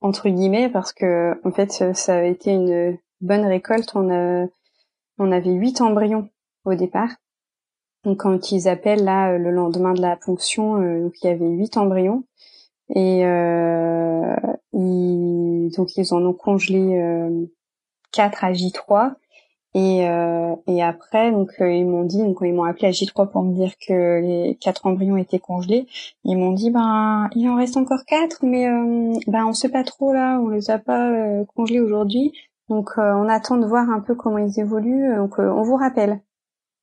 entre 0.00 0.28
guillemets 0.28 0.68
parce 0.68 0.92
que 0.92 1.40
en 1.44 1.52
fait 1.52 1.94
ça 1.94 2.16
avait 2.16 2.32
été 2.32 2.50
une 2.50 2.98
bonne 3.20 3.46
récolte. 3.46 3.92
On 3.94 4.10
a, 4.10 4.46
on 5.18 5.30
avait 5.30 5.52
huit 5.52 5.80
embryons 5.80 6.28
au 6.64 6.74
départ. 6.74 7.10
Donc 8.08 8.20
quand 8.20 8.52
ils 8.52 8.68
appellent 8.68 9.04
là 9.04 9.36
le 9.36 9.50
lendemain 9.50 9.92
de 9.92 10.00
la 10.00 10.16
ponction, 10.16 10.80
euh, 10.80 11.02
donc 11.02 11.12
il 11.22 11.26
y 11.26 11.30
avait 11.30 11.48
huit 11.48 11.76
embryons. 11.76 12.24
Et 12.94 13.26
euh, 13.26 14.34
ils, 14.72 15.70
donc 15.76 15.96
ils 15.96 16.14
en 16.14 16.24
ont 16.24 16.32
congelé 16.32 16.98
4 18.12 18.44
à 18.44 18.52
J3 18.52 19.14
et, 19.74 20.08
euh, 20.08 20.56
et 20.66 20.82
après, 20.82 21.30
donc 21.30 21.50
euh, 21.60 21.70
ils 21.70 21.86
m'ont 21.86 22.04
dit, 22.04 22.18
donc 22.18 22.38
ils 22.40 22.54
m'ont 22.54 22.64
appelé 22.64 22.88
à 22.88 22.90
J3 22.90 23.30
pour 23.30 23.42
me 23.42 23.54
dire 23.54 23.72
que 23.86 24.20
les 24.20 24.56
quatre 24.60 24.86
embryons 24.86 25.18
étaient 25.18 25.38
congelés, 25.38 25.86
ils 26.24 26.36
m'ont 26.36 26.52
dit, 26.52 26.70
ben 26.70 27.28
il 27.34 27.48
en 27.48 27.56
reste 27.56 27.76
encore 27.76 28.04
quatre, 28.06 28.38
mais 28.42 28.66
euh, 28.66 29.12
ben 29.26 29.44
on 29.44 29.52
sait 29.52 29.68
pas 29.68 29.84
trop 29.84 30.12
là, 30.14 30.40
on 30.40 30.48
les 30.48 30.70
a 30.70 30.78
pas 30.78 31.10
euh, 31.10 31.44
congelés 31.54 31.80
aujourd'hui, 31.80 32.32
donc 32.70 32.92
on 32.96 33.28
attend 33.28 33.58
de 33.58 33.66
voir 33.66 33.90
un 33.90 34.00
peu 34.00 34.14
comment 34.14 34.38
ils 34.38 34.58
évoluent, 34.58 35.14
donc 35.16 35.38
on 35.38 35.62
vous 35.62 35.76
rappelle. 35.76 36.20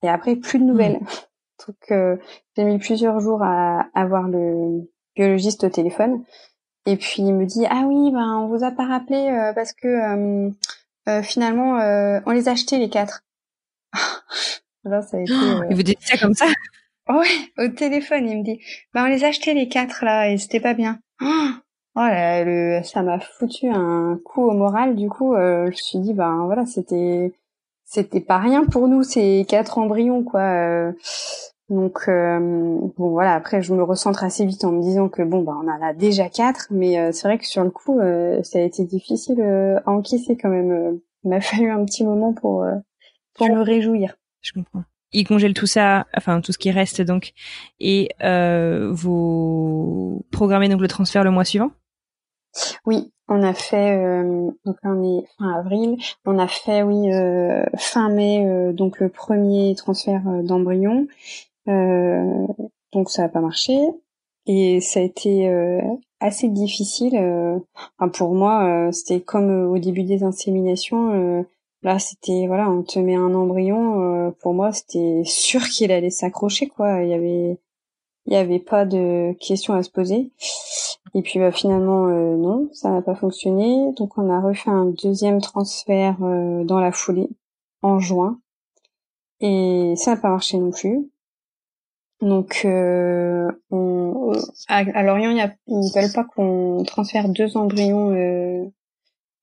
Et 0.05 0.09
après 0.09 0.35
plus 0.35 0.59
de 0.59 0.63
nouvelles. 0.63 0.99
Mmh. 0.99 1.67
donc 1.67 2.19
j'ai 2.55 2.63
mis 2.63 2.77
plusieurs 2.77 3.19
jours 3.19 3.41
à 3.43 3.87
avoir 3.93 4.27
le 4.27 4.89
biologiste 5.15 5.63
au 5.63 5.69
téléphone, 5.69 6.23
et 6.85 6.97
puis 6.97 7.23
il 7.23 7.33
me 7.33 7.45
dit, 7.45 7.65
ah 7.69 7.83
oui, 7.87 8.11
ben 8.11 8.39
on 8.39 8.47
vous 8.47 8.63
a 8.63 8.71
pas 8.71 8.85
rappelé 8.85 9.51
parce 9.55 9.73
que 9.73 10.51
euh, 11.07 11.21
finalement, 11.21 11.79
euh, 11.79 12.19
on 12.25 12.31
les 12.31 12.49
a 12.49 12.53
achetés 12.53 12.77
les 12.77 12.89
quatre. 12.89 13.23
Là, 14.83 15.01
ça 15.01 15.17
a 15.17 15.19
été, 15.21 15.33
oh, 15.33 15.63
euh... 15.63 15.67
vous 15.71 15.83
dites 15.83 16.01
ça 16.01 16.17
comme 16.17 16.33
ça? 16.33 16.45
Ouais, 17.07 17.27
au 17.59 17.67
téléphone, 17.67 18.27
il 18.27 18.39
me 18.39 18.43
dit, 18.43 18.59
bah 18.91 19.03
on 19.03 19.07
les 19.07 19.23
a 19.23 19.27
achetés 19.27 19.53
les 19.53 19.69
quatre 19.69 20.03
là 20.03 20.27
et 20.27 20.39
c'était 20.39 20.59
pas 20.59 20.73
bien. 20.73 20.99
Oh, 21.97 22.01
là, 22.01 22.43
le, 22.43 22.83
ça 22.83 23.03
m'a 23.03 23.21
foutu 23.21 23.69
un 23.69 24.19
coup 24.25 24.43
au 24.43 24.51
moral. 24.51 24.97
Du 24.97 25.07
coup, 25.07 25.33
euh, 25.33 25.67
je 25.67 25.69
me 25.69 25.75
suis 25.75 25.99
dit, 25.99 26.13
bah 26.13 26.41
voilà, 26.43 26.65
c'était, 26.65 27.31
c'était 27.85 28.21
pas 28.21 28.39
rien 28.39 28.65
pour 28.65 28.87
nous 28.87 29.03
ces 29.03 29.45
quatre 29.47 29.77
embryons 29.77 30.23
quoi. 30.23 30.41
Euh, 30.41 30.91
donc 31.69 32.01
euh, 32.07 32.39
bon 32.39 33.09
voilà 33.09 33.33
après 33.33 33.63
je 33.63 33.73
me 33.73 33.81
recentre 33.81 34.23
assez 34.23 34.45
vite 34.45 34.63
en 34.65 34.71
me 34.71 34.81
disant 34.83 35.09
que 35.09 35.23
bon 35.23 35.41
bah 35.41 35.57
on 35.59 35.67
en 35.67 35.81
a 35.81 35.93
déjà 35.93 36.29
quatre 36.29 36.67
mais 36.69 36.99
euh, 36.99 37.11
c'est 37.11 37.27
vrai 37.27 37.39
que 37.39 37.47
sur 37.47 37.63
le 37.63 37.71
coup 37.71 37.99
euh, 37.99 38.43
ça 38.43 38.59
a 38.59 38.61
été 38.61 38.85
difficile 38.85 39.41
à 39.41 39.89
encaisser 39.89 40.37
quand 40.37 40.49
même. 40.49 40.99
il 41.23 41.29
m'a 41.29 41.41
fallu 41.41 41.71
un 41.71 41.83
petit 41.85 42.03
moment 42.03 42.33
pour 42.33 42.65
pour 43.33 43.49
me 43.49 43.61
réjouir. 43.61 44.15
Je 44.41 44.53
comprends. 44.53 44.83
Ils 45.11 45.25
congèlent 45.25 45.53
tout 45.53 45.65
ça, 45.65 46.05
enfin 46.15 46.41
tout 46.41 46.51
ce 46.51 46.57
qui 46.57 46.71
reste 46.71 47.01
donc, 47.01 47.33
et 47.79 48.09
vous 48.91 50.23
programmez 50.31 50.69
donc 50.69 50.81
le 50.81 50.87
transfert 50.87 51.23
le 51.23 51.31
mois 51.31 51.45
suivant? 51.45 51.71
Oui, 52.85 53.11
on 53.27 53.43
a 53.43 53.53
fait 53.53 54.23
donc 54.65 54.77
on 54.83 55.03
est 55.03 55.25
fin 55.37 55.53
avril, 55.53 55.97
on 56.25 56.39
a 56.39 56.47
fait 56.47 56.83
oui 56.83 57.09
fin 57.77 58.09
mai 58.09 58.71
donc 58.73 58.99
le 58.99 59.09
premier 59.09 59.75
transfert 59.75 60.21
d'embryon 60.43 61.07
euh, 61.67 62.47
donc 62.93 63.09
ça 63.09 63.23
n'a 63.23 63.29
pas 63.29 63.41
marché 63.41 63.77
et 64.45 64.79
ça 64.79 64.99
a 64.99 65.03
été 65.03 65.49
euh, 65.49 65.81
assez 66.19 66.49
difficile. 66.49 67.15
Euh, 67.17 67.59
pour 68.13 68.33
moi, 68.33 68.89
c'était 68.91 69.21
comme 69.21 69.71
au 69.71 69.79
début 69.79 70.03
des 70.03 70.23
inséminations. 70.23 71.45
là, 71.83 71.99
c'était 71.99 72.47
voilà, 72.47 72.69
on 72.69 72.83
te 72.83 72.99
met 72.99 73.15
un 73.15 73.33
embryon. 73.33 74.33
pour 74.41 74.53
moi, 74.53 74.71
c'était 74.71 75.23
sûr 75.25 75.63
qu'il 75.67 75.91
allait 75.91 76.09
s'accrocher 76.09 76.67
quoi. 76.67 77.03
Il 77.03 77.09
y 77.09 77.13
avait 77.13 77.57
il 78.27 78.31
n'y 78.31 78.37
avait 78.37 78.59
pas 78.59 78.85
de 78.85 79.33
questions 79.39 79.73
à 79.75 79.83
se 79.83 79.91
poser. 79.91 80.31
Et 81.15 81.23
puis 81.23 81.39
bah, 81.39 81.51
finalement 81.51 82.05
non, 82.05 82.69
ça 82.73 82.91
n'a 82.91 83.01
pas 83.01 83.15
fonctionné. 83.15 83.91
Donc 83.93 84.17
on 84.19 84.29
a 84.29 84.39
refait 84.39 84.69
un 84.69 84.85
deuxième 84.85 85.41
transfert 85.41 86.17
dans 86.19 86.79
la 86.79 86.91
foulée 86.91 87.29
en 87.81 87.99
juin 87.99 88.39
et 89.39 89.93
ça 89.97 90.15
n'a 90.15 90.21
pas 90.21 90.29
marché 90.29 90.57
non 90.57 90.71
plus. 90.71 91.09
Donc, 92.21 92.61
euh, 92.65 93.51
on, 93.71 94.31
à, 94.67 95.03
Lorient, 95.03 95.31
y 95.31 95.41
a, 95.41 95.53
ils 95.67 95.91
veulent 95.93 96.13
pas 96.13 96.23
qu'on 96.23 96.83
transfère 96.85 97.29
deux 97.29 97.57
embryons 97.57 98.11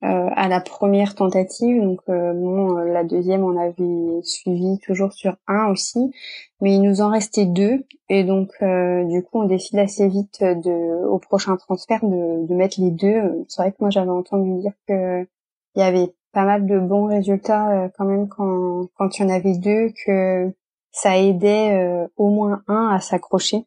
euh, 0.03 0.07
euh, 0.07 0.29
à 0.35 0.49
la 0.49 0.61
première 0.61 1.15
tentative. 1.15 1.83
Donc, 1.83 2.01
euh, 2.09 2.33
bon, 2.33 2.77
euh, 2.77 2.85
la 2.93 3.05
deuxième, 3.05 3.45
on 3.45 3.57
avait 3.57 4.23
suivi 4.23 4.79
toujours 4.81 5.13
sur 5.13 5.37
un 5.47 5.67
aussi, 5.69 6.13
mais 6.61 6.75
il 6.75 6.83
nous 6.83 7.01
en 7.01 7.11
restait 7.11 7.47
deux. 7.47 7.85
Et 8.09 8.25
donc, 8.25 8.51
euh, 8.63 9.05
du 9.05 9.23
coup, 9.23 9.41
on 9.43 9.45
décide 9.45 9.79
assez 9.79 10.09
vite 10.09 10.43
de, 10.43 11.07
au 11.07 11.19
prochain 11.19 11.57
transfert 11.57 12.05
de, 12.05 12.47
de 12.47 12.55
mettre 12.55 12.81
les 12.81 12.91
deux. 12.91 13.45
C'est 13.49 13.63
vrai 13.63 13.73
que 13.73 13.79
moi, 13.81 13.91
j'avais 13.91 14.11
entendu 14.11 14.61
dire 14.61 14.73
que 14.89 15.27
il 15.75 15.81
y 15.81 15.83
avait 15.83 16.13
pas 16.33 16.45
mal 16.45 16.67
de 16.67 16.79
bons 16.79 17.07
résultats 17.07 17.91
quand 17.97 18.05
même 18.05 18.29
quand 18.29 18.89
quand 18.97 19.19
il 19.19 19.23
y 19.23 19.25
en 19.25 19.31
avait 19.31 19.57
deux 19.57 19.91
que 20.05 20.53
ça 20.91 21.19
aidait 21.19 21.73
euh, 21.73 22.07
au 22.17 22.29
moins 22.29 22.63
un 22.69 22.89
à 22.89 23.01
s'accrocher. 23.01 23.65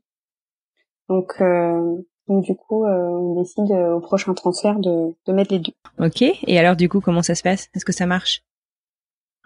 Donc, 1.09 1.36
euh, 1.41 1.97
donc 2.28 2.43
du 2.43 2.55
coup, 2.55 2.86
euh, 2.86 3.09
on 3.09 3.41
décide 3.41 3.71
au 3.71 3.99
prochain 3.99 4.34
transfert 4.34 4.80
de, 4.80 5.13
de 5.26 5.34
mettre 5.34 5.53
les 5.53 5.59
deux. 5.59 5.73
Ok. 5.99 6.21
Et 6.21 6.59
alors 6.59 6.76
du 6.76 6.89
coup, 6.89 7.01
comment 7.01 7.21
ça 7.21 7.36
se 7.36 7.43
passe? 7.43 7.69
Est-ce 7.76 7.86
que 7.86 7.93
ça 7.93 8.05
marche? 8.05 8.43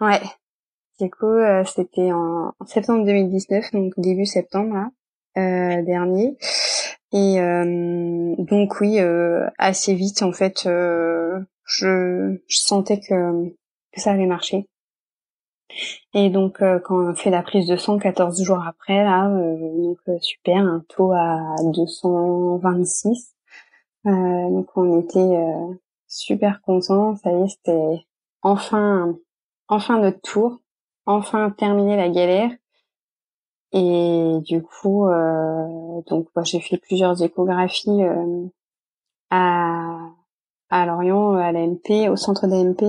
Ouais. 0.00 0.20
Du 0.98 1.10
coup, 1.10 1.38
c'était 1.66 2.12
en, 2.12 2.52
septembre 2.66 3.06
2019, 3.06 3.72
donc 3.72 3.92
début 3.96 4.26
septembre 4.26 4.74
là, 4.74 5.82
dernier. 5.82 6.36
Et 7.12 7.36
donc 8.38 8.80
oui, 8.80 8.98
assez 9.58 9.94
vite 9.94 10.22
en 10.22 10.32
fait, 10.32 10.62
je, 10.64 12.38
je 12.46 12.58
sentais 12.58 13.00
que, 13.00 13.48
que 13.92 14.00
ça 14.00 14.12
allait 14.12 14.26
marcher. 14.26 14.68
Et 16.14 16.30
donc 16.30 16.60
euh, 16.62 16.78
quand 16.80 17.10
on 17.10 17.14
fait 17.14 17.30
la 17.30 17.42
prise 17.42 17.66
de 17.66 17.76
sang 17.76 17.98
14 17.98 18.42
jours 18.42 18.62
après 18.66 19.04
là, 19.04 19.28
euh, 19.28 19.56
donc 19.82 19.98
euh, 20.08 20.18
super, 20.20 20.58
un 20.58 20.84
taux 20.88 21.12
à 21.12 21.54
226. 21.62 23.34
donc 24.04 24.68
on 24.76 25.00
était 25.00 25.38
super 26.08 26.60
contents, 26.62 27.16
ça 27.16 27.32
y 27.32 27.42
est, 27.42 27.48
c'était 27.48 28.04
enfin 28.42 29.14
enfin 29.68 30.00
notre 30.00 30.20
tour, 30.20 30.60
enfin 31.06 31.50
terminé 31.50 31.96
la 31.96 32.08
galère. 32.08 32.50
Et 33.72 34.38
du 34.42 34.62
coup, 34.62 35.06
donc 36.08 36.28
j'ai 36.42 36.60
fait 36.60 36.78
plusieurs 36.78 37.22
échographies 37.22 38.02
à 39.30 39.98
à 40.70 40.86
Lorient, 40.86 41.34
à 41.34 41.52
l'AMP, 41.52 42.08
au 42.10 42.16
centre 42.16 42.46
d'AMP 42.46 42.82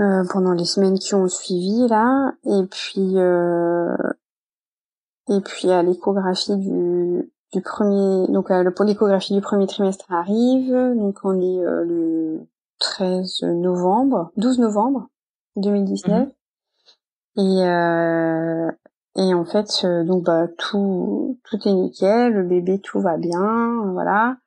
euh, 0.00 0.24
pendant 0.30 0.52
les 0.52 0.64
semaines 0.64 0.98
qui 0.98 1.14
ont 1.14 1.28
suivi 1.28 1.86
là. 1.88 2.32
Et 2.46 2.64
puis 2.70 3.18
euh, 3.18 3.94
et 5.28 5.40
puis 5.40 5.70
à 5.70 5.82
l'échographie 5.82 6.56
du 6.56 7.30
du 7.52 7.60
premier 7.60 8.26
donc 8.28 8.50
euh, 8.50 8.70
pour 8.70 8.86
l'échographie 8.86 9.34
du 9.34 9.42
premier 9.42 9.66
trimestre 9.66 10.06
arrive. 10.10 10.72
Donc 10.96 11.18
on 11.24 11.38
est 11.38 11.62
le 11.84 12.40
13 12.78 13.42
novembre 13.42 14.30
12 14.36 14.60
novembre 14.60 15.08
2019 15.56 16.28
mhm. 17.36 17.44
et 17.44 18.60
et 19.16 19.34
en 19.34 19.44
fait 19.44 19.84
donc 20.06 20.24
bah 20.24 20.48
tout 20.56 21.38
tout 21.44 21.68
est 21.68 21.72
nickel. 21.74 22.32
Le 22.32 22.42
bébé 22.44 22.78
tout 22.78 23.00
va 23.00 23.18
bien. 23.18 23.82
Voilà 23.92 24.38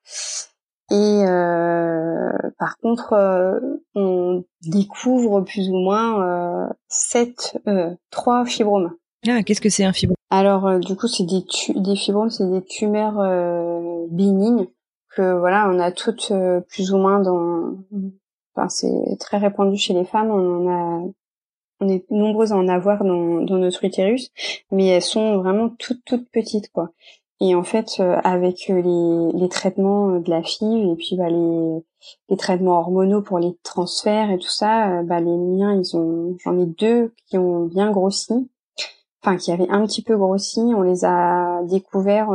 et 0.94 1.26
euh, 1.28 2.30
par 2.60 2.78
contre, 2.78 3.14
euh, 3.14 3.60
on 3.96 4.44
découvre 4.62 5.42
plus 5.42 5.68
ou 5.70 5.76
moins 5.76 6.22
euh, 6.22 6.70
sept, 6.88 7.58
euh, 7.68 7.96
trois 8.12 8.46
fibromes. 8.46 8.92
Ah, 9.28 9.42
qu'est-ce 9.42 9.60
que 9.60 9.70
c'est 9.70 9.86
un 9.86 9.92
fibrome? 9.92 10.16
Alors, 10.30 10.80
du 10.80 10.96
coup, 10.96 11.08
c'est 11.08 11.24
des, 11.24 11.44
des 11.74 11.96
fibromes, 11.96 12.30
c'est 12.30 12.48
des 12.48 12.64
tumeurs 12.64 13.16
bénignes 14.12 14.68
que 15.16 15.36
voilà, 15.40 15.68
on 15.68 15.80
a 15.80 15.92
toutes 15.92 16.32
plus 16.70 16.94
ou 16.94 16.98
moins 16.98 17.20
dans. 17.20 17.74
Enfin, 18.54 18.70
c'est 18.70 19.18
très 19.20 19.38
répandu 19.38 19.78
chez 19.78 19.94
les 19.94 20.06
femmes. 20.06 20.30
On 20.30 20.68
en 20.68 20.72
a, 20.72 21.12
on 21.80 21.90
est 21.90 22.06
nombreuses 22.12 22.52
à 22.52 22.56
en 22.56 22.68
avoir 22.68 23.04
dans, 23.04 23.42
dans 23.42 23.58
notre 23.58 23.84
utérus, 23.84 24.30
mais 24.72 24.88
elles 24.88 25.02
sont 25.02 25.40
vraiment 25.40 25.70
toutes 25.70 26.06
toutes 26.06 26.30
petites 26.30 26.72
quoi. 26.72 26.92
Et 27.46 27.56
en 27.56 27.64
fait, 27.64 27.98
euh, 28.00 28.22
avec 28.24 28.70
euh, 28.70 28.82
les, 28.82 29.38
les, 29.38 29.50
traitements 29.50 30.12
euh, 30.12 30.20
de 30.20 30.30
la 30.30 30.42
FIV 30.42 30.94
et 30.94 30.96
puis 30.96 31.18
bah, 31.18 31.30
les, 31.30 31.84
les, 32.30 32.38
traitements 32.38 32.80
hormonaux 32.80 33.22
pour 33.22 33.38
les 33.38 33.54
transferts 33.64 34.32
et 34.32 34.38
tout 34.38 34.48
ça, 34.48 35.04
bah, 35.04 35.20
les 35.20 35.36
miens, 35.36 35.74
ils 35.74 35.98
ont, 35.98 36.38
j'en 36.42 36.58
ai 36.58 36.66
deux 36.66 37.14
qui 37.28 37.38
ont 37.38 37.66
bien 37.66 37.92
grossi, 37.92 38.50
enfin 39.22 39.36
qui 39.36 39.52
avaient 39.52 39.70
un 39.70 39.86
petit 39.86 40.02
peu 40.02 40.16
grossi. 40.16 40.62
On 40.62 40.84
les 40.84 41.04
a 41.04 41.62
découverts 41.64 42.30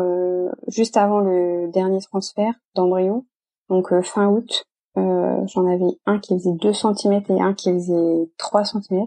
juste 0.66 0.98
avant 0.98 1.20
le 1.20 1.70
dernier 1.72 2.00
transfert 2.02 2.52
d'embryon, 2.74 3.24
donc 3.70 3.98
fin 4.02 4.28
août. 4.28 4.66
j'en 4.94 5.66
avais 5.66 5.98
un 6.04 6.18
qui 6.18 6.34
faisait 6.34 6.52
2 6.52 6.72
cm 6.74 7.22
et 7.30 7.40
un 7.40 7.54
qui 7.54 7.72
faisait 7.72 8.30
3 8.36 8.64
cm. 8.64 9.06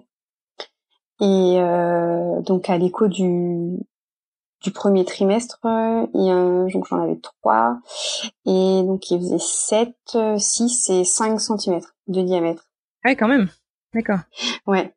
Et 1.19 1.61
donc 2.43 2.71
à 2.71 2.77
l'écho 2.79 3.07
du, 3.07 3.77
du 4.61 4.71
premier 4.71 5.05
trimestre, 5.05 5.59
et 5.63 6.71
donc 6.73 6.85
j'en 6.87 7.01
avais 7.01 7.19
trois, 7.19 7.79
et 8.45 8.83
donc 8.83 9.09
il 9.09 9.19
faisait 9.19 9.39
7, 9.39 9.95
6 10.37 10.89
et 10.89 11.03
5 11.03 11.39
cm 11.39 11.81
de 12.07 12.21
diamètre. 12.21 12.67
Ouais, 13.03 13.15
quand 13.15 13.27
même. 13.27 13.49
D'accord. 13.93 14.19
Ouais. 14.67 14.93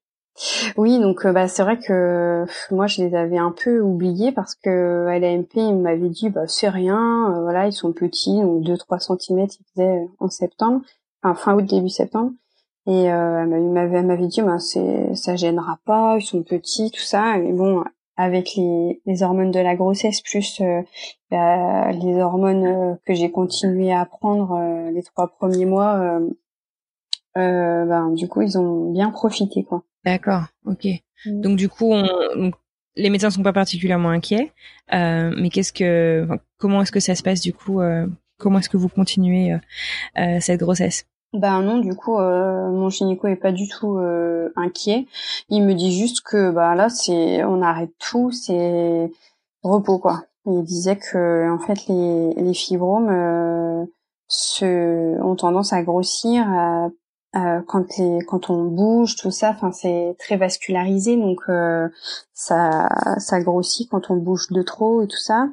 Oui, 0.76 0.98
donc 0.98 1.24
euh, 1.24 1.32
bah 1.32 1.46
c'est 1.46 1.62
vrai 1.62 1.78
que 1.78 2.44
moi 2.72 2.88
je 2.88 3.02
les 3.02 3.14
avais 3.14 3.38
un 3.38 3.52
peu 3.52 3.80
oubliés 3.80 4.32
parce 4.32 4.56
que 4.56 5.06
à 5.06 5.18
l'AMP 5.20 5.54
ils 5.54 5.76
m'avaient 5.76 6.08
dit 6.08 6.28
bah 6.28 6.48
c'est 6.48 6.68
rien, 6.68 7.32
euh, 7.32 7.42
voilà 7.42 7.68
ils 7.68 7.72
sont 7.72 7.92
petits 7.92 8.40
donc 8.40 8.64
2-3 8.64 8.98
cm 8.98 9.46
ils 9.46 9.64
faisaient 9.72 10.08
en 10.18 10.28
septembre, 10.28 10.80
enfin 11.22 11.34
fin 11.34 11.54
août 11.54 11.64
début 11.64 11.88
septembre. 11.88 12.32
Et 12.86 13.10
euh, 13.10 13.42
elle 13.42 14.04
m'avait 14.04 14.26
dit, 14.26 14.42
bah, 14.42 14.58
c'est, 14.58 15.14
ça 15.14 15.36
gênera 15.36 15.78
pas, 15.86 16.16
ils 16.18 16.22
sont 16.22 16.42
petits, 16.42 16.90
tout 16.90 17.00
ça. 17.00 17.38
Mais 17.38 17.52
bon, 17.52 17.82
avec 18.16 18.54
les, 18.56 19.00
les 19.06 19.22
hormones 19.22 19.50
de 19.50 19.60
la 19.60 19.74
grossesse 19.74 20.20
plus 20.20 20.60
euh, 20.60 20.82
bah, 21.30 21.90
les 21.92 22.20
hormones 22.20 22.66
euh, 22.66 22.94
que 23.06 23.14
j'ai 23.14 23.30
continué 23.30 23.92
à 23.92 24.04
prendre 24.04 24.52
euh, 24.52 24.90
les 24.90 25.02
trois 25.02 25.28
premiers 25.28 25.66
mois, 25.66 26.20
ben 27.34 28.10
du 28.12 28.28
coup 28.28 28.42
ils 28.42 28.56
ont 28.56 28.92
bien 28.92 29.10
profité 29.10 29.64
quoi. 29.64 29.82
D'accord, 30.04 30.44
ok. 30.66 30.86
Mm. 31.26 31.40
Donc 31.40 31.56
du 31.56 31.68
coup, 31.68 31.92
on, 31.92 32.52
les 32.96 33.10
médecins 33.10 33.30
sont 33.30 33.42
pas 33.42 33.52
particulièrement 33.52 34.10
inquiets, 34.10 34.52
mais 34.92 35.48
qu'est-ce 35.50 35.72
que, 35.72 36.28
comment 36.58 36.82
est-ce 36.82 36.92
que 36.92 37.00
ça 37.00 37.14
se 37.14 37.22
passe 37.22 37.40
du 37.40 37.52
coup 37.52 37.80
Comment 38.36 38.58
est-ce 38.58 38.68
que 38.68 38.76
vous 38.76 38.88
continuez 38.88 39.56
cette 40.40 40.60
grossesse? 40.60 41.06
Ben 41.34 41.62
non, 41.62 41.78
du 41.78 41.96
coup, 41.96 42.16
euh, 42.18 42.70
mon 42.70 42.90
gynéco 42.90 43.26
est 43.26 43.34
pas 43.34 43.50
du 43.50 43.66
tout 43.68 43.98
euh, 43.98 44.52
inquiet. 44.54 45.06
Il 45.48 45.64
me 45.64 45.74
dit 45.74 45.92
juste 45.92 46.20
que 46.20 46.52
bah 46.52 46.76
là, 46.76 46.88
c'est 46.88 47.42
on 47.44 47.60
arrête 47.60 47.90
tout, 47.98 48.30
c'est 48.30 49.10
repos 49.64 49.98
quoi. 49.98 50.22
Il 50.46 50.62
disait 50.62 50.96
que 50.96 51.50
en 51.50 51.58
fait 51.58 51.88
les, 51.88 52.34
les 52.34 52.54
fibromes 52.54 53.08
euh, 53.10 53.84
se, 54.28 55.20
ont 55.22 55.34
tendance 55.34 55.72
à 55.72 55.82
grossir 55.82 56.46
quand 57.32 57.98
les 57.98 58.20
quand 58.28 58.50
on 58.50 58.64
bouge 58.66 59.16
tout 59.16 59.32
ça. 59.32 59.50
Enfin, 59.50 59.72
c'est 59.72 60.14
très 60.20 60.36
vascularisé, 60.36 61.16
donc 61.16 61.40
ça 62.32 62.88
ça 63.18 63.40
grossit 63.40 63.88
quand 63.90 64.10
on 64.10 64.16
bouge 64.16 64.52
de 64.52 64.62
trop 64.62 65.02
et 65.02 65.08
tout 65.08 65.18
ça. 65.18 65.48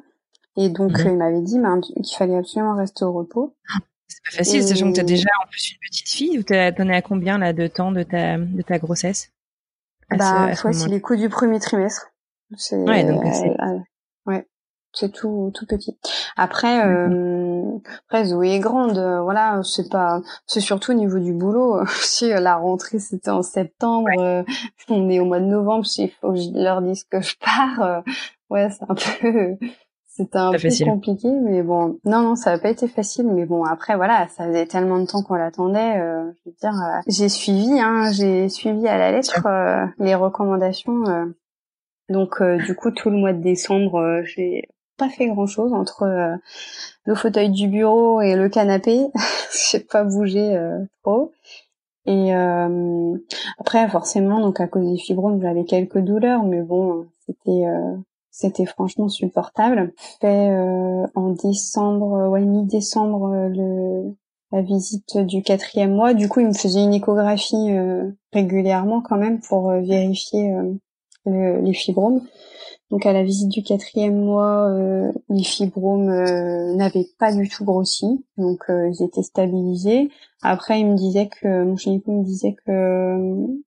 Et 0.56 0.68
donc 0.68 0.92
mhm. 0.92 1.10
il 1.10 1.16
m'avait 1.16 1.40
dit 1.40 1.58
ben, 1.58 1.80
qu'il 1.80 2.16
fallait 2.16 2.36
absolument 2.36 2.76
rester 2.76 3.04
au 3.04 3.12
repos. 3.12 3.54
Ah. 4.12 4.30
C'est 4.30 4.36
pas 4.36 4.44
facile, 4.44 4.62
sachant 4.62 4.90
que 4.90 4.94
tu 4.94 5.00
as 5.00 5.04
déjà 5.04 5.28
en 5.44 5.48
plus 5.48 5.72
une 5.72 5.78
petite 5.78 6.08
fille. 6.08 6.38
Ou 6.38 6.42
t'en 6.42 6.88
es 6.88 6.94
à 6.94 7.02
combien 7.02 7.38
là 7.38 7.52
de 7.52 7.66
temps 7.66 7.92
de 7.92 8.02
ta 8.02 8.38
de 8.38 8.62
ta 8.62 8.78
grossesse 8.78 9.30
Bah, 10.10 10.54
c'est 10.54 10.88
les 10.88 11.00
coups 11.00 11.20
du 11.20 11.28
premier 11.28 11.60
trimestre. 11.60 12.08
Ouais, 12.72 13.04
donc 13.04 13.22
c'est. 13.32 13.48
Euh, 13.48 13.54
euh, 13.62 13.78
ouais, 14.26 14.46
c'est 14.92 15.10
tout 15.10 15.50
tout 15.54 15.66
petit. 15.66 15.98
Après, 16.36 16.86
euh, 16.86 17.78
après 18.08 18.26
Zoé 18.26 18.56
est 18.56 18.58
grande. 18.60 18.98
Euh, 18.98 19.22
voilà, 19.22 19.60
c'est 19.64 19.88
pas. 19.88 20.20
C'est 20.46 20.60
surtout 20.60 20.92
au 20.92 20.94
niveau 20.94 21.18
du 21.18 21.32
boulot. 21.32 21.84
si 22.02 22.28
la 22.28 22.56
rentrée 22.56 22.98
c'était 22.98 23.30
en 23.30 23.42
septembre, 23.42 24.10
on 24.88 25.08
est 25.08 25.18
au 25.18 25.24
mois 25.24 25.40
de 25.40 25.46
novembre. 25.46 25.86
Il 25.96 26.10
faut 26.20 26.32
que 26.32 26.38
je 26.38 26.50
leur 26.52 26.82
dise 26.82 27.04
que 27.04 27.22
je 27.22 27.36
pars. 27.38 28.02
ouais, 28.50 28.68
c'est 28.70 28.84
un 28.88 28.94
peu 28.94 29.56
c'était 30.14 30.36
un 30.36 30.52
peu 30.52 30.68
compliqué, 30.84 31.30
mais 31.30 31.62
bon, 31.62 31.98
non, 32.04 32.20
non, 32.20 32.36
ça 32.36 32.50
n'a 32.50 32.58
pas 32.58 32.68
été 32.68 32.86
facile, 32.86 33.28
mais 33.28 33.46
bon, 33.46 33.64
après, 33.64 33.96
voilà, 33.96 34.28
ça 34.28 34.44
faisait 34.44 34.66
tellement 34.66 34.98
de 34.98 35.06
temps 35.06 35.22
qu'on 35.22 35.36
l'attendait. 35.36 35.98
Euh, 35.98 36.30
je 36.44 36.50
veux 36.50 36.56
dire, 36.60 36.74
euh, 36.74 37.00
j'ai 37.06 37.30
suivi, 37.30 37.80
hein, 37.80 38.12
j'ai 38.12 38.50
suivi 38.50 38.86
à 38.88 38.98
la 38.98 39.10
lettre 39.10 39.46
euh, 39.46 39.86
les 39.98 40.14
recommandations. 40.14 41.32
donc, 42.10 42.42
du 42.42 42.76
coup, 42.76 42.90
tout 42.90 43.08
le 43.08 43.16
mois 43.16 43.32
de 43.32 43.40
décembre, 43.40 44.20
j'ai 44.24 44.68
pas 44.98 45.08
fait 45.08 45.28
grand 45.28 45.46
chose 45.46 45.72
entre 45.72 46.04
le 47.06 47.14
fauteuil 47.14 47.48
du 47.48 47.68
bureau 47.68 48.20
et 48.20 48.36
le 48.36 48.50
canapé. 48.50 49.06
j'ai 49.70 49.80
pas 49.80 50.04
bougé 50.04 50.60
trop. 51.02 51.32
Et 52.04 52.34
après, 53.58 53.88
forcément, 53.88 54.40
donc 54.40 54.60
à 54.60 54.66
cause 54.66 54.84
des 54.92 54.98
fibromes, 54.98 55.40
j'avais 55.40 55.64
quelques 55.64 56.00
douleurs, 56.00 56.42
mais 56.42 56.60
bon, 56.60 57.06
c'était 57.24 57.64
c'était 58.32 58.66
franchement 58.66 59.08
supportable. 59.08 59.92
Fait 60.20 60.50
euh, 60.50 61.06
en 61.14 61.30
décembre, 61.30 62.28
ouais 62.30 62.40
mi-décembre, 62.40 63.30
euh, 63.32 63.48
le 63.48 64.16
la 64.50 64.60
visite 64.60 65.16
du 65.16 65.42
quatrième 65.42 65.94
mois. 65.94 66.12
Du 66.12 66.28
coup, 66.28 66.40
il 66.40 66.48
me 66.48 66.52
faisait 66.52 66.82
une 66.82 66.92
échographie 66.92 67.70
euh, 67.70 68.10
régulièrement 68.34 69.00
quand 69.00 69.16
même 69.16 69.40
pour 69.40 69.70
vérifier 69.70 70.54
les 71.24 71.72
fibromes. 71.72 72.20
Donc 72.90 73.06
à 73.06 73.14
la 73.14 73.22
visite 73.22 73.48
du 73.48 73.62
quatrième 73.62 74.22
mois, 74.22 74.70
les 75.30 75.42
fibromes 75.42 76.74
n'avaient 76.76 77.08
pas 77.18 77.34
du 77.34 77.48
tout 77.48 77.64
grossi, 77.64 78.26
donc 78.36 78.64
ils 78.68 79.02
étaient 79.02 79.22
stabilisés. 79.22 80.10
Après, 80.42 80.80
il 80.80 80.86
me 80.86 80.96
disait 80.96 81.30
que 81.30 81.64
mon 81.64 81.78
gynéco 81.78 82.12
me 82.12 82.24
disait 82.24 82.54
que 82.66 83.62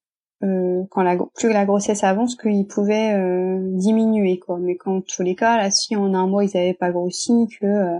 euh, 0.46 0.84
quand 0.92 1.04
la, 1.04 1.18
plus 1.34 1.52
la 1.52 1.66
grossesse 1.66 2.04
avance 2.04 2.36
qu'ils 2.36 2.68
pouvaient 2.68 3.14
euh, 3.14 3.60
diminuer 3.78 4.40
quoi. 4.40 4.58
Mais 4.60 4.76
quand 4.76 5.02
tous 5.02 5.24
les 5.24 5.36
cas 5.36 5.58
là 5.58 5.72
si 5.72 5.96
en 5.96 6.14
un 6.14 6.28
mois 6.28 6.44
ils 6.44 6.56
avaient 6.58 6.74
pas 6.74 6.92
grossi 6.92 7.48
que 7.60 7.66
euh, 7.66 8.00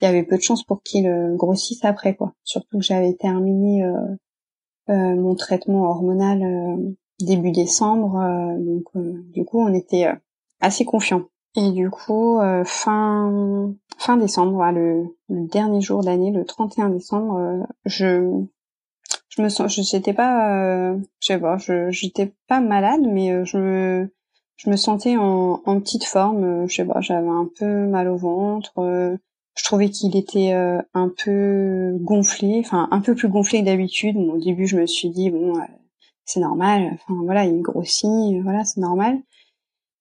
il 0.00 0.04
y 0.04 0.08
avait 0.08 0.22
peu 0.22 0.36
de 0.36 0.42
chances 0.42 0.62
pour 0.64 0.82
qu'ils 0.82 1.10
grossissent 1.36 1.84
après 1.84 2.14
quoi. 2.14 2.34
Surtout 2.44 2.78
que 2.78 2.84
j'avais 2.84 3.14
terminé 3.14 3.84
mon 4.88 5.34
traitement 5.34 5.84
hormonal 5.84 6.94
début 7.20 7.50
décembre 7.50 8.20
donc 8.58 8.84
du 9.32 9.44
coup 9.44 9.60
on 9.60 9.72
était 9.72 10.06
assez 10.60 10.84
confiants. 10.84 11.24
Et 11.56 11.70
du 11.70 11.88
coup 11.88 12.38
fin 12.64 13.72
fin 13.98 14.16
décembre 14.18 14.62
le, 14.72 15.04
le 15.28 15.46
dernier 15.48 15.80
jour 15.80 16.02
d'année 16.02 16.30
le 16.30 16.44
31 16.44 16.90
décembre 16.90 17.66
je 17.84 18.44
je 19.36 19.42
me 19.42 19.48
sens 19.48 19.74
je 19.74 19.82
j'étais 19.82 20.12
pas 20.12 20.92
euh, 20.92 20.98
je 21.20 21.26
sais 21.26 21.38
pas 21.38 21.58
je 21.58 21.90
j'étais 21.90 22.32
pas 22.48 22.60
malade 22.60 23.02
mais 23.04 23.30
euh, 23.30 23.44
je 23.44 23.58
me 23.58 24.14
je 24.56 24.70
me 24.70 24.76
sentais 24.76 25.16
en, 25.16 25.60
en 25.64 25.80
petite 25.80 26.04
forme 26.04 26.44
euh, 26.44 26.66
je 26.68 26.76
sais 26.76 26.84
pas 26.84 27.00
j'avais 27.00 27.28
un 27.28 27.48
peu 27.58 27.86
mal 27.86 28.08
au 28.08 28.16
ventre 28.16 29.18
je 29.56 29.64
trouvais 29.64 29.88
qu'il 29.88 30.16
était 30.16 30.52
un 30.52 31.10
peu 31.24 31.96
gonflé 32.00 32.60
enfin 32.62 32.88
un 32.90 33.00
peu 33.00 33.14
plus 33.14 33.28
gonflé 33.28 33.60
que 33.60 33.64
d'habitude. 33.64 34.14
Au 34.18 34.36
début 34.36 34.66
je 34.66 34.76
me 34.76 34.86
suis 34.86 35.08
dit 35.08 35.30
bon 35.30 35.54
c'est 36.26 36.40
normal 36.40 36.90
enfin 36.92 37.22
voilà 37.24 37.46
il 37.46 37.62
grossit 37.62 38.42
voilà 38.42 38.66
c'est 38.66 38.80
normal. 38.80 39.18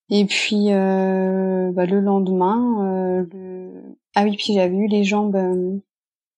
Et 0.09 0.25
puis 0.25 0.65
bah, 0.71 1.85
le 1.85 1.99
lendemain 2.01 3.23
le... 3.31 3.71
ah 4.15 4.25
oui 4.25 4.35
puis 4.35 4.55
j'avais 4.55 4.75
eu 4.75 4.87
les 4.87 5.05
jambes 5.05 5.37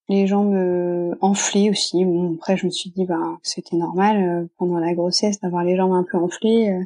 les 0.09 0.27
jambes 0.27 0.53
euh, 0.53 1.15
enflées 1.21 1.69
aussi. 1.69 2.05
Bon, 2.05 2.35
après, 2.35 2.57
je 2.57 2.65
me 2.65 2.71
suis 2.71 2.89
dit, 2.89 3.05
bah, 3.05 3.37
c'était 3.43 3.75
normal 3.75 4.17
euh, 4.17 4.47
pendant 4.57 4.79
la 4.79 4.93
grossesse 4.93 5.39
d'avoir 5.39 5.63
les 5.63 5.75
jambes 5.75 5.93
un 5.93 6.03
peu 6.03 6.17
enflées. 6.17 6.69
Euh, 6.69 6.83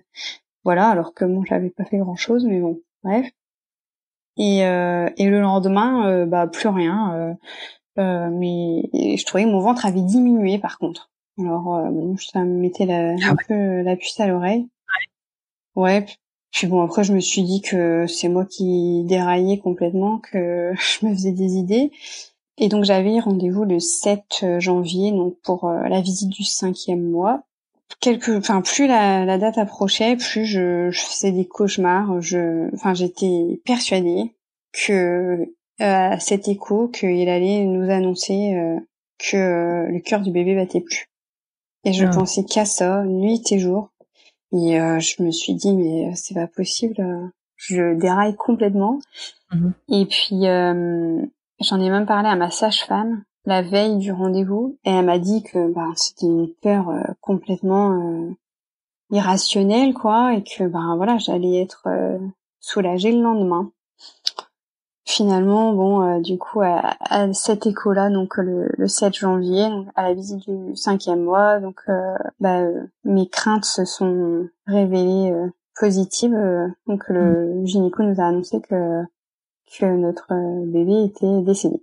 voilà, 0.63 0.89
alors 0.89 1.13
que 1.13 1.25
moi, 1.25 1.43
j'avais 1.47 1.69
pas 1.69 1.85
fait 1.85 1.97
grand 1.97 2.15
chose, 2.15 2.45
mais 2.45 2.59
bon, 2.59 2.79
bref. 3.03 3.27
Et, 4.37 4.59
et 4.59 5.29
le 5.29 5.41
lendemain, 5.41 6.25
bah, 6.25 6.47
plus 6.47 6.69
rien. 6.69 7.35
mais 7.97 8.89
je 8.93 9.25
trouvais 9.25 9.43
que 9.43 9.49
mon 9.49 9.59
ventre 9.59 9.85
avait 9.85 10.01
diminué, 10.01 10.57
par 10.57 10.79
contre. 10.79 11.11
Alors, 11.37 11.63
bon, 11.91 12.15
ça 12.17 12.39
me 12.39 12.59
mettait 12.59 12.85
la, 12.85 13.15
ah 13.23 13.31
un 13.31 13.35
peu 13.47 13.81
la 13.81 13.95
puce 13.95 14.19
à 14.19 14.27
l'oreille. 14.27 14.67
Ouais. 15.75 16.05
Puis 16.51 16.67
bon, 16.67 16.81
après, 16.81 17.03
je 17.03 17.13
me 17.13 17.19
suis 17.19 17.43
dit 17.43 17.61
que 17.61 18.07
c'est 18.07 18.29
moi 18.29 18.45
qui 18.45 19.03
déraillais 19.03 19.57
complètement, 19.59 20.19
que 20.19 20.73
je 20.75 21.05
me 21.05 21.13
faisais 21.13 21.33
des 21.33 21.55
idées. 21.55 21.91
Et 22.61 22.69
donc 22.69 22.83
j'avais 22.83 23.19
rendez-vous 23.19 23.65
le 23.65 23.79
7 23.79 24.21
euh, 24.43 24.59
janvier 24.59 25.11
donc 25.11 25.35
pour 25.41 25.67
euh, 25.67 25.87
la 25.87 25.99
visite 25.99 26.29
du 26.29 26.43
cinquième 26.43 27.09
mois. 27.09 27.41
Quelque, 27.99 28.37
enfin 28.37 28.61
plus 28.61 28.87
la, 28.87 29.37
date 29.39 29.57
approchait, 29.57 30.15
plus 30.15 30.45
je, 30.45 30.91
faisais 30.91 31.31
des 31.31 31.45
cauchemars. 31.45 32.21
Je, 32.21 32.73
enfin 32.75 32.93
j'étais 32.93 33.59
persuadée 33.65 34.35
que 34.73 35.51
euh, 35.81 36.15
cet 36.19 36.47
écho 36.47 36.87
qu'il 36.87 37.27
allait 37.29 37.65
nous 37.65 37.89
annoncer 37.89 38.55
que 39.17 39.87
le 39.91 39.99
cœur 39.99 40.21
du 40.21 40.31
bébé 40.31 40.55
battait 40.55 40.81
plus. 40.81 41.09
Et 41.83 41.93
je 41.93 42.05
ah. 42.05 42.11
pensais 42.11 42.43
qu'à 42.43 42.65
ça, 42.65 43.03
nuit 43.03 43.41
et 43.51 43.59
jour. 43.59 43.89
Et 44.53 44.77
je 44.99 45.23
me 45.23 45.31
suis 45.31 45.55
dit 45.55 45.75
mais 45.75 46.15
c'est 46.15 46.35
pas 46.35 46.47
possible. 46.47 47.03
Je 47.55 47.95
déraille 47.95 48.35
complètement. 48.35 48.99
Mhm. 49.51 49.73
Et 49.89 50.05
puis 50.05 50.45
J'en 51.61 51.79
ai 51.79 51.89
même 51.89 52.07
parlé 52.07 52.27
à 52.27 52.35
ma 52.35 52.49
sage-femme 52.49 53.23
la 53.45 53.61
veille 53.61 53.97
du 53.97 54.11
rendez-vous 54.11 54.77
et 54.83 54.91
elle 54.91 55.05
m'a 55.05 55.19
dit 55.19 55.43
que 55.43 55.71
bah, 55.71 55.89
c'était 55.95 56.25
une 56.25 56.53
peur 56.61 56.89
euh, 56.89 57.01
complètement 57.21 57.91
euh, 57.91 58.31
irrationnelle 59.11 59.93
quoi 59.93 60.33
et 60.33 60.43
que 60.43 60.63
ben 60.65 60.95
voilà 60.95 61.17
j'allais 61.17 61.61
être 61.61 61.83
euh, 61.87 62.19
soulagée 62.59 63.11
le 63.11 63.21
lendemain. 63.21 63.71
Finalement 65.05 65.73
bon 65.73 66.21
du 66.21 66.37
coup 66.37 66.61
à, 66.61 67.33
cet 67.33 67.65
écho 67.65 67.91
là 67.91 68.09
donc 68.09 68.37
le, 68.37 68.69
le 68.77 68.87
7 68.87 69.13
janvier 69.13 69.67
à 69.95 70.03
la 70.03 70.13
visite 70.13 70.47
du 70.47 70.75
cinquième 70.75 71.23
mois 71.23 71.59
donc 71.59 71.81
bah, 72.39 72.61
mes 73.03 73.27
craintes 73.27 73.65
se 73.65 73.83
sont 73.83 74.47
révélées 74.67 75.33
positives 75.77 76.37
donc 76.87 77.09
le 77.09 77.61
mmh. 77.61 77.65
gynéco 77.65 78.03
nous 78.03 78.21
a 78.21 78.25
annoncé 78.25 78.61
que 78.61 79.03
que 79.77 79.85
notre 79.85 80.31
euh, 80.31 80.65
bébé 80.65 81.05
était 81.05 81.41
décédé. 81.41 81.81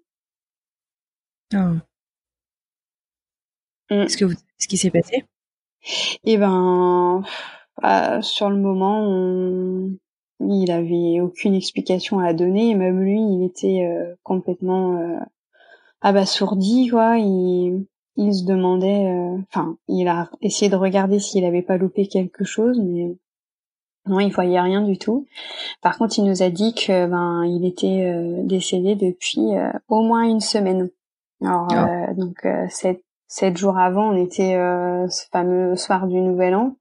Oh. 1.54 1.76
Est-ce 3.90 4.16
que 4.16 4.24
vous, 4.26 4.34
ce 4.58 4.68
qui 4.68 4.76
s'est 4.76 4.90
passé? 4.90 5.24
Eh 6.24 6.36
ben, 6.36 7.22
bah, 7.80 8.20
sur 8.22 8.50
le 8.50 8.56
moment, 8.56 9.00
on... 9.02 9.96
il 10.40 10.70
avait 10.70 11.20
aucune 11.20 11.54
explication 11.54 12.18
à 12.18 12.34
donner. 12.34 12.70
Et 12.70 12.74
même 12.74 13.00
lui, 13.00 13.20
il 13.20 13.44
était 13.44 13.86
euh, 13.86 14.14
complètement 14.22 14.98
euh, 14.98 15.18
abasourdi, 16.00 16.88
quoi. 16.88 17.16
Il, 17.18 17.86
il 18.16 18.34
se 18.34 18.44
demandait, 18.44 19.08
enfin, 19.48 19.78
il 19.86 20.08
a 20.08 20.28
essayé 20.42 20.68
de 20.68 20.76
regarder 20.76 21.20
s'il 21.20 21.44
avait 21.44 21.62
pas 21.62 21.78
loupé 21.78 22.08
quelque 22.08 22.44
chose, 22.44 22.80
mais 22.80 23.16
non, 24.08 24.20
il 24.20 24.32
voyait 24.32 24.60
rien 24.60 24.82
du 24.82 24.98
tout. 24.98 25.26
Par 25.82 25.98
contre, 25.98 26.18
il 26.18 26.24
nous 26.24 26.42
a 26.42 26.50
dit 26.50 26.74
que 26.74 27.06
ben 27.06 27.44
il 27.44 27.64
était 27.64 28.12
décédé 28.44 28.94
depuis 28.94 29.48
au 29.88 30.02
moins 30.02 30.22
une 30.22 30.40
semaine. 30.40 30.90
Alors 31.42 31.68
ah. 31.70 32.12
donc 32.14 32.46
sept, 32.70 33.02
sept 33.26 33.56
jours 33.56 33.78
avant, 33.78 34.10
on 34.10 34.16
était 34.16 34.54
ce 35.08 35.26
fameux 35.30 35.76
soir 35.76 36.06
du 36.06 36.20
Nouvel 36.20 36.54
An 36.54 36.76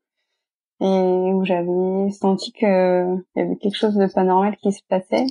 et 0.80 1.34
où 1.34 1.44
j'avais 1.44 2.12
senti 2.12 2.52
que 2.52 3.16
il 3.36 3.40
y 3.40 3.42
avait 3.42 3.56
quelque 3.56 3.78
chose 3.78 3.96
de 3.96 4.08
pas 4.08 4.24
normal 4.24 4.56
qui 4.58 4.72
se 4.72 4.82
passait. 4.88 5.26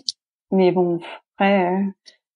Mais 0.51 0.72
bon, 0.72 1.01
après, 1.34 1.72
euh, 1.72 1.84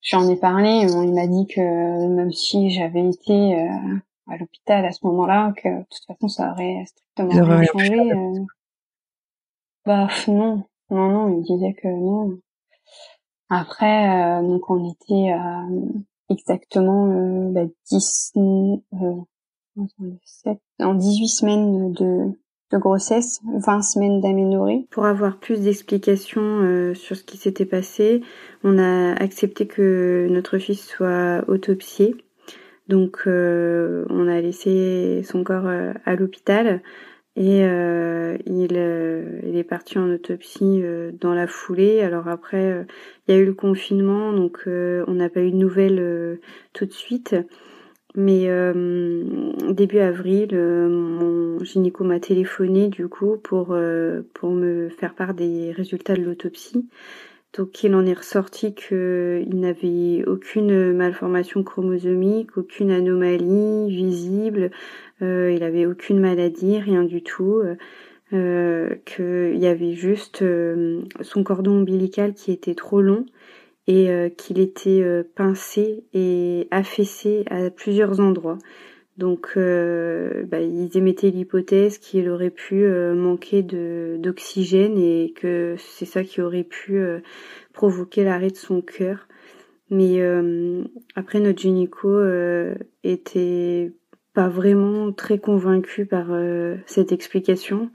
j'en 0.02 0.28
ai 0.28 0.36
parlé. 0.36 0.86
il 0.88 1.12
m'a 1.12 1.26
dit 1.26 1.46
que 1.46 2.06
même 2.08 2.32
si 2.32 2.70
j'avais 2.70 3.08
été 3.08 3.60
euh, 3.60 3.96
à 4.28 4.36
l'hôpital 4.36 4.84
à 4.84 4.92
ce 4.92 5.04
moment-là, 5.06 5.52
que 5.56 5.68
de 5.68 5.84
toute 5.90 6.04
façon, 6.06 6.28
ça 6.28 6.52
aurait 6.52 6.84
strictement 6.86 7.56
rien 7.56 7.64
changé. 7.64 8.12
Euh. 8.12 8.44
Bah 9.86 10.08
non, 10.28 10.64
non, 10.90 11.10
non, 11.10 11.38
il 11.38 11.42
disait 11.42 11.74
que 11.74 11.88
non. 11.88 12.38
Après, 13.48 14.42
donc 14.42 14.70
on 14.70 14.90
était 14.90 15.32
à 15.32 15.64
exactement 16.28 17.50
bah, 17.50 17.64
10, 17.90 18.32
en 20.78 20.94
18 20.94 21.28
semaines 21.28 21.92
de 21.92 22.32
de 22.70 22.78
grossesse, 22.78 23.40
20 23.44 23.82
semaines 23.82 24.20
d'aménorrhée. 24.20 24.86
Pour 24.90 25.06
avoir 25.06 25.38
plus 25.38 25.60
d'explications 25.62 26.40
euh, 26.40 26.94
sur 26.94 27.16
ce 27.16 27.24
qui 27.24 27.36
s'était 27.36 27.66
passé, 27.66 28.22
on 28.62 28.78
a 28.78 29.12
accepté 29.14 29.66
que 29.66 30.28
notre 30.30 30.58
fils 30.58 30.86
soit 30.86 31.44
autopsié. 31.48 32.16
Donc 32.88 33.22
euh, 33.26 34.04
on 34.08 34.28
a 34.28 34.40
laissé 34.40 35.22
son 35.24 35.44
corps 35.44 35.66
euh, 35.66 35.92
à 36.04 36.14
l'hôpital 36.16 36.82
et 37.40 37.60
il, 38.46 38.72
il, 39.46 39.56
est 39.56 39.66
parti 39.66 39.98
en 39.98 40.10
autopsie 40.10 40.82
dans 41.20 41.32
la 41.32 41.46
foulée. 41.46 42.00
Alors 42.02 42.28
après, 42.28 42.86
il 43.26 43.34
y 43.34 43.36
a 43.36 43.40
eu 43.40 43.46
le 43.46 43.54
confinement, 43.54 44.32
donc 44.32 44.64
on 44.66 45.14
n'a 45.14 45.30
pas 45.30 45.40
eu 45.40 45.50
de 45.50 45.56
nouvelles 45.56 46.38
tout 46.74 46.84
de 46.84 46.92
suite. 46.92 47.34
Mais 48.16 48.48
euh, 48.48 49.52
début 49.70 50.00
avril, 50.00 50.48
euh, 50.52 50.88
mon 50.88 51.62
gynéco 51.62 52.02
m'a 52.02 52.18
téléphoné 52.18 52.88
du 52.88 53.06
coup 53.08 53.36
pour 53.36 53.68
euh, 53.70 54.22
pour 54.34 54.50
me 54.50 54.88
faire 54.88 55.14
part 55.14 55.34
des 55.34 55.70
résultats 55.70 56.16
de 56.16 56.22
l'autopsie. 56.22 56.88
Donc 57.56 57.82
il 57.84 57.94
en 57.94 58.06
est 58.06 58.14
ressorti 58.14 58.74
qu'il 58.74 59.48
n'avait 59.52 60.24
aucune 60.26 60.92
malformation 60.92 61.62
chromosomique, 61.62 62.56
aucune 62.56 62.90
anomalie 62.90 63.88
visible, 63.88 64.70
il 65.20 65.62
avait 65.62 65.86
aucune 65.86 66.20
maladie, 66.20 66.78
rien 66.78 67.04
du 67.04 67.22
tout. 67.22 67.62
qu'il 68.30 69.56
y 69.56 69.66
avait 69.66 69.92
juste 69.92 70.44
son 71.20 71.44
cordon 71.44 71.78
ombilical 71.78 72.34
qui 72.34 72.52
était 72.52 72.74
trop 72.74 73.00
long 73.00 73.26
et 73.90 74.08
euh, 74.08 74.28
qu'il 74.28 74.60
était 74.60 75.02
euh, 75.02 75.24
pincé 75.34 76.04
et 76.12 76.68
affaissé 76.70 77.44
à 77.50 77.70
plusieurs 77.70 78.20
endroits. 78.20 78.58
Donc, 79.16 79.54
euh, 79.56 80.44
bah, 80.46 80.60
ils 80.60 80.96
émettaient 80.96 81.30
l'hypothèse 81.30 81.98
qu'il 81.98 82.28
aurait 82.30 82.50
pu 82.50 82.86
manquer 82.86 83.62
d'oxygène 83.62 84.96
et 84.96 85.34
que 85.36 85.74
c'est 85.78 86.06
ça 86.06 86.22
qui 86.22 86.40
aurait 86.40 86.64
pu 86.64 87.02
provoquer 87.74 88.24
l'arrêt 88.24 88.50
de 88.50 88.56
son 88.56 88.80
cœur. 88.80 89.28
Mais 89.90 90.22
après, 91.16 91.40
notre 91.40 91.58
gynéco 91.58 92.18
était 93.04 93.92
pas 94.34 94.48
vraiment 94.48 95.12
très 95.12 95.38
convaincu 95.38 96.06
par 96.06 96.26
cette 96.86 97.12
explication. 97.12 97.90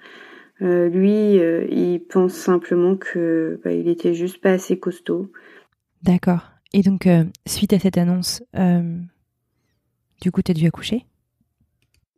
lui, 0.60 1.36
il 1.36 2.02
pense 2.10 2.34
simplement 2.34 2.96
que 2.96 3.60
bah, 3.64 3.72
il 3.72 3.88
était 3.88 4.14
juste 4.14 4.42
pas 4.42 4.52
assez 4.52 4.80
costaud 4.80 5.32
D'accord. 6.06 6.52
Et 6.72 6.84
donc, 6.84 7.08
euh, 7.08 7.24
suite 7.48 7.74
à 7.74 7.80
cette 7.80 7.98
annonce, 7.98 8.44
euh, 8.56 8.96
du 10.22 10.32
coup, 10.32 10.44
tu 10.44 10.52
as 10.52 10.54
dû 10.54 10.68
accoucher? 10.68 11.06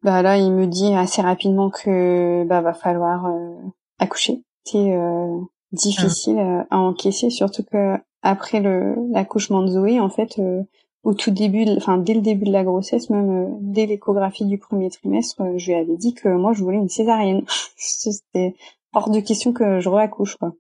Bah 0.03 0.22
là, 0.22 0.38
il 0.38 0.51
me 0.51 0.68
dit 0.68 0.93
assez 0.93 1.22
rapidement 1.22 1.70
que 1.70 2.43
bah 2.45 2.61
va 2.61 2.74
falloir 2.74 3.28
euh, 3.28 3.55
accoucher. 3.99 4.43
C'est 4.65 4.97
difficile 5.72 6.38
à 6.70 6.78
encaisser, 6.78 7.30
surtout 7.30 7.63
que 7.63 7.95
après 8.22 8.59
le 8.59 8.95
l'accouchement 9.11 9.61
de 9.61 9.68
Zoé, 9.68 9.99
en 9.99 10.09
fait, 10.09 10.41
au 11.08 11.14
tout 11.14 11.32
début, 11.32 11.66
enfin 11.78 11.97
dès 11.97 12.14
le 12.14 12.20
début 12.20 12.43
de 12.43 12.51
la 12.51 12.66
grossesse, 12.66 13.10
même 13.10 13.58
dès 13.62 13.86
l'échographie 13.86 14.43
du 14.43 14.58
premier 14.58 14.89
trimestre, 14.89 15.41
je 15.55 15.72
lui 15.72 15.80
avais 15.80 15.95
dit 15.95 16.14
que 16.14 16.28
moi 16.28 16.51
je 16.51 16.62
voulais 16.62 16.76
une 16.76 16.89
césarienne. 16.89 17.45
C'était 17.78 18.55
hors 18.93 19.10
de 19.10 19.22
question 19.22 19.53
que 19.53 19.80
je 19.80 19.88
reaccouche 19.88 20.36
quoi. 20.36 20.51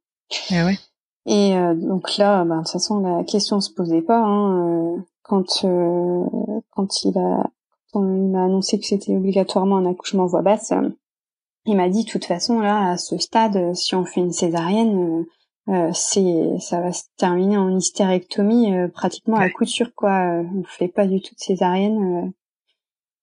Ah 0.51 0.65
ouais. 0.65 0.77
Et 1.25 1.53
euh, 1.57 1.75
donc 1.75 2.15
là, 2.15 2.45
bah, 2.45 2.55
de 2.55 2.61
toute 2.61 2.71
façon, 2.71 3.01
la 3.01 3.25
question 3.25 3.59
se 3.59 3.73
posait 3.73 4.01
pas. 4.01 4.19
Hein, 4.19 4.95
euh, 4.95 5.01
quand 5.21 5.65
euh, 5.65 6.23
quand 6.69 7.03
il 7.03 7.17
a 7.17 7.43
quand 7.91 8.03
il 8.03 8.31
m'a 8.31 8.45
annoncé 8.45 8.79
que 8.79 8.85
c'était 8.85 9.17
obligatoirement 9.17 9.75
un 9.75 9.85
accouchement 9.85 10.27
voix 10.27 10.43
basse, 10.43 10.71
il 11.65 11.75
m'a 11.75 11.89
dit 11.89 12.05
de 12.05 12.09
toute 12.09 12.23
façon 12.23 12.61
là, 12.61 12.91
à 12.91 12.97
ce 12.97 13.17
stade, 13.17 13.75
si 13.75 13.95
on 13.95 14.05
fait 14.05 14.21
une 14.21 14.31
césarienne, 14.31 15.25
c'est 15.93 16.59
ça 16.59 16.79
va 16.81 16.93
se 16.93 17.03
terminer 17.17 17.57
en 17.57 17.75
hystérectomie 17.75 18.73
pratiquement 18.93 19.37
à 19.37 19.49
coup 19.49 19.65
sûr 19.65 19.93
quoi. 19.95 20.43
on 20.55 20.63
fait 20.63 20.87
pas 20.87 21.07
du 21.07 21.21
tout 21.21 21.35
de 21.35 21.39
césarienne 21.39 22.31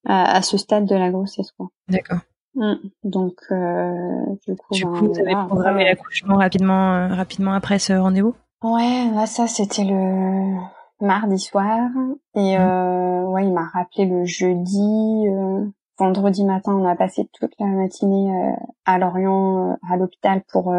à, 0.06 0.36
à, 0.36 0.42
ce 0.42 0.58
stade 0.58 0.84
de 0.84 0.94
la 0.94 1.10
grossesse 1.10 1.52
quoi. 1.52 1.68
D'accord. 1.88 2.20
Mm. 2.54 2.74
Donc, 3.02 3.40
euh, 3.50 4.26
du 4.46 4.56
coup, 4.56 4.74
du 4.74 4.84
ben, 4.84 4.92
coup, 4.92 5.06
vous 5.06 5.18
avez 5.18 5.34
programmé 5.34 5.84
l'accouchement 5.84 6.36
rapidement, 6.36 6.94
euh, 6.94 7.14
rapidement 7.14 7.52
après 7.52 7.78
ce 7.78 7.92
rendez-vous. 7.92 8.34
Ouais, 8.62 9.10
là, 9.14 9.26
ça, 9.26 9.46
c'était 9.46 9.84
le 9.84 10.56
mardi 11.00 11.38
soir, 11.38 11.90
et 12.34 12.56
mm. 12.56 12.60
euh, 12.60 13.24
ouais, 13.24 13.46
il 13.46 13.52
m'a 13.52 13.68
rappelé 13.68 14.06
le 14.06 14.24
jeudi. 14.24 15.26
Euh, 15.28 15.66
vendredi 15.98 16.44
matin, 16.44 16.74
on 16.74 16.84
a 16.84 16.96
passé 16.96 17.28
toute 17.32 17.52
la 17.58 17.66
matinée 17.66 18.30
euh, 18.30 18.52
à 18.84 18.98
Lorient, 18.98 19.76
à 19.88 19.96
l'hôpital, 19.96 20.42
pour 20.50 20.72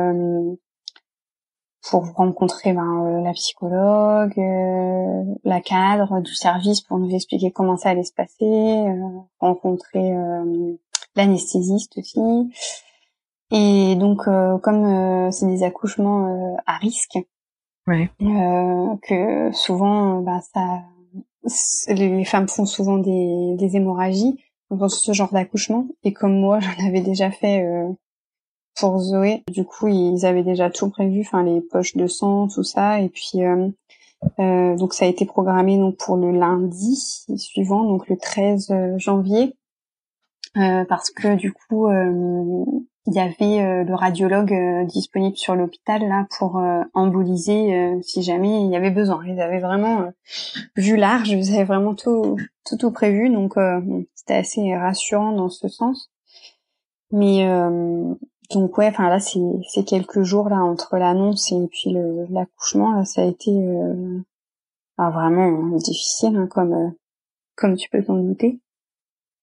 pour 1.90 2.12
rencontrer 2.14 2.74
ben, 2.74 3.22
la 3.24 3.34
psychologue, 3.34 4.36
la 5.44 5.62
cadre 5.62 6.22
du 6.22 6.34
service 6.34 6.82
pour 6.82 6.98
nous 6.98 7.14
expliquer 7.14 7.52
comment 7.52 7.78
ça 7.78 7.90
allait 7.90 8.04
se 8.04 8.14
passer, 8.14 8.86
rencontrer 9.40 10.14
l'anesthésiste 11.16 11.98
aussi. 11.98 12.20
Et 13.52 13.96
donc, 13.96 14.28
euh, 14.28 14.58
comme 14.58 14.86
euh, 14.86 15.32
c'est 15.32 15.48
des 15.48 15.64
accouchements 15.64 16.28
euh, 16.28 16.56
à 16.66 16.78
risque, 16.78 17.18
ouais. 17.88 18.10
que 18.20 19.52
souvent, 19.54 20.22
bah, 20.22 20.42
ça, 20.54 20.82
les 21.94 22.26
femmes 22.26 22.48
font 22.48 22.66
souvent 22.66 22.98
des, 22.98 23.56
des 23.58 23.76
hémorragies 23.76 24.44
dans 24.72 24.90
ce 24.90 25.12
genre 25.14 25.32
d'accouchement. 25.32 25.88
Et 26.04 26.12
comme 26.12 26.40
moi, 26.40 26.60
j'en 26.60 26.88
avais 26.88 27.02
déjà 27.02 27.30
fait 27.30 27.64
pour 28.78 29.00
Zoé, 29.00 29.44
du 29.52 29.66
coup, 29.66 29.88
ils 29.88 30.26
avaient 30.26 30.44
déjà 30.44 30.70
tout 30.70 30.90
prévu, 30.90 31.22
enfin 31.22 31.44
les 31.44 31.62
poches 31.62 31.96
de 31.96 32.08
sang, 32.08 32.48
tout 32.48 32.64
ça. 32.64 33.00
Et 33.02 33.10
puis, 33.10 33.40
donc, 34.38 34.94
ça 34.94 35.06
a 35.06 35.08
été 35.08 35.26
programmé 35.26 35.78
donc 35.78 35.98
pour 35.98 36.18
le 36.18 36.32
lundi 36.32 36.96
suivant, 37.38 37.84
donc 37.84 38.08
le 38.10 38.18
13 38.18 38.74
janvier. 38.98 39.56
Euh, 40.58 40.86
parce 40.86 41.12
que 41.12 41.36
du 41.36 41.52
coup 41.52 41.88
euh, 41.88 42.64
il 43.08 43.14
y 43.14 43.20
avait 43.20 43.62
euh, 43.62 43.84
le 43.84 43.94
radiologue 43.94 44.56
disponible 44.88 45.36
sur 45.36 45.54
l'hôpital 45.54 46.08
là 46.08 46.26
pour 46.38 46.62
emboliser 46.94 48.00
si 48.02 48.24
jamais 48.24 48.64
il 48.64 48.72
y 48.72 48.76
avait 48.76 48.92
besoin. 48.92 49.24
Ils 49.26 49.42
avaient 49.42 49.60
vraiment 49.60 50.12
vu 50.78 50.96
large, 50.96 51.30
ils 51.30 51.54
avaient 51.54 51.66
vraiment 51.66 51.94
tout 51.94 52.38
tout, 52.66 52.78
tout 52.78 52.92
prévu, 52.92 53.30
donc 53.30 53.56
c'était 54.16 54.36
assez 54.36 54.76
rassurant 54.76 55.34
dans 55.34 55.50
ce 55.50 55.68
sens. 55.68 56.10
Mais 57.12 57.48
donc 58.52 58.78
ouais, 58.78 58.88
enfin 58.88 59.10
là 59.10 59.20
c'est 59.20 59.40
c'est 59.70 59.84
quelques 59.84 60.22
jours 60.24 60.50
là 60.50 60.58
entre 60.58 60.98
l'annonce 60.98 61.52
et 61.52 61.68
puis 61.72 61.96
l'accouchement 62.30 62.92
là 62.92 63.06
ça 63.06 63.22
a 63.22 63.26
été 63.26 63.52
vraiment 64.98 65.78
difficile 65.78 66.36
hein, 66.38 66.48
comme 66.48 66.94
comme 67.56 67.76
tu 67.76 67.90
peux 67.90 68.04
t'en 68.04 68.16
douter. 68.18 68.60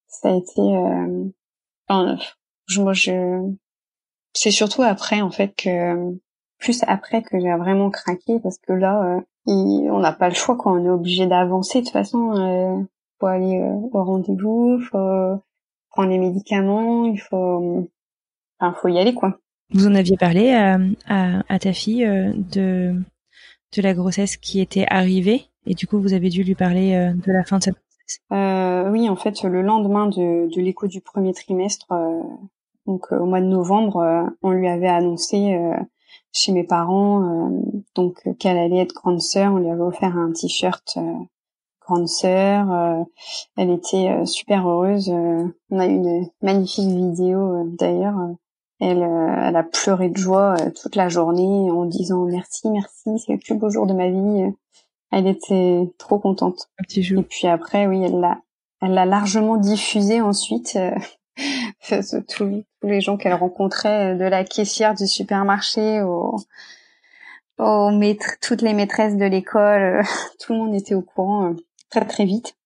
Ça 0.07 0.28
a 0.30 0.36
été 0.36 0.61
euh, 0.61 1.24
enfin, 1.88 2.18
moi 2.76 2.92
je 2.92 3.53
c'est 4.34 4.50
surtout 4.50 4.82
après 4.82 5.20
en 5.20 5.30
fait 5.30 5.55
que 5.57 6.18
plus 6.59 6.82
après 6.86 7.22
que 7.22 7.38
j'ai 7.40 7.55
vraiment 7.57 7.90
craqué 7.90 8.38
parce 8.40 8.59
que 8.59 8.72
là 8.72 9.16
euh, 9.16 9.20
on 9.46 9.98
n'a 9.98 10.12
pas 10.12 10.28
le 10.28 10.34
choix 10.34 10.57
quoi 10.57 10.72
on 10.72 10.84
est 10.84 10.90
obligé 10.90 11.26
d'avancer 11.26 11.80
de 11.80 11.84
toute 11.84 11.92
façon 11.92 12.36
euh, 12.36 12.82
faut 13.18 13.26
aller 13.26 13.61
euh, 13.61 13.88
au 13.92 14.05
rendez-vous 14.05 14.80
faut 14.90 15.42
prendre 15.90 16.11
les 16.11 16.18
médicaments 16.18 17.07
il 17.07 17.18
faut 17.18 17.90
enfin 18.62 18.74
faut 18.80 18.88
y 18.88 18.98
aller 18.98 19.14
quoi 19.14 19.38
vous 19.74 19.86
en 19.86 19.94
aviez 19.94 20.16
parlé 20.16 20.52
à, 20.52 20.78
à, 21.06 21.42
à 21.48 21.58
ta 21.58 21.72
fille 21.72 22.04
de 22.04 22.94
de 23.76 23.82
la 23.82 23.94
grossesse 23.94 24.36
qui 24.36 24.60
était 24.60 24.86
arrivée 24.88 25.46
et 25.66 25.74
du 25.74 25.86
coup 25.86 26.00
vous 26.00 26.12
avez 26.12 26.28
dû 26.28 26.42
lui 26.42 26.54
parler 26.54 27.12
de 27.14 27.32
la 27.32 27.44
fin 27.44 27.58
de 27.58 27.64
cette 27.64 27.76
euh, 28.32 28.90
Oui, 28.90 29.08
en 29.08 29.16
fait, 29.16 29.42
le 29.42 29.62
lendemain 29.62 30.06
de, 30.08 30.54
de 30.54 30.60
l'écho 30.60 30.86
du 30.86 31.00
premier 31.00 31.32
trimestre, 31.32 31.86
donc 32.86 33.10
au 33.12 33.24
mois 33.24 33.40
de 33.40 33.46
novembre, 33.46 34.30
on 34.42 34.50
lui 34.50 34.68
avait 34.68 34.88
annoncé 34.88 35.58
chez 36.32 36.52
mes 36.52 36.64
parents 36.64 37.50
donc 37.94 38.22
qu'elle 38.38 38.58
allait 38.58 38.80
être 38.80 38.94
grande 38.94 39.20
sœur. 39.20 39.52
On 39.54 39.58
lui 39.58 39.70
avait 39.70 39.80
offert 39.80 40.16
un 40.16 40.32
t-shirt 40.32 40.98
grande 41.80 42.08
sœur. 42.08 43.06
elle 43.56 43.70
était 43.70 44.26
super 44.26 44.68
heureuse. 44.68 45.08
on 45.08 45.78
a 45.78 45.86
eu 45.86 45.94
une 45.94 46.26
magnifique 46.42 46.88
vidéo 46.88 47.64
d'ailleurs 47.78 48.18
elle, 48.83 49.03
euh, 49.05 49.37
elle 49.49 49.57
a 49.57 49.62
pleuré 49.62 50.09
de 50.09 50.16
joie 50.16 50.57
euh, 50.61 50.70
toute 50.70 50.97
la 50.97 51.09
journée 51.09 51.70
en 51.70 51.85
disant 51.85 52.24
merci, 52.24 52.68
merci, 52.68 53.11
c'est 53.18 53.33
le 53.33 53.39
plus 53.39 53.55
beau 53.55 53.70
jour 53.70 53.87
de 53.87 53.95
ma 53.95 54.09
vie. 54.09 54.53
Elle 55.12 55.28
était 55.28 55.89
trop 55.99 56.18
contente. 56.18 56.68
Un 56.80 56.85
petit 56.85 57.03
jour. 57.03 57.20
Et 57.20 57.24
puis 57.24 57.47
après, 57.47 57.87
oui, 57.87 58.03
elle 58.03 58.18
l'a, 58.18 58.41
elle 58.80 58.95
l'a 58.95 59.05
largement 59.05 59.57
diffusé 59.57 60.20
ensuite. 60.20 60.76
Euh, 60.76 60.91
tous, 62.28 62.64
les 62.83 63.01
gens 63.01 63.16
qu'elle 63.16 63.35
rencontrait, 63.35 64.16
de 64.16 64.24
la 64.24 64.43
caissière 64.43 64.95
du 64.95 65.07
supermarché 65.07 66.03
au, 66.03 66.37
au 67.59 67.91
maître, 67.91 68.37
toutes 68.41 68.62
les 68.62 68.74
maîtresses 68.74 69.16
de 69.16 69.26
l'école, 69.26 70.03
tout 70.41 70.55
le 70.55 70.59
monde 70.59 70.74
était 70.74 70.95
au 70.95 71.03
courant 71.03 71.55
très 71.89 72.05
très 72.05 72.24
vite. 72.24 72.57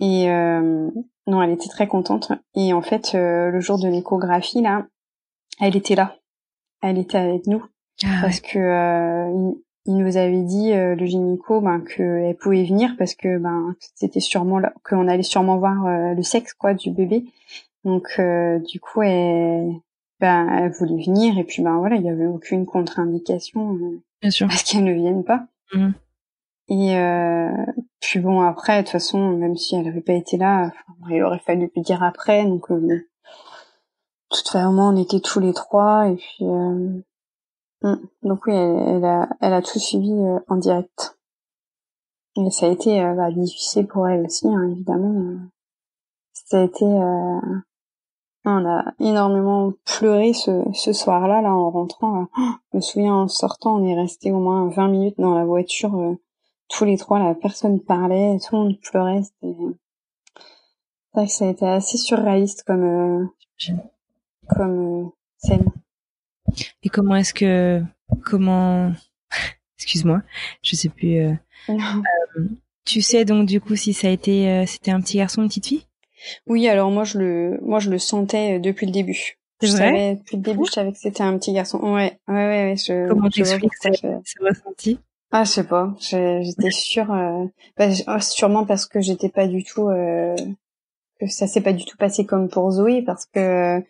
Et 0.00 0.26
non, 0.26 1.42
elle 1.42 1.50
était 1.50 1.68
très 1.68 1.86
contente. 1.86 2.32
Et 2.54 2.72
en 2.72 2.82
fait, 2.82 3.12
le 3.14 3.60
jour 3.60 3.78
de 3.78 3.88
l'échographie 3.88 4.60
là, 4.60 4.86
elle 5.60 5.76
était 5.76 5.94
là. 5.94 6.16
Elle 6.82 6.98
était 6.98 7.18
avec 7.18 7.46
nous. 7.46 7.64
Ah 8.02 8.18
parce 8.22 8.40
que 8.40 8.58
euh, 8.58 9.52
il, 9.86 9.96
nous 9.96 10.16
avait 10.16 10.42
dit 10.42 10.72
euh, 10.72 10.96
le 10.96 11.06
gynéco 11.06 11.60
ben 11.60 11.80
qu'elle 11.80 12.36
pouvait 12.36 12.64
venir 12.64 12.94
parce 12.98 13.14
que 13.14 13.38
ben 13.38 13.76
c'était 13.94 14.20
sûrement 14.20 14.58
là 14.58 14.72
qu'on 14.84 15.06
allait 15.06 15.22
sûrement 15.22 15.58
voir 15.58 15.86
euh, 15.86 16.14
le 16.14 16.22
sexe 16.22 16.54
quoi 16.54 16.74
du 16.74 16.90
bébé. 16.90 17.24
Donc 17.84 18.20
du 18.66 18.80
coup 18.80 19.02
elle 19.02 19.74
ben 20.20 20.48
elle 20.48 20.72
voulait 20.72 21.04
venir 21.04 21.38
et 21.38 21.44
puis 21.44 21.62
ben 21.62 21.76
voilà, 21.78 21.96
il 21.96 22.02
y 22.02 22.08
avait 22.08 22.26
aucune 22.26 22.66
contre-indication 22.66 23.78
Bien 24.22 24.30
sûr. 24.30 24.48
parce 24.48 24.62
qu'elle 24.64 24.84
ne 24.84 24.92
vienne 24.92 25.22
pas. 25.22 25.46
Mmh. 25.72 25.90
Et 26.68 26.96
puis 28.00 28.20
bon 28.20 28.40
après 28.40 28.78
de 28.78 28.82
toute 28.82 28.92
façon 28.92 29.36
même 29.36 29.56
si 29.56 29.76
elle 29.76 29.86
avait 29.86 30.00
pas 30.00 30.14
été 30.14 30.36
là, 30.38 30.72
il 31.10 31.22
aurait 31.22 31.38
fallu 31.40 31.70
lui 31.76 31.82
dire 31.82 32.02
après 32.02 32.44
donc 32.44 32.70
toute 34.36 34.48
façon, 34.48 34.78
on 34.78 34.96
était 34.96 35.20
tous 35.20 35.40
les 35.40 35.52
trois 35.52 36.08
et 36.08 36.16
puis 36.16 36.42
euh, 36.42 37.02
mm. 37.82 37.96
donc 38.22 38.46
oui, 38.46 38.54
elle, 38.54 39.04
a, 39.04 39.28
elle 39.40 39.52
a 39.52 39.62
tout 39.62 39.78
suivi 39.78 40.12
euh, 40.12 40.38
en 40.48 40.56
direct. 40.56 41.18
Et 42.36 42.50
ça 42.50 42.66
a 42.66 42.70
été 42.70 43.00
euh, 43.00 43.14
bah, 43.14 43.30
difficile 43.30 43.86
pour 43.86 44.08
elle 44.08 44.24
aussi, 44.24 44.48
hein, 44.48 44.70
évidemment. 44.70 45.38
Ça 46.32 46.60
a 46.60 46.64
été, 46.64 46.84
on 48.44 48.66
a 48.66 48.84
énormément 48.98 49.72
pleuré 49.86 50.32
ce, 50.32 50.92
soir-là, 50.92 51.40
là, 51.40 51.54
en 51.54 51.70
rentrant. 51.70 52.26
je 52.36 52.76
me 52.76 52.80
souviens, 52.80 53.14
en 53.14 53.28
sortant, 53.28 53.76
on 53.76 53.86
est 53.86 53.94
resté 53.94 54.32
au 54.32 54.40
moins 54.40 54.68
20 54.68 54.88
minutes 54.88 55.18
dans 55.18 55.34
la 55.34 55.44
voiture, 55.44 56.16
tous 56.68 56.84
les 56.84 56.98
trois. 56.98 57.20
La 57.20 57.34
personne 57.34 57.80
parlait, 57.80 58.36
tout 58.40 58.56
le 58.56 58.62
monde 58.62 58.80
pleurait. 58.82 59.22
C'était, 59.22 59.54
vrai 61.14 61.26
que 61.26 61.32
ça 61.32 61.46
a 61.46 61.50
été 61.50 61.66
assez 61.66 61.96
surréaliste 61.96 62.64
comme 62.64 63.30
comme 64.48 65.04
euh, 65.04 65.08
scène. 65.38 65.64
Et 66.82 66.88
comment 66.88 67.16
est-ce 67.16 67.34
que 67.34 67.82
comment 68.24 68.92
excuse-moi, 69.78 70.22
je 70.62 70.76
sais 70.76 70.88
plus. 70.88 71.18
Euh, 71.18 71.32
euh, 71.70 72.48
tu 72.84 73.00
sais 73.00 73.24
donc 73.24 73.46
du 73.46 73.60
coup 73.60 73.76
si 73.76 73.94
ça 73.94 74.08
a 74.08 74.10
été 74.10 74.64
c'était 74.66 74.90
un 74.90 75.00
petit 75.00 75.16
garçon 75.16 75.40
ou 75.40 75.44
une 75.44 75.48
petite 75.48 75.66
fille? 75.66 75.86
Oui, 76.46 76.68
alors 76.68 76.90
moi 76.90 77.04
je 77.04 77.18
le 77.18 77.60
moi 77.62 77.78
je 77.78 77.90
le 77.90 77.98
sentais 77.98 78.58
depuis 78.58 78.86
le 78.86 78.92
début. 78.92 79.38
Je 79.62 79.68
savais 79.68 80.16
depuis 80.16 80.36
le 80.36 80.42
début, 80.42 80.64
je 80.66 80.72
savais 80.72 80.92
que 80.92 80.98
c'était 80.98 81.22
un 81.22 81.38
petit 81.38 81.52
garçon. 81.52 81.78
Ouais, 81.78 82.18
ouais, 82.28 82.34
ouais. 82.34 82.64
ouais 82.64 82.76
je, 82.76 83.08
Comment 83.08 83.30
tu 83.30 83.40
expliques 83.40 83.74
ça, 83.80 83.90
je... 83.92 84.44
ressenti? 84.44 84.98
Ah, 85.30 85.44
je 85.44 85.50
sais 85.50 85.64
pas. 85.64 85.94
J'étais 86.00 86.70
sûre. 86.70 87.06
Bah, 87.78 87.88
oh, 88.08 88.20
sûrement 88.20 88.66
parce 88.66 88.86
que 88.86 89.00
j'étais 89.00 89.30
pas 89.30 89.46
du 89.46 89.64
tout. 89.64 89.86
que 89.88 91.26
ça 91.28 91.46
s'est 91.46 91.62
pas 91.62 91.72
du 91.72 91.86
tout 91.86 91.96
passé 91.96 92.26
comme 92.26 92.50
pour 92.50 92.70
Zoé, 92.72 93.00
parce 93.00 93.24
que 93.24 93.82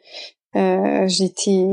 euh, 0.56 1.08
j'étais, 1.08 1.64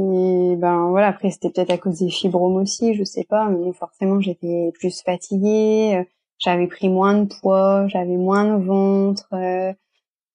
ben 0.58 0.90
voilà, 0.90 1.08
après 1.08 1.30
c'était 1.30 1.50
peut-être 1.52 1.70
à 1.70 1.78
cause 1.78 2.00
des 2.00 2.10
fibromes 2.10 2.56
aussi, 2.56 2.96
je 2.96 3.04
sais 3.04 3.24
pas, 3.24 3.48
mais 3.48 3.72
forcément 3.74 4.20
j'étais 4.20 4.72
plus 4.74 5.02
fatiguée, 5.04 5.98
euh, 5.98 6.04
j'avais 6.40 6.68
pris 6.68 6.90
moins 6.90 7.22
de 7.22 7.26
poids, 7.26 7.88
j'avais 7.88 8.18
moins 8.18 8.58
de 8.58 8.64
ventre, 8.64 9.28
euh, 9.34 9.72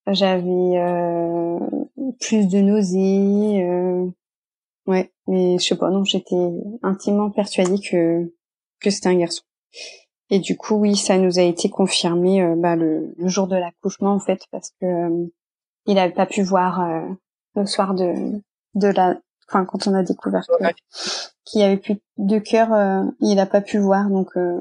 j'avais 0.07 0.79
euh, 0.79 1.59
plus 2.21 2.47
de 2.47 2.59
nausées, 2.59 3.65
euh, 3.65 4.07
ouais, 4.87 5.13
mais 5.27 5.59
je 5.59 5.65
sais 5.65 5.77
pas, 5.77 5.91
non, 5.91 6.05
j'étais 6.05 6.37
intimement 6.83 7.31
persuadée 7.31 7.81
que 7.81 8.33
que 8.81 8.91
c'était 8.91 9.09
un 9.09 9.19
garçon. 9.19 9.43
Et 10.31 10.39
du 10.39 10.57
coup, 10.57 10.75
oui, 10.75 10.97
ça 10.97 11.19
nous 11.19 11.39
a 11.39 11.43
été 11.43 11.69
confirmé 11.69 12.45
bah, 12.57 12.77
le, 12.77 13.15
le, 13.17 13.29
jour 13.29 13.47
de 13.49 13.57
l'accouchement 13.57 14.13
en 14.13 14.21
fait, 14.21 14.43
parce 14.53 14.71
que 14.81 15.31
il 15.87 15.99
avait 15.99 16.13
pas 16.13 16.27
pu 16.27 16.43
voir 16.43 16.81
le 17.57 17.67
soir 17.67 17.95
de 17.95 18.41
de 18.75 18.89
la 18.89 19.17
enfin 19.49 19.65
quand 19.65 19.87
on 19.87 19.95
a 19.95 20.03
découvert 20.03 20.45
qu'il 21.45 21.61
y 21.61 21.65
avait 21.65 21.77
plus 21.77 21.97
de 22.19 22.39
cœur 22.39 22.73
euh, 22.73 23.05
il 23.21 23.39
a 23.39 23.47
pas 23.47 23.61
pu 23.61 23.79
voir 23.79 24.09
donc 24.09 24.37
euh, 24.37 24.61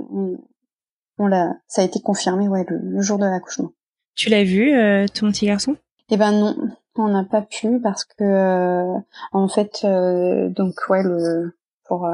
on, 1.18 1.28
l'a 1.28 1.54
ça 1.68 1.82
a 1.82 1.86
été 1.86 2.00
confirmé 2.02 2.48
ouais 2.48 2.66
le, 2.68 3.02
jour 3.02 3.18
de 3.18 3.26
l'accouchement. 3.26 3.72
Tu 4.16 4.30
l'as 4.30 4.44
vu 4.44 4.74
euh, 4.74 5.06
ton 5.08 5.32
petit 5.32 5.48
garçon? 5.48 5.76
Eh 6.10 6.18
ben 6.18 6.32
non 6.32 6.56
on 6.98 7.10
n'a 7.10 7.26
pas 7.26 7.42
pu 7.42 7.82
parce 7.82 8.06
que 8.06 8.96
en 9.34 9.48
fait 9.50 9.86
donc 9.86 10.76
ouais 10.90 11.04
le 11.04 11.58
pour 11.86 12.08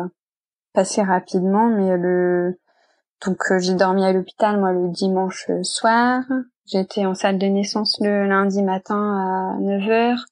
passer 0.74 1.04
rapidement 1.04 1.68
mais 1.68 1.96
le 1.98 2.58
donc 3.24 3.38
j'ai 3.60 3.76
dormi 3.76 4.04
à 4.04 4.12
l'hôpital 4.12 4.60
moi 4.60 4.72
le 4.72 4.90
dimanche 4.90 5.48
soir. 5.62 6.24
J'étais 6.66 7.06
en 7.06 7.14
salle 7.14 7.38
de 7.38 7.46
naissance 7.46 8.00
le 8.02 8.28
lundi 8.28 8.64
matin 8.64 9.56
à 9.58 9.60
9 9.60 9.90
heures 9.90 10.26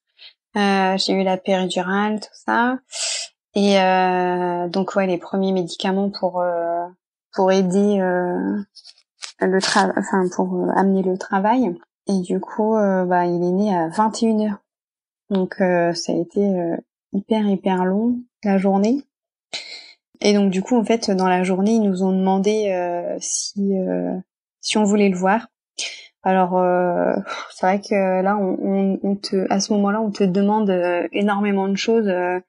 euh, 0.55 0.97
j'ai 0.97 1.13
eu 1.13 1.23
la 1.23 1.37
péridurale, 1.37 2.19
tout 2.19 2.27
ça. 2.33 2.79
Et 3.55 3.79
euh, 3.79 4.67
donc 4.67 4.95
ouais, 4.95 5.07
les 5.07 5.17
premiers 5.17 5.51
médicaments 5.51 6.09
pour 6.09 6.41
euh, 6.41 6.85
pour 7.33 7.51
aider 7.51 7.99
euh, 7.99 8.59
le 9.39 9.61
travail, 9.61 9.93
enfin 9.97 10.27
pour 10.35 10.55
euh, 10.55 10.69
amener 10.75 11.03
le 11.03 11.17
travail. 11.17 11.75
Et 12.07 12.19
du 12.21 12.39
coup, 12.39 12.73
bah 12.73 13.25
il 13.27 13.43
est 13.43 13.51
né 13.51 13.75
à 13.75 13.87
21 13.89 14.37
h 14.37 14.55
Donc 15.29 15.55
ça 15.59 16.11
a 16.11 16.15
été 16.15 16.41
hyper 17.13 17.47
hyper 17.47 17.85
long 17.85 18.17
la 18.43 18.57
journée. 18.57 19.03
Et 20.21 20.33
donc 20.33 20.49
du 20.49 20.63
coup 20.63 20.75
en 20.75 20.83
fait 20.83 21.11
dans 21.11 21.27
la 21.27 21.43
journée 21.43 21.73
ils 21.73 21.83
nous 21.83 22.01
ont 22.01 22.11
demandé 22.11 22.75
si 23.19 23.73
si 24.59 24.77
on 24.79 24.83
voulait 24.85 25.09
le 25.09 25.17
voir. 25.17 25.49
Alors 26.23 26.57
euh, 26.57 27.13
c'est 27.51 27.65
vrai 27.65 27.81
que 27.81 28.21
là, 28.21 28.37
on, 28.37 28.99
on, 29.01 29.15
te, 29.15 29.47
à 29.49 29.59
ce 29.59 29.73
moment-là, 29.73 30.01
on 30.01 30.11
te 30.11 30.23
demande 30.23 30.69
euh, 30.69 31.07
énormément 31.11 31.67
de 31.67 31.77
choses. 31.77 32.07
Euh, 32.07 32.39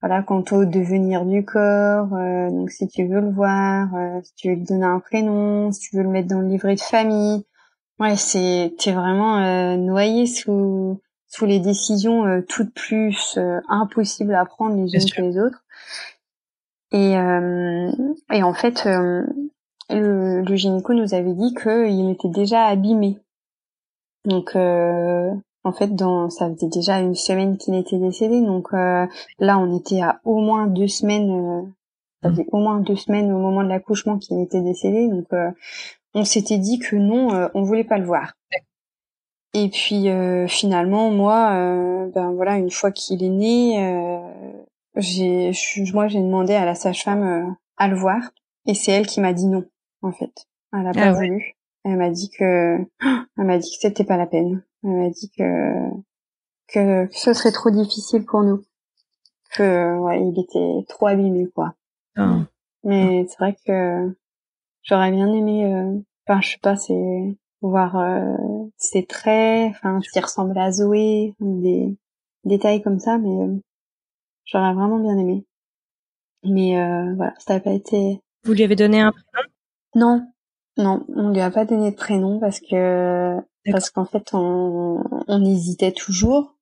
voilà, 0.00 0.22
quant 0.22 0.44
au 0.52 0.64
devenir 0.64 1.24
du 1.24 1.44
corps, 1.44 2.06
donc 2.06 2.70
si 2.70 2.86
tu 2.86 3.08
veux 3.08 3.20
le 3.20 3.32
voir, 3.32 3.88
si 4.22 4.32
tu 4.36 4.48
veux 4.48 4.54
lui 4.54 4.62
donner 4.62 4.84
un 4.86 5.00
prénom, 5.00 5.72
si 5.72 5.80
tu 5.90 5.96
veux 5.96 6.04
le 6.04 6.08
mettre 6.08 6.28
dans 6.28 6.38
le 6.38 6.46
livret 6.46 6.76
de 6.76 6.80
famille. 6.80 7.44
Ouais, 7.98 8.14
c'est 8.14 8.74
t'es 8.78 8.92
vraiment 8.92 9.40
noyé 9.76 10.26
sous 10.26 11.00
sous 11.26 11.46
les 11.46 11.58
décisions 11.58 12.44
toutes 12.48 12.72
plus 12.74 13.40
impossibles 13.68 14.36
à 14.36 14.44
prendre 14.44 14.76
les 14.76 14.94
unes 14.94 15.10
que 15.10 15.20
les 15.20 15.36
autres. 15.36 15.64
Et 16.92 17.14
et 18.32 18.42
en 18.44 18.54
fait, 18.54 18.88
le, 19.90 20.42
le 20.42 20.56
gynéco 20.56 20.92
nous 20.92 21.14
avait 21.14 21.34
dit 21.34 21.54
qu'il 21.54 22.10
était 22.10 22.28
déjà 22.28 22.64
abîmé. 22.66 23.18
Donc 24.24 24.54
euh, 24.56 25.32
en 25.64 25.72
fait, 25.72 25.94
dans, 25.94 26.30
ça 26.30 26.50
faisait 26.50 26.68
déjà 26.68 27.00
une 27.00 27.14
semaine 27.14 27.56
qu'il 27.56 27.74
était 27.74 27.98
décédé. 27.98 28.40
Donc 28.40 28.68
euh, 28.72 29.06
là, 29.38 29.58
on 29.58 29.76
était 29.76 30.00
à 30.00 30.20
au 30.24 30.40
moins 30.40 30.66
deux 30.66 30.88
semaines. 30.88 31.30
Euh, 31.30 31.62
ça 32.22 32.30
faisait 32.30 32.46
au 32.52 32.58
moins 32.58 32.80
deux 32.80 32.96
semaines 32.96 33.32
au 33.32 33.38
moment 33.38 33.62
de 33.62 33.68
l'accouchement 33.68 34.18
qu'il 34.18 34.40
était 34.40 34.60
décédé. 34.60 35.08
Donc 35.08 35.26
on 36.14 36.24
s'était 36.24 36.58
dit 36.58 36.78
que 36.78 36.96
non, 36.96 37.48
on 37.54 37.62
voulait 37.62 37.84
pas 37.84 37.98
le 37.98 38.06
voir. 38.06 38.32
Et 39.54 39.68
puis 39.68 40.08
finalement, 40.48 41.10
moi, 41.12 41.50
ben 42.12 42.32
voilà, 42.32 42.56
une 42.58 42.72
fois 42.72 42.90
qu'il 42.90 43.22
est 43.22 43.28
né, 43.28 44.20
j'ai, 44.96 45.52
moi 45.92 46.08
j'ai 46.08 46.20
demandé 46.20 46.54
à 46.54 46.64
la 46.64 46.74
sage-femme 46.74 47.54
à 47.76 47.86
le 47.86 47.94
voir, 47.94 48.32
et 48.66 48.74
c'est 48.74 48.90
elle 48.90 49.06
qui 49.06 49.20
m'a 49.20 49.32
dit 49.32 49.46
non 49.46 49.64
en 50.02 50.12
fait. 50.12 50.46
Elle 50.72 50.86
a 50.86 50.92
pas 50.92 51.08
ah 51.08 51.12
voulu. 51.12 51.54
Elle 51.84 51.96
m'a 51.96 52.10
dit 52.10 52.30
que, 52.30 52.78
elle 53.00 53.44
m'a 53.44 53.58
dit 53.58 53.70
que 53.70 53.80
c'était 53.80 54.04
pas 54.04 54.16
la 54.16 54.26
peine. 54.26 54.62
Elle 54.84 54.90
m'a 54.90 55.10
dit 55.10 55.30
que, 55.30 55.90
que, 56.68 57.08
ce 57.12 57.32
serait 57.32 57.52
trop 57.52 57.70
difficile 57.70 58.24
pour 58.24 58.42
nous. 58.42 58.64
Que, 59.54 59.96
ouais, 59.98 60.20
il 60.20 60.38
était 60.38 60.86
trop 60.88 61.06
abîmé, 61.06 61.48
quoi. 61.54 61.74
Ah. 62.16 62.40
Mais 62.84 63.26
c'est 63.28 63.38
vrai 63.38 63.56
que 63.66 64.14
j'aurais 64.82 65.10
bien 65.10 65.32
aimé, 65.32 65.72
euh, 65.72 65.98
enfin, 66.26 66.40
je 66.40 66.50
sais 66.50 66.58
pas, 66.60 66.76
c'est, 66.76 67.36
voir 67.60 67.96
ses 68.76 69.04
traits, 69.04 69.70
enfin 69.70 70.00
s'il 70.00 70.22
ressemble 70.22 70.56
à 70.58 70.70
Zoé, 70.70 71.34
des 71.40 71.96
détails 72.44 72.82
comme 72.82 72.98
ça, 73.00 73.18
mais 73.18 73.60
j'aurais 74.44 74.74
vraiment 74.74 74.98
bien 75.00 75.18
aimé. 75.18 75.44
Mais 76.44 76.74
voilà, 77.16 77.34
ça 77.38 77.54
n'a 77.54 77.60
pas 77.60 77.72
été. 77.72 78.20
Vous 78.44 78.52
lui 78.52 78.62
avez 78.62 78.76
donné 78.76 79.00
un 79.00 79.12
prénom? 79.12 79.47
Non, 79.94 80.26
non, 80.78 81.04
on 81.14 81.30
lui 81.30 81.40
a 81.40 81.50
pas 81.50 81.64
donné 81.64 81.90
de 81.90 81.96
prénom 81.96 82.38
parce 82.38 82.60
que 82.60 83.36
parce 83.70 83.90
qu'en 83.90 84.04
fait 84.04 84.30
on, 84.32 85.02
on 85.26 85.44
hésitait 85.44 85.92
toujours. 85.92 86.54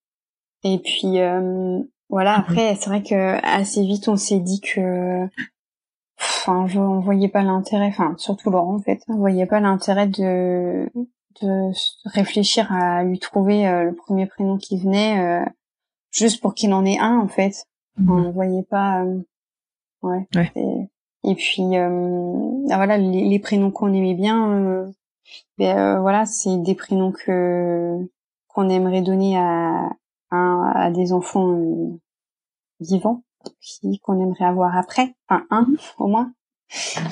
Et 0.64 0.78
puis 0.78 1.20
euh, 1.20 1.82
voilà, 2.08 2.38
mhm. 2.38 2.40
après 2.40 2.74
c'est 2.76 2.88
vrai 2.88 3.02
que 3.02 3.44
assez 3.44 3.82
vite 3.82 4.08
on 4.08 4.16
s'est 4.16 4.40
dit 4.40 4.60
que 4.60 5.26
enfin 6.18 6.66
je, 6.66 6.78
on 6.78 7.00
voyait 7.00 7.28
pas 7.28 7.42
l'intérêt 7.42 7.88
enfin 7.88 8.14
surtout 8.16 8.50
Laurent 8.50 8.76
en 8.76 8.80
fait, 8.80 9.02
on 9.08 9.16
voyait 9.16 9.46
pas 9.46 9.60
l'intérêt 9.60 10.06
de 10.06 10.90
de 11.42 11.70
réfléchir 12.06 12.72
à 12.72 13.04
lui 13.04 13.18
trouver 13.18 13.68
euh, 13.68 13.84
le 13.84 13.94
premier 13.94 14.26
prénom 14.26 14.56
qui 14.56 14.78
venait 14.78 15.20
euh, 15.20 15.44
juste 16.10 16.40
pour 16.40 16.54
qu'il 16.54 16.72
en 16.72 16.86
ait 16.86 16.98
un 16.98 17.18
en 17.18 17.28
fait. 17.28 17.66
Mhm. 17.98 18.10
On 18.10 18.30
voyait 18.30 18.62
pas 18.62 19.04
ouais. 20.02 20.26
ouais. 20.34 20.88
Et 21.26 21.34
puis 21.34 21.76
euh, 21.76 22.66
ah, 22.70 22.76
voilà, 22.76 22.98
les, 22.98 23.38
prénoms 23.40 23.72
qu'on 23.72 23.92
aimait 23.92 24.14
bien, 24.14 24.52
euh, 24.52 24.86
ben, 25.58 25.76
euh, 25.76 26.00
voilà, 26.00 26.24
c'est 26.24 26.56
des 26.58 26.76
prénoms 26.76 27.12
que 27.12 27.98
qu'on 28.46 28.68
aimerait 28.68 29.02
donner 29.02 29.36
à 29.36 29.90
à, 30.30 30.84
à 30.84 30.90
des 30.90 31.12
enfants 31.12 31.98
vivants, 32.78 33.24
qu'on 34.02 34.20
aimerait 34.20 34.44
avoir 34.44 34.76
après, 34.76 35.14
enfin 35.28 35.46
un 35.50 35.62
mhm. 35.62 35.76
au 35.98 36.06
moins, 36.06 36.32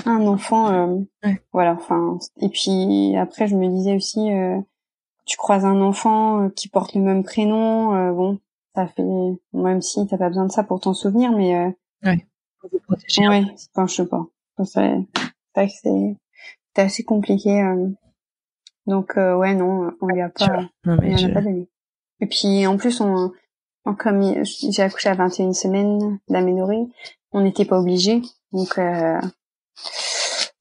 un 0.06 0.26
enfant, 0.28 1.04
voilà, 1.52 1.72
enfin. 1.72 2.18
Et 2.40 2.48
puis 2.48 3.16
après, 3.16 3.48
je 3.48 3.56
me 3.56 3.68
disais 3.68 3.96
aussi, 3.96 4.30
tu 5.26 5.36
croises 5.36 5.64
un 5.64 5.80
enfant 5.80 6.50
qui 6.50 6.68
porte 6.68 6.94
le 6.94 7.00
même 7.00 7.24
prénom, 7.24 8.12
bon, 8.12 8.38
ça 8.76 8.86
fait, 8.86 9.04
même 9.52 9.82
si 9.82 10.06
t'as 10.06 10.18
pas 10.18 10.28
besoin 10.28 10.46
de 10.46 10.52
ça 10.52 10.62
pour 10.62 10.80
t'en 10.80 10.94
souvenir, 10.94 11.32
mais 11.32 11.74
ouais 12.04 12.26
vous 12.70 12.80
protéger. 12.80 13.28
Ouais, 13.28 13.44
enfin, 13.74 13.86
je 13.86 13.94
sais 13.94 14.06
pas. 14.06 14.26
C'est 14.64 14.80
vrai 15.54 15.68
que 15.68 15.72
c'est 15.82 16.82
assez 16.82 17.04
compliqué. 17.04 17.62
Euh. 17.62 17.88
Donc 18.86 19.16
euh, 19.16 19.34
ouais, 19.34 19.54
non, 19.54 19.92
on 20.00 20.06
lui 20.06 20.20
a 20.20 20.28
pas, 20.28 20.68
non, 20.84 20.96
mais 21.00 21.14
on 21.14 21.30
a 21.30 21.32
pas 21.32 21.40
donné. 21.40 21.68
Et 22.20 22.26
puis 22.26 22.66
en 22.66 22.76
plus, 22.76 23.00
on, 23.00 23.32
comme 23.98 24.44
j'ai 24.44 24.82
accouché 24.82 25.08
à 25.08 25.14
21 25.14 25.52
semaines 25.52 26.18
d'aménorrhée, 26.28 26.84
on 27.32 27.40
n'était 27.40 27.64
pas 27.64 27.80
obligé. 27.80 28.20
Donc 28.52 28.78
euh, 28.78 29.20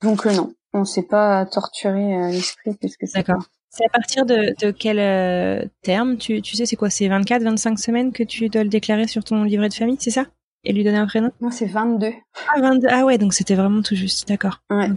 donc 0.01 0.25
euh, 0.25 0.33
non, 0.33 0.53
on 0.73 0.85
s'est 0.85 1.03
pas 1.03 1.45
torturé 1.45 2.31
l'esprit 2.31 2.75
puisque 2.75 3.07
c'est 3.07 3.19
D'accord. 3.19 3.43
C'est 3.69 3.85
à 3.85 3.89
partir 3.89 4.25
de, 4.27 4.53
de 4.61 4.69
quel 4.69 5.69
terme? 5.81 6.17
Tu, 6.17 6.43
tu 6.43 6.55
sais 6.55 6.67
c'est 6.67 6.75
quoi? 6.75 6.91
C'est 6.91 7.07
24, 7.07 7.41
25 7.41 7.79
semaines 7.79 8.11
que 8.13 8.23
tu 8.23 8.47
dois 8.47 8.63
le 8.63 8.69
déclarer 8.69 9.07
sur 9.07 9.23
ton 9.23 9.43
livret 9.43 9.67
de 9.67 9.73
famille, 9.73 9.97
c'est 9.99 10.11
ça? 10.11 10.27
Et 10.63 10.73
lui 10.73 10.83
donner 10.83 10.97
un 10.97 11.07
prénom? 11.07 11.31
Non, 11.41 11.51
c'est 11.51 11.65
22. 11.65 12.11
Ah, 12.55 12.61
22. 12.61 12.87
Ah 12.89 13.05
ouais, 13.05 13.17
donc 13.17 13.33
c'était 13.33 13.55
vraiment 13.55 13.81
tout 13.81 13.95
juste, 13.95 14.27
d'accord. 14.27 14.61
Ouais. 14.69 14.89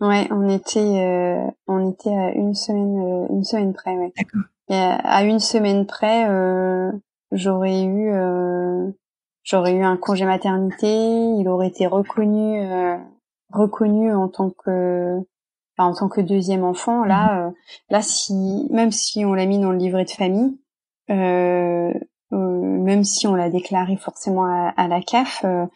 Ouais, 0.00 0.28
on 0.30 0.48
était, 0.48 0.78
euh, 0.78 1.44
on 1.66 1.90
était 1.90 2.14
à 2.14 2.32
une 2.32 2.54
semaine, 2.54 3.00
euh, 3.00 3.26
une 3.30 3.44
semaine 3.44 3.72
près, 3.72 3.96
ouais. 3.96 4.12
D'accord. 4.16 4.42
Et 4.70 4.74
à, 4.74 5.24
une 5.24 5.40
semaine 5.40 5.86
près, 5.86 6.28
euh, 6.28 6.92
j'aurais 7.32 7.82
eu, 7.82 8.12
euh, 8.12 8.90
j'aurais 9.42 9.74
eu 9.74 9.82
un 9.82 9.96
congé 9.96 10.24
maternité. 10.24 10.86
Il 10.86 11.48
aurait 11.48 11.68
été 11.68 11.86
reconnu, 11.86 12.60
euh, 12.60 12.96
reconnu 13.50 14.14
en 14.14 14.28
tant 14.28 14.50
que, 14.50 15.16
enfin, 15.76 15.90
en 15.90 15.94
tant 15.94 16.08
que 16.08 16.20
deuxième 16.20 16.64
enfant. 16.64 17.04
Là, 17.04 17.46
mhm. 17.46 17.54
là, 17.90 18.02
si, 18.02 18.68
même 18.70 18.92
si 18.92 19.24
on 19.24 19.32
l'a 19.32 19.46
mis 19.46 19.58
dans 19.58 19.72
le 19.72 19.78
livret 19.78 20.04
de 20.04 20.10
famille, 20.10 20.58
même 22.30 23.04
si 23.04 23.26
on 23.26 23.34
l'a 23.34 23.50
déclaré 23.50 23.96
forcément 23.96 24.44
à, 24.44 24.88
la 24.88 25.00
CAF, 25.00 25.42
euh, 25.44 25.66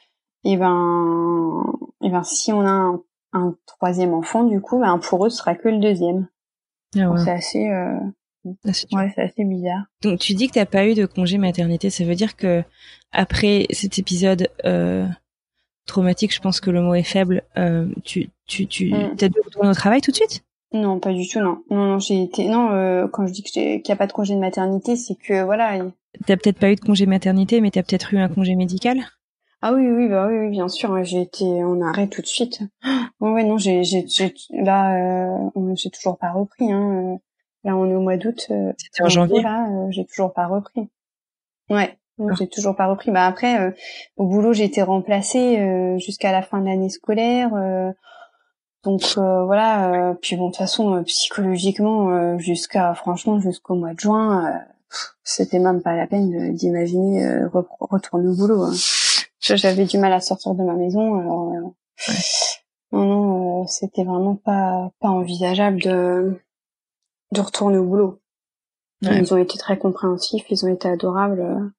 et 0.45 0.57
ben, 0.57 1.65
et 2.03 2.11
ben 2.11 2.23
si 2.23 2.53
on 2.53 2.67
a 2.67 2.99
un, 3.33 3.55
troisième 3.67 4.15
enfant, 4.15 4.45
du 4.45 4.61
coup, 4.61 4.79
ben 4.79 4.99
pour 4.99 5.27
eux, 5.27 5.31
ce 5.31 5.39
sera 5.39 5.55
que 5.55 5.69
le 5.69 5.79
deuxième. 5.79 6.29
Ah 6.97 7.11
ouais. 7.11 7.19
C'est 7.25 7.31
assez, 7.31 7.69
euh, 7.71 7.99
ah, 8.45 8.71
ouais, 8.93 9.13
c'est 9.15 9.23
assez 9.23 9.45
bizarre. 9.45 9.85
Donc 10.03 10.19
tu 10.19 10.35
dis 10.35 10.49
que 10.49 10.55
t'as 10.55 10.67
pas 10.67 10.87
eu 10.87 10.95
de 10.95 11.07
congé 11.07 11.39
maternité, 11.39 11.91
ça 11.91 12.05
veut 12.05 12.15
dire 12.15 12.37
que 12.37 12.63
après 13.13 13.67
cet 13.71 13.99
épisode 13.99 14.49
euh, 14.65 15.07
traumatique, 15.87 16.35
je 16.35 16.41
pense 16.41 16.61
que 16.61 16.71
le 16.71 16.81
mot 16.81 16.95
est 16.95 17.03
faible. 17.03 17.43
Euh, 17.57 17.87
tu 18.05 18.31
tu 18.47 18.67
tu 18.67 18.93
mm. 18.93 19.17
t'as 19.17 19.29
dû 19.29 19.41
retourner 19.45 19.71
au 19.71 19.75
travail 19.75 20.01
tout 20.01 20.11
de 20.11 20.17
suite? 20.17 20.45
Non, 20.73 20.99
pas 21.01 21.13
du 21.13 21.29
tout, 21.29 21.39
non. 21.39 21.63
Non, 21.71 21.85
non, 21.85 21.99
j'ai 21.99 22.23
été 22.23 22.49
non. 22.49 22.71
Euh, 22.73 23.07
quand 23.07 23.27
je 23.27 23.33
dis 23.33 23.43
qu'il 23.43 23.83
n'y 23.83 23.93
a 23.93 23.97
pas 23.97 24.07
de 24.07 24.13
congé 24.13 24.35
de 24.35 24.41
maternité, 24.41 24.97
c'est 24.97 25.15
que 25.15 25.45
voilà, 25.45 25.79
T'as 26.27 26.37
peut-être 26.37 26.59
pas 26.59 26.71
eu 26.71 26.77
de 26.77 26.81
congé 26.81 27.07
maternité, 27.07 27.61
mais 27.61 27.71
t'as 27.71 27.83
peut-être 27.83 28.13
eu 28.15 28.19
un 28.19 28.29
congé 28.29 28.55
médical? 28.55 28.99
Ah 29.63 29.73
oui, 29.73 29.89
oui, 29.89 30.09
bah 30.09 30.27
oui, 30.29 30.51
bien 30.51 30.69
sûr. 30.69 31.03
J'ai 31.05 31.23
été 31.23 31.45
en 31.45 31.81
arrêt 31.81 32.09
tout 32.09 32.21
de 32.21 32.27
suite. 32.27 32.63
Ouais, 33.21 33.31
ouais 33.31 33.45
non, 33.45 33.59
j'ai, 33.59 33.85
j'ai, 33.85 34.05
là, 34.51 34.97
euh, 34.97 35.49
j'ai 35.75 35.91
toujours 35.91 36.19
pas 36.19 36.33
repris. 36.33 36.71
Hein. 36.71 37.19
Là, 37.65 37.77
on 37.77 37.89
est 37.89 37.95
au 37.95 38.01
mois 38.01 38.17
d'août. 38.17 38.47
Euh, 38.51 38.73
C'était 38.77 39.05
en 39.05 39.09
janvier. 39.09 39.43
Là, 39.43 39.69
euh, 39.71 39.87
j'ai 39.91 40.05
toujours 40.05 40.33
pas 40.33 40.47
repris. 40.47 40.89
Ouais, 41.71 41.97
ah. 42.19 42.35
j'ai 42.39 42.49
toujours 42.49 42.75
pas 42.75 42.87
repris. 42.87 43.11
Bah 43.13 43.27
après, 43.27 43.61
euh, 43.61 43.71
au 44.17 44.27
boulot, 44.27 44.53
j'ai 44.53 44.65
été 44.65 44.83
remplacée 44.83 45.97
jusqu'à 45.99 46.33
la 46.33 46.43
fin 46.43 46.61
de 46.61 46.67
l'année 46.67 46.91
scolaire. 46.91 47.51
donc 48.83 49.03
voilà. 49.17 50.17
puis 50.21 50.37
bon, 50.37 50.47
de 50.47 50.51
toute 50.51 50.59
façon, 50.59 51.03
psychologiquement, 51.05 52.37
jusqu'à 52.39 52.95
franchement 52.95 53.39
jusqu'au 53.39 53.77
mois 53.77 53.95
de 53.95 54.01
juin 54.01 54.61
c'était 55.25 55.59
même 55.59 55.83
pas 55.83 55.97
la 55.97 56.07
peine 56.07 56.55
d'imaginer 56.55 57.27
euh, 57.27 57.49
retourner 57.81 58.29
au 58.29 58.35
boulot. 58.35 58.63
Hein. 58.65 58.75
J'avais 59.41 59.85
du 59.85 59.99
mal 59.99 60.13
à 60.13 60.21
sortir 60.21 60.55
de 60.55 60.63
ma 60.63 60.75
maison, 60.75 61.19
alors 61.19 61.53
euh, 61.53 62.13
non, 62.93 63.05
non, 63.05 63.63
euh, 63.63 63.67
c'était 63.67 64.05
vraiment 64.05 64.37
pas 64.37 64.91
pas 65.01 65.09
envisageable 65.09 65.81
de 65.83 66.41
de 67.33 67.41
retourner 67.41 67.79
au 67.79 67.85
boulot. 67.85 68.21
Ils 69.03 69.35
ont 69.35 69.39
été 69.39 69.59
très 69.59 69.79
compréhensifs, 69.79 70.45
ils 70.49 70.65
ont 70.65 70.73
été 70.73 70.89
adorables. 70.89 71.73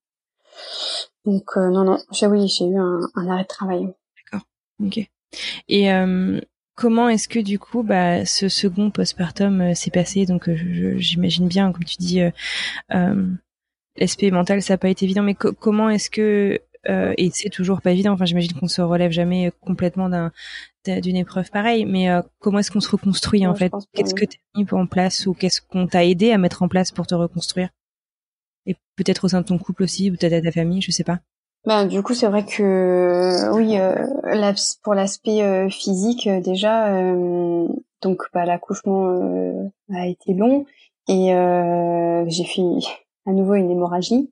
Donc 1.24 1.56
non, 1.56 1.86
non, 1.86 1.98
j'ai 2.12 2.28
oui, 2.28 2.50
j'ai 2.50 2.66
eu 2.66 2.78
un, 2.78 3.00
un, 3.16 3.28
arrêt 3.30 3.44
de 3.44 3.48
travail. 3.48 3.88
D'accord, 4.18 4.46
ok. 4.84 5.00
Et 5.70 5.90
Comment 6.76 7.08
est-ce 7.08 7.28
que 7.28 7.40
du 7.40 7.60
coup, 7.60 7.84
bah, 7.84 8.26
ce 8.26 8.50
second 8.50 8.90
postpartum 8.90 9.62
euh, 9.62 9.74
s'est 9.76 9.92
passé? 9.92 10.26
Donc, 10.26 10.50
euh, 10.50 10.56
j'imagine 10.98 11.48
bien, 11.48 11.72
comme 11.72 11.84
tu 11.84 11.98
dis, 11.98 12.22
euh, 12.22 12.32
euh 12.94 13.28
l'aspect 13.96 14.32
mental, 14.32 14.64
ça 14.64 14.74
n'a 14.74 14.80
pas 14.80 14.90
été 14.90 15.06
évident. 15.06 15.22
Mais 15.22 15.36
comment 15.36 15.90
est-ce 15.90 16.10
que 16.10 16.60
et 16.86 17.30
c'est 17.32 17.50
toujours 17.50 17.82
pas 17.82 17.92
évident. 17.92 18.12
Enfin, 18.12 18.26
j'imagine 18.26 18.52
qu'on 18.54 18.68
se 18.68 18.82
relève 18.82 19.12
jamais 19.12 19.54
complètement 19.62 20.10
d'un 20.10 20.32
d'une 20.86 21.16
épreuve 21.16 21.50
pareille. 21.52 21.86
Mais 21.86 22.08
comment 22.40 22.60
est-ce 22.60 22.72
qu'on 22.72 22.82
se 22.82 22.90
reconstruit 22.90 23.46
en 23.46 23.56
fait? 23.56 23.72
Qu'est-ce 23.94 24.16
que 24.16 24.26
tu 24.26 24.40
as 24.56 24.60
mis 24.60 24.68
en 24.72 24.88
place 24.88 25.28
ou 25.28 25.34
qu'est-ce 25.34 25.62
qu'on 25.62 25.88
t'a 25.88 26.04
aidé 26.04 26.32
à 26.32 26.40
mettre 26.40 26.64
en 26.64 26.68
place 26.68 26.92
pour 26.92 27.06
te 27.06 27.14
reconstruire? 27.16 27.70
Et 28.66 28.76
peut-être 28.96 29.26
au 29.26 29.28
sein 29.30 29.42
de 29.42 29.46
ton 29.46 29.60
couple 29.60 29.84
aussi 29.84 30.10
ou 30.10 30.16
peut-être 30.18 30.34
à 30.34 30.42
ta 30.42 30.52
famille, 30.52 30.82
je 30.82 30.92
sais 30.92 31.04
pas. 31.04 31.20
Ben, 31.66 31.86
du 31.86 32.04
coup, 32.04 32.14
c'est 32.14 32.28
vrai 32.28 32.44
que 32.46 33.50
oui, 33.54 33.78
euh, 33.80 34.54
pour 34.84 34.94
l'aspect 34.94 35.42
euh, 35.44 35.70
physique 35.70 36.28
euh, 36.28 36.42
déjà, 36.42 36.94
euh, 36.94 37.68
donc 38.02 38.24
bah, 38.34 38.44
l'accouchement 38.46 39.08
a 39.94 40.08
été 40.08 40.34
long 40.34 40.66
et 41.08 41.28
j'ai 42.28 42.44
fait 42.44 42.62
à 43.26 43.32
nouveau 43.32 43.54
une 43.54 43.72
hémorragie, 43.72 44.30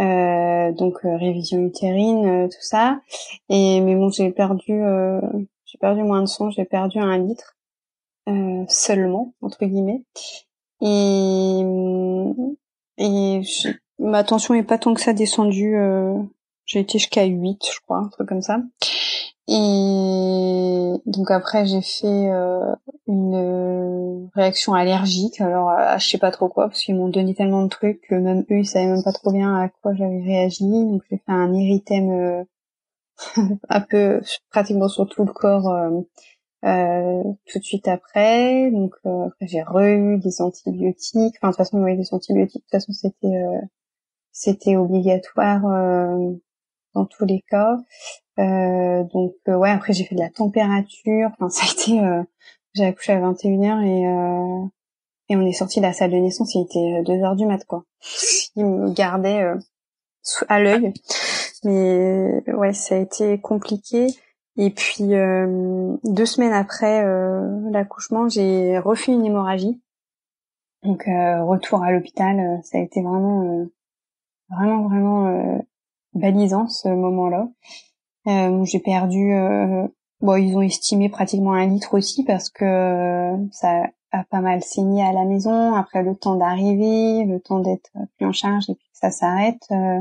donc 0.00 0.98
révision 1.04 1.64
utérine, 1.64 2.48
tout 2.48 2.62
ça. 2.62 3.00
Et 3.48 3.80
mais 3.80 3.94
bon, 3.94 4.10
j'ai 4.10 4.32
perdu, 4.32 4.82
j'ai 5.66 5.78
perdu 5.78 6.02
moins 6.02 6.22
de 6.22 6.26
sang, 6.26 6.50
j'ai 6.50 6.64
perdu 6.64 6.98
un 6.98 7.18
litre 7.18 7.56
seulement 8.68 9.34
entre 9.40 9.64
guillemets. 9.66 10.02
Et 10.80 11.64
et 12.98 13.42
ma 14.00 14.24
tension 14.24 14.54
est 14.54 14.64
pas 14.64 14.78
tant 14.78 14.94
que 14.94 15.00
ça 15.00 15.12
descendue 15.12 15.76
j'ai 16.66 16.80
été 16.80 16.98
jusqu'à 16.98 17.24
8, 17.24 17.64
je 17.72 17.80
crois, 17.80 17.98
un 17.98 18.08
truc 18.08 18.28
comme 18.28 18.42
ça. 18.42 18.58
Et 19.48 20.94
donc 21.06 21.30
après 21.30 21.66
j'ai 21.66 21.80
fait 21.80 22.30
euh, 22.30 22.74
une 23.06 24.28
réaction 24.34 24.74
allergique, 24.74 25.40
alors 25.40 25.70
euh, 25.70 25.98
je 25.98 26.08
sais 26.08 26.18
pas 26.18 26.32
trop 26.32 26.48
quoi, 26.48 26.66
parce 26.68 26.80
qu'ils 26.82 26.96
m'ont 26.96 27.08
donné 27.08 27.34
tellement 27.34 27.62
de 27.62 27.68
trucs 27.68 28.00
que 28.08 28.16
même 28.16 28.44
eux 28.50 28.58
ils 28.58 28.66
savaient 28.66 28.88
même 28.88 29.04
pas 29.04 29.12
trop 29.12 29.32
bien 29.32 29.54
à 29.54 29.68
quoi 29.68 29.94
j'avais 29.94 30.20
réagi. 30.20 30.64
Donc 30.64 31.02
j'ai 31.10 31.18
fait 31.18 31.32
un 31.32 31.52
érythème 31.54 32.10
euh, 32.10 32.44
un 33.68 33.80
peu 33.80 34.20
pratiquement 34.50 34.88
sur 34.88 35.08
tout 35.08 35.24
le 35.24 35.32
corps 35.32 35.68
euh, 36.64 37.22
tout 37.46 37.58
de 37.60 37.64
suite 37.64 37.86
après. 37.86 38.70
Donc 38.72 38.94
j'ai 39.40 39.62
re-eu 39.62 40.18
des 40.18 40.40
antibiotiques. 40.42 41.36
Enfin 41.38 41.48
de 41.48 41.52
toute 41.52 41.58
façon 41.58 41.78
oui 41.82 41.96
des 41.96 42.12
antibiotiques. 42.12 42.62
De 42.62 42.78
toute 42.78 42.82
façon 42.82 42.92
c'était 42.92 43.44
c'était 44.32 44.76
obligatoire 44.76 45.62
dans 46.96 47.04
tous 47.06 47.24
les 47.24 47.42
cas. 47.48 47.76
Euh, 48.38 49.04
donc 49.04 49.34
euh, 49.48 49.56
ouais, 49.56 49.70
après 49.70 49.92
j'ai 49.92 50.04
fait 50.04 50.14
de 50.14 50.20
la 50.20 50.30
température. 50.30 51.30
Enfin 51.38 51.48
ça 51.50 51.66
a 51.66 51.72
été, 51.72 52.00
euh, 52.00 52.22
j'ai 52.74 52.84
accouché 52.84 53.12
à 53.12 53.20
21h 53.20 53.84
et 53.84 54.70
et 55.28 55.36
on 55.36 55.44
est 55.44 55.52
sorti 55.52 55.80
de 55.80 55.84
la 55.84 55.92
salle 55.92 56.12
de 56.12 56.18
naissance, 56.18 56.54
il 56.54 56.62
était 56.62 57.02
deux 57.02 57.20
heures 57.24 57.34
du 57.34 57.46
mat 57.46 57.64
quoi. 57.64 57.84
Il 58.56 58.64
me 58.64 58.90
gardait 58.92 59.44
à 60.48 60.60
l'œil, 60.60 60.94
mais 61.64 62.42
ouais, 62.52 62.72
ça 62.72 62.94
a 62.94 62.98
été 62.98 63.38
compliqué. 63.40 64.06
Et 64.56 64.70
puis 64.70 65.08
deux 65.08 66.26
semaines 66.26 66.52
après 66.52 67.04
l'accouchement, 67.72 68.28
j'ai 68.28 68.78
refait 68.78 69.12
une 69.12 69.26
hémorragie. 69.26 69.80
Donc 70.84 71.04
retour 71.06 71.82
à 71.82 71.90
l'hôpital, 71.90 72.60
ça 72.62 72.78
a 72.78 72.80
été 72.80 73.02
vraiment 73.02 73.66
vraiment 74.50 74.88
vraiment 74.88 75.26
euh, 75.28 75.58
balisant 76.16 76.68
ce 76.68 76.88
moment-là. 76.88 77.48
Euh, 78.26 78.64
j'ai 78.64 78.80
perdu, 78.80 79.32
euh, 79.32 79.86
bon 80.20 80.36
ils 80.36 80.56
ont 80.56 80.62
estimé 80.62 81.08
pratiquement 81.08 81.52
un 81.52 81.66
litre 81.66 81.94
aussi 81.94 82.24
parce 82.24 82.50
que 82.50 83.36
ça 83.52 83.84
a 84.12 84.24
pas 84.24 84.40
mal 84.40 84.62
saigné 84.62 85.02
à 85.02 85.12
la 85.12 85.24
maison. 85.24 85.74
Après 85.74 86.02
le 86.02 86.16
temps 86.16 86.36
d'arriver, 86.36 87.24
le 87.24 87.40
temps 87.40 87.60
d'être 87.60 87.90
pris 88.16 88.26
en 88.26 88.32
charge 88.32 88.68
et 88.68 88.74
puis 88.74 88.88
que 88.92 88.98
ça 88.98 89.10
s'arrête. 89.10 89.62
Euh, 89.70 90.00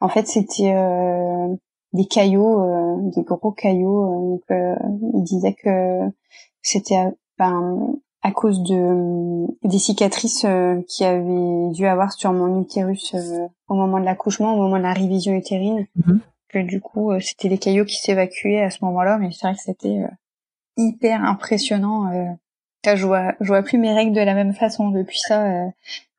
en 0.00 0.08
fait 0.08 0.26
c'était 0.26 0.74
des 1.92 2.06
caillots, 2.06 3.10
des 3.14 3.22
gros 3.22 3.52
caillots. 3.52 4.40
donc 4.48 4.58
ils 5.14 5.24
disaient 5.24 5.54
que 5.54 6.00
c'était 6.62 7.12
ben, 7.38 7.96
à 8.26 8.32
cause 8.32 8.60
de 8.64 8.74
euh, 8.74 9.46
des 9.62 9.78
cicatrices 9.78 10.44
euh, 10.44 10.82
qui 10.88 11.04
avaient 11.04 11.70
dû 11.72 11.86
avoir 11.86 12.12
sur 12.12 12.32
mon 12.32 12.60
utérus 12.60 13.14
euh, 13.14 13.46
au 13.68 13.74
moment 13.74 14.00
de 14.00 14.04
l'accouchement, 14.04 14.54
au 14.54 14.56
moment 14.56 14.78
de 14.78 14.82
la 14.82 14.92
révision 14.92 15.32
utérine. 15.32 15.86
Mhm. 15.94 16.20
Que 16.48 16.58
du 16.58 16.80
coup, 16.80 17.12
c'était 17.20 17.48
des 17.48 17.58
caillots 17.58 17.84
qui 17.84 18.00
s'évacuaient 18.00 18.62
à 18.62 18.70
ce 18.70 18.84
moment-là, 18.84 19.18
mais 19.18 19.30
c'est 19.30 19.46
vrai 19.46 19.56
que 19.56 19.62
c'était 19.62 20.02
hyper 20.76 21.22
impressionnant. 21.24 22.10
je 22.84 23.04
vois, 23.04 23.34
je 23.40 23.48
vois 23.48 23.62
plus 23.62 23.78
mes 23.78 23.92
règles 23.92 24.14
de 24.14 24.20
la 24.20 24.32
même 24.32 24.54
façon 24.54 24.90
depuis 24.90 25.18
ça. 25.18 25.44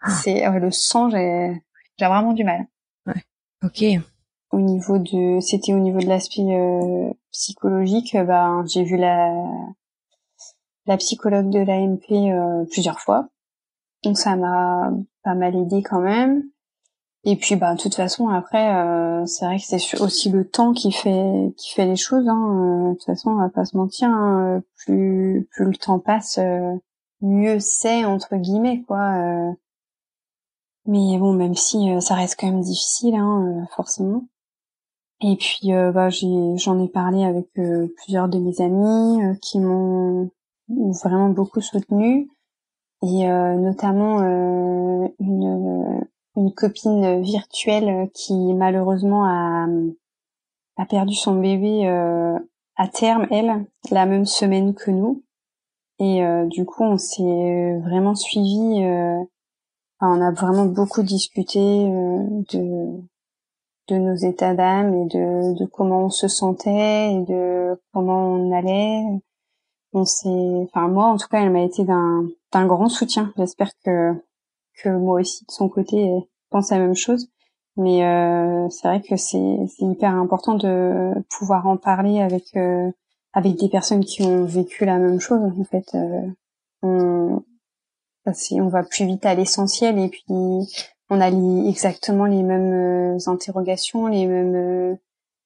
Ah. 0.02 0.10
c'est 0.10 0.46
le 0.50 0.70
sang, 0.70 1.10
j'ai, 1.10 1.54
j'ai 1.98 2.06
vraiment 2.06 2.34
du 2.34 2.44
mal. 2.44 2.68
Ouais. 3.06 3.24
Ok. 3.64 3.84
Au 4.52 4.60
niveau 4.60 4.98
de, 4.98 5.40
c'était 5.40 5.74
au 5.74 5.80
niveau 5.80 6.00
de 6.00 6.08
l'aspect 6.08 6.44
psychologique, 7.32 8.16
bah, 8.28 8.64
j'ai 8.68 8.84
vu 8.84 8.98
la 8.98 9.32
la 10.88 10.98
psychologue 10.98 11.50
de 11.50 11.60
l'AMP 11.60 12.32
euh, 12.32 12.66
plusieurs 12.72 13.00
fois. 13.00 13.28
Donc 14.04 14.18
ça 14.18 14.36
m'a 14.36 14.92
pas 15.24 15.36
mal 15.36 15.56
aidé 15.56 15.84
quand 15.84 16.00
même. 16.00 16.44
Et 17.24 17.36
puis 17.36 17.58
bah 17.58 17.76
de 17.76 17.80
toute 17.80 17.96
façon 17.96 18.30
après 18.30 18.74
euh, 18.74 19.26
c'est 19.26 19.46
vrai 19.46 19.58
que 19.58 19.64
c'est 19.66 20.00
aussi 20.00 20.30
le 20.30 20.48
temps 20.48 20.72
qui 20.72 20.92
fait 20.92 21.54
qui 21.58 21.74
fait 21.74 21.86
les 21.86 21.98
choses. 21.98 22.28
Hein. 22.28 22.88
Euh, 22.88 22.90
de 22.90 22.94
toute 22.94 23.06
façon 23.06 23.32
on 23.32 23.36
va 23.36 23.50
pas 23.50 23.66
se 23.66 23.76
mentir, 23.76 24.10
hein. 24.10 24.62
plus 24.78 25.48
plus 25.52 25.66
le 25.66 25.76
temps 25.76 26.00
passe, 26.00 26.40
mieux 27.22 27.60
c'est 27.60 28.06
entre 28.06 28.38
guillemets 28.38 28.84
quoi. 28.88 29.54
Mais 30.86 31.18
bon 31.18 31.34
même 31.34 31.56
si 31.56 31.90
ça 32.00 32.16
reste 32.16 32.40
quand 32.40 32.48
même 32.48 32.62
difficile 32.62 33.16
hein, 33.16 33.68
forcément. 33.76 34.24
Et 35.20 35.36
puis 35.36 35.72
bah 35.94 36.10
j'ai 36.10 36.56
j'en 36.58 36.82
ai 36.82 36.88
parlé 36.88 37.26
avec 37.26 37.48
plusieurs 37.98 38.30
de 38.30 38.40
mes 38.40 38.62
amis 38.62 39.38
qui 39.42 39.60
m'ont 39.60 40.30
vraiment 40.70 41.30
beaucoup 41.30 41.62
soutenu. 41.62 42.30
Et 43.04 43.30
euh, 43.30 43.56
notamment 43.56 44.22
euh, 44.22 45.08
une, 45.20 46.04
une 46.36 46.54
copine 46.54 47.22
virtuelle 47.22 48.10
qui 48.14 48.54
malheureusement 48.54 49.26
a, 49.26 49.68
a 50.78 50.86
perdu 50.86 51.14
son 51.14 51.40
bébé 51.40 51.88
euh, 51.88 52.40
à 52.76 52.88
terme 52.88 53.28
elle 53.30 53.66
la 53.92 54.06
même 54.08 54.26
semaine 54.26 54.74
que 54.74 54.90
nous. 54.92 55.24
Et 56.00 56.22
du 56.46 56.64
coup 56.64 56.84
on 56.84 57.00
s'est 57.00 57.80
vraiment 57.80 58.14
suivi 58.14 58.86
on 60.00 60.22
a 60.22 60.32
vraiment 60.32 60.66
beaucoup 60.66 61.02
discuté 61.02 61.60
de 61.90 63.02
de 63.88 63.96
nos 63.96 64.16
états 64.16 64.54
d'âme 64.54 64.94
et 64.94 65.06
de, 65.06 65.58
de 65.58 65.66
comment 65.66 66.06
on 66.06 66.10
se 66.10 66.28
sentait 66.28 67.14
et 67.14 67.22
de 67.22 67.82
comment 67.94 68.34
on 68.34 68.52
allait 68.52 69.02
enfin 70.02 70.88
moi 70.88 71.06
en 71.06 71.18
tout 71.18 71.28
cas, 71.28 71.42
elle 71.42 71.52
m'a 71.52 71.64
été 71.64 71.84
d'un 71.84 72.28
grand 72.54 72.90
soutien. 72.90 73.34
J'espère 73.38 73.72
que 73.86 74.14
que 74.84 74.90
moi 74.90 75.22
aussi 75.22 75.46
de 75.46 75.52
son 75.52 75.70
côté 75.70 76.12
pense 76.50 76.72
la 76.72 76.80
même 76.80 76.96
chose. 76.96 77.30
Mais 77.78 78.04
euh, 78.06 78.70
c'est 78.70 78.88
vrai 78.88 79.02
que 79.02 79.16
c'est 79.16 79.38
hyper 79.80 80.14
important 80.16 80.56
de 80.56 81.14
pouvoir 81.30 81.68
en 81.68 81.78
parler 81.78 82.22
avec 82.22 82.46
euh, 82.56 82.92
avec 83.34 83.56
des 83.60 83.70
personnes 83.70 84.04
qui 84.04 84.24
ont 84.24 84.46
vécu 84.46 84.86
la 84.86 84.98
même 84.98 85.20
chose. 85.20 85.40
En 85.60 85.64
fait, 85.64 85.86
euh, 85.94 86.22
on 86.82 87.44
on 88.26 88.68
va 88.68 88.84
plus 88.84 89.06
vite 89.06 89.26
à 89.26 89.36
l'essentiel 89.36 89.98
et 90.00 90.10
puis 90.10 90.26
on 91.10 91.22
a 91.22 91.30
exactement 91.30 92.26
les 92.26 92.44
mêmes 92.44 93.18
interrogations, 93.26 94.08
les 94.08 94.26
mêmes 94.26 94.98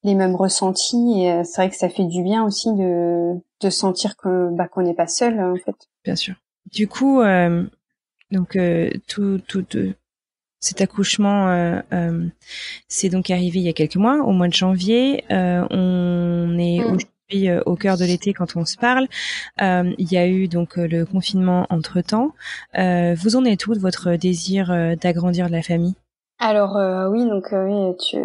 les 0.03 0.15
mêmes 0.15 0.35
ressentis 0.35 1.21
et 1.21 1.31
euh, 1.31 1.43
c'est 1.43 1.61
vrai 1.61 1.69
que 1.69 1.75
ça 1.75 1.89
fait 1.89 2.05
du 2.05 2.23
bien 2.23 2.43
aussi 2.43 2.73
de 2.73 3.35
de 3.61 3.69
sentir 3.69 4.17
que 4.17 4.49
bah 4.51 4.67
qu'on 4.67 4.81
n'est 4.81 4.93
pas 4.93 5.07
seul 5.07 5.39
en 5.39 5.55
fait. 5.55 5.75
Bien 6.03 6.15
sûr. 6.15 6.35
Du 6.71 6.87
coup 6.87 7.21
euh, 7.21 7.63
donc 8.31 8.55
euh, 8.55 8.89
tout 9.07 9.39
tout 9.47 9.65
cet 10.59 10.81
accouchement 10.81 11.49
euh, 11.49 12.27
c'est 12.87 13.09
donc 13.09 13.29
arrivé 13.29 13.59
il 13.59 13.65
y 13.65 13.69
a 13.69 13.73
quelques 13.73 13.95
mois 13.95 14.23
au 14.23 14.31
mois 14.31 14.47
de 14.47 14.53
janvier 14.53 15.23
on 15.29 16.57
est 16.59 16.79
mm. 16.79 16.85
aujourd'hui 16.85 17.49
au 17.65 17.75
cœur 17.75 17.97
de 17.97 18.05
l'été 18.05 18.33
quand 18.33 18.55
on 18.55 18.65
se 18.65 18.77
parle. 18.77 19.07
il 19.59 20.11
y 20.11 20.17
a 20.17 20.27
eu 20.27 20.47
donc 20.47 20.75
le 20.75 21.05
confinement 21.05 21.65
entre 21.69 22.01
temps. 22.01 22.33
vous 22.75 23.35
en 23.35 23.45
êtes 23.45 23.65
où 23.67 23.73
de 23.73 23.79
votre 23.79 24.15
désir 24.15 24.67
d'agrandir 25.01 25.49
la 25.49 25.63
famille? 25.63 25.95
Alors 26.39 26.77
oui, 27.11 27.25
donc 27.25 27.47
oui, 27.53 27.95
tu, 27.97 28.17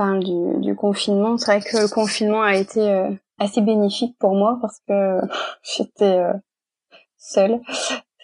parle 0.00 0.24
du, 0.62 0.74
confinement, 0.74 1.36
c'est 1.36 1.58
vrai 1.58 1.60
que 1.60 1.76
le 1.76 1.86
confinement 1.86 2.40
a 2.40 2.56
été 2.56 2.80
euh, 2.80 3.10
assez 3.38 3.60
bénéfique 3.60 4.16
pour 4.18 4.34
moi 4.34 4.56
parce 4.62 4.80
que 4.88 5.20
j'étais 5.62 6.16
euh, 6.16 6.32
seule, 7.18 7.60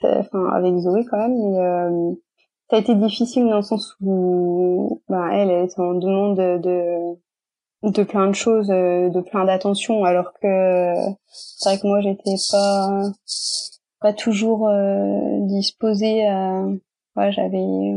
enfin 0.03 0.47
avec 0.55 0.75
Zoé 0.79 1.05
quand 1.05 1.19
même, 1.19 1.37
mais 1.37 1.61
euh, 1.61 2.15
ça 2.71 2.77
a 2.77 2.79
été 2.79 2.95
difficile 2.95 3.47
dans 3.51 3.57
le 3.57 3.63
sens 3.63 3.95
où 4.01 5.03
ben, 5.11 5.29
elle, 5.29 5.51
était 5.51 5.79
en 5.79 5.93
demande 5.93 6.39
de, 6.39 7.15
de 7.83 8.03
plein 8.05 8.29
de 8.29 8.35
choses, 8.35 8.69
de 8.69 9.21
plein 9.21 9.45
d'attention, 9.45 10.03
alors 10.05 10.33
que 10.41 10.95
c'est 11.27 11.69
vrai 11.69 11.79
que 11.79 11.87
moi 11.87 12.01
j'étais 12.01 12.37
pas 12.51 13.03
pas 14.01 14.15
toujours 14.15 14.71
disposée 15.43 16.27
à, 16.27 16.65
j'avais 17.31 17.97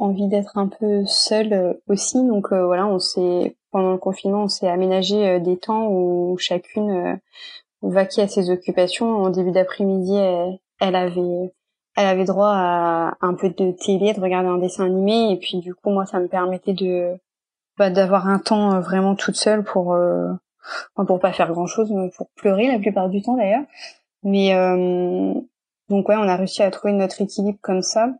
envie 0.00 0.28
d'être 0.28 0.58
un 0.58 0.68
peu 0.68 1.04
seule 1.06 1.52
euh, 1.52 1.74
aussi. 1.88 2.26
Donc 2.26 2.52
euh, 2.52 2.66
voilà, 2.66 2.86
on 2.86 2.98
s'est 2.98 3.56
pendant 3.70 3.92
le 3.92 3.98
confinement, 3.98 4.44
on 4.44 4.48
s'est 4.48 4.68
aménagé 4.68 5.28
euh, 5.28 5.38
des 5.38 5.56
temps 5.56 5.86
où 5.88 6.36
chacune 6.38 7.20
vaquait 7.82 8.22
à 8.22 8.28
ses 8.28 8.50
occupations. 8.50 9.22
En 9.22 9.30
début 9.30 9.52
d'après-midi, 9.52 10.16
elle, 10.80 10.96
avait 10.96 11.52
elle 11.96 12.06
avait 12.06 12.24
droit 12.24 12.52
à 12.52 13.16
un 13.20 13.34
peu 13.34 13.50
de 13.50 13.72
télé, 13.72 14.12
de 14.12 14.20
regarder 14.20 14.48
un 14.48 14.58
dessin 14.58 14.86
animé, 14.86 15.32
et 15.32 15.36
puis 15.36 15.58
du 15.58 15.74
coup 15.74 15.90
moi 15.90 16.06
ça 16.06 16.18
me 16.18 16.28
permettait 16.28 16.72
de 16.72 17.14
bah, 17.78 17.90
d'avoir 17.90 18.26
un 18.26 18.38
temps 18.38 18.80
vraiment 18.80 19.14
toute 19.14 19.36
seule 19.36 19.64
pour 19.64 19.94
euh, 19.94 20.32
pour 20.94 21.20
pas 21.20 21.32
faire 21.32 21.52
grand 21.52 21.66
chose, 21.66 21.92
pour 22.16 22.28
pleurer 22.36 22.68
la 22.68 22.78
plupart 22.78 23.08
du 23.08 23.22
temps 23.22 23.36
d'ailleurs. 23.36 23.64
Mais 24.22 24.52
donc 25.88 26.08
ouais, 26.08 26.16
on 26.16 26.28
a 26.28 26.36
réussi 26.36 26.62
à 26.62 26.70
trouver 26.70 26.92
notre 26.92 27.20
équilibre 27.22 27.58
comme 27.62 27.82
ça. 27.82 28.10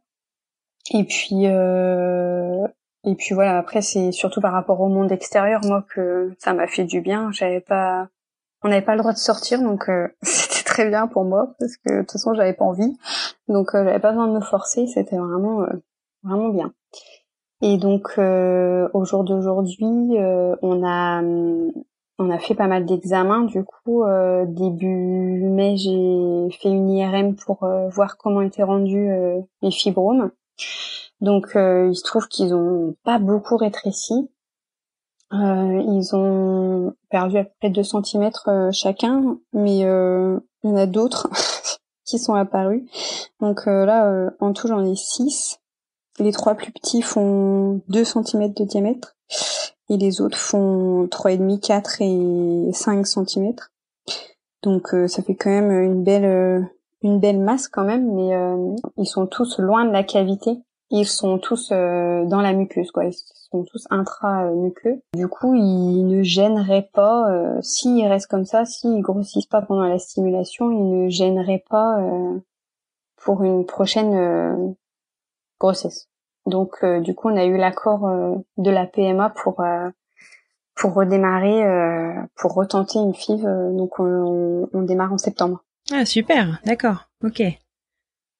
Et 0.93 1.05
puis 1.05 1.47
euh, 1.47 2.66
et 3.05 3.14
puis 3.14 3.35
voilà. 3.35 3.59
Après, 3.59 3.83
c'est 3.83 4.12
surtout 4.12 4.41
par 4.41 4.53
rapport 4.53 4.81
au 4.81 4.89
monde 4.89 5.12
extérieur, 5.12 5.61
moi, 5.64 5.85
que 5.95 6.35
ça 6.39 6.53
m'a 6.53 6.66
fait 6.66 6.85
du 6.85 7.01
bien. 7.01 7.31
J'avais 7.33 7.61
pas, 7.61 8.09
on 8.62 8.68
n'avait 8.68 8.85
pas 8.85 8.95
le 8.95 9.01
droit 9.01 9.12
de 9.12 9.18
sortir, 9.18 9.62
donc 9.62 9.89
euh, 9.89 10.09
c'était 10.22 10.64
très 10.64 10.89
bien 10.89 11.07
pour 11.07 11.24
moi 11.24 11.55
parce 11.59 11.76
que 11.76 11.97
de 11.97 12.01
toute 12.01 12.12
façon, 12.12 12.35
j'avais 12.35 12.53
pas 12.53 12.64
envie. 12.64 12.97
Donc, 13.49 13.74
euh, 13.74 13.85
j'avais 13.85 14.01
pas 14.01 14.11
besoin 14.11 14.28
de 14.28 14.35
me 14.35 14.41
forcer. 14.41 14.87
C'était 14.87 15.16
vraiment 15.16 15.62
euh, 15.62 15.72
vraiment 16.22 16.51
bien. 16.51 16.72
Et 17.62 17.76
donc, 17.76 18.16
au 18.16 19.05
jour 19.05 19.22
d'aujourd'hui, 19.24 20.16
on 20.62 20.83
a 20.83 21.22
on 22.18 22.31
a 22.31 22.39
fait 22.39 22.55
pas 22.55 22.66
mal 22.68 22.87
d'examens. 22.87 23.43
Du 23.43 23.64
coup, 23.64 24.03
début 24.47 25.45
mai, 25.45 25.76
j'ai 25.76 26.49
fait 26.59 26.70
une 26.70 26.89
IRM 26.89 27.37
pour 27.37 27.68
voir 27.91 28.16
comment 28.16 28.41
étaient 28.41 28.62
rendus 28.62 29.11
mes 29.62 29.70
fibromes. 29.70 30.31
Donc 31.21 31.55
euh, 31.57 31.89
il 31.91 31.97
se 31.97 32.03
trouve 32.03 32.29
qu'ils 32.29 32.55
ont 32.55 32.95
pas 33.05 33.19
beaucoup 33.19 33.57
rétréci. 33.57 34.31
Euh, 35.33 35.83
ils 35.87 36.11
ont 36.15 36.95
perdu 37.09 37.39
à 37.39 37.45
peu 37.45 37.51
près 37.61 37.71
2 37.71 37.83
cm 37.83 38.31
euh, 38.49 38.73
chacun, 38.73 39.39
mais 39.53 39.79
il 39.79 40.41
y 40.65 40.69
en 40.69 40.77
a 40.77 40.87
d'autres 40.87 41.29
qui 42.05 42.19
sont 42.19 42.35
apparus. 42.35 42.83
Donc 43.41 43.67
là, 43.67 44.31
en 44.41 44.53
tout, 44.53 44.67
j'en 44.67 44.85
ai 44.85 44.97
6. 44.97 45.61
Les 46.19 46.33
trois 46.33 46.55
plus 46.55 46.73
petits 46.73 47.03
font 47.03 47.81
2 47.89 48.05
cm 48.05 48.53
de 48.53 48.65
diamètre 48.65 49.17
et 49.89 49.97
les 49.97 50.21
autres 50.21 50.37
font 50.37 51.07
3,5, 51.07 51.61
4 51.61 52.03
et 52.03 52.73
5 52.73 53.07
cm. 53.07 53.55
Donc 54.63 54.89
ça 55.07 55.23
fait 55.23 55.37
quand 55.37 55.51
même 55.51 55.71
une 55.71 56.03
belle 56.03 56.69
une 57.03 57.20
belle 57.20 57.40
masse 57.40 57.68
quand 57.68 57.84
même, 57.84 58.14
mais 58.14 58.30
ils 58.96 59.07
sont 59.07 59.26
tous 59.26 59.59
loin 59.59 59.84
de 59.84 59.90
la 59.90 60.05
cavité. 60.05 60.59
Ils 60.90 61.07
sont 61.07 61.38
tous 61.38 61.70
dans 61.70 62.40
la 62.42 62.53
muqueuse, 62.53 62.90
quoi. 62.90 63.05
Ils 63.05 63.14
sont 63.51 63.64
tous 63.64 63.86
intra-muqueux. 63.90 65.01
Du 65.14 65.28
coup, 65.28 65.55
ils 65.55 66.05
ne 66.05 66.22
gêneraient 66.22 66.90
pas, 66.92 67.26
s'ils 67.62 68.07
restent 68.07 68.30
comme 68.30 68.44
ça, 68.44 68.64
s'ils 68.64 69.01
grossissent 69.01 69.46
pas 69.46 69.62
pendant 69.62 69.86
la 69.86 69.98
stimulation, 69.98 70.70
ils 70.70 71.05
ne 71.05 71.09
gêneraient 71.09 71.64
pas 71.68 71.98
pour 73.16 73.42
une 73.44 73.64
prochaine 73.66 74.74
grossesse. 75.61 76.09
Donc 76.46 76.78
euh, 76.82 77.01
du 77.01 77.14
coup, 77.14 77.28
on 77.28 77.36
a 77.36 77.44
eu 77.44 77.57
l'accord 77.57 78.07
euh, 78.07 78.34
de 78.57 78.70
la 78.70 78.86
PMA 78.86 79.30
pour 79.30 79.61
euh, 79.61 79.90
pour 80.74 80.94
redémarrer, 80.94 81.62
pour 82.36 82.55
retenter 82.55 82.98
une 82.98 83.12
FIV. 83.12 83.42
donc 83.76 84.01
on, 84.01 84.66
on, 84.72 84.80
démarre 84.80 85.12
en 85.12 85.18
septembre. 85.18 85.62
Ah 85.93 86.05
super, 86.05 86.61
d'accord, 86.64 87.09
ok. 87.24 87.43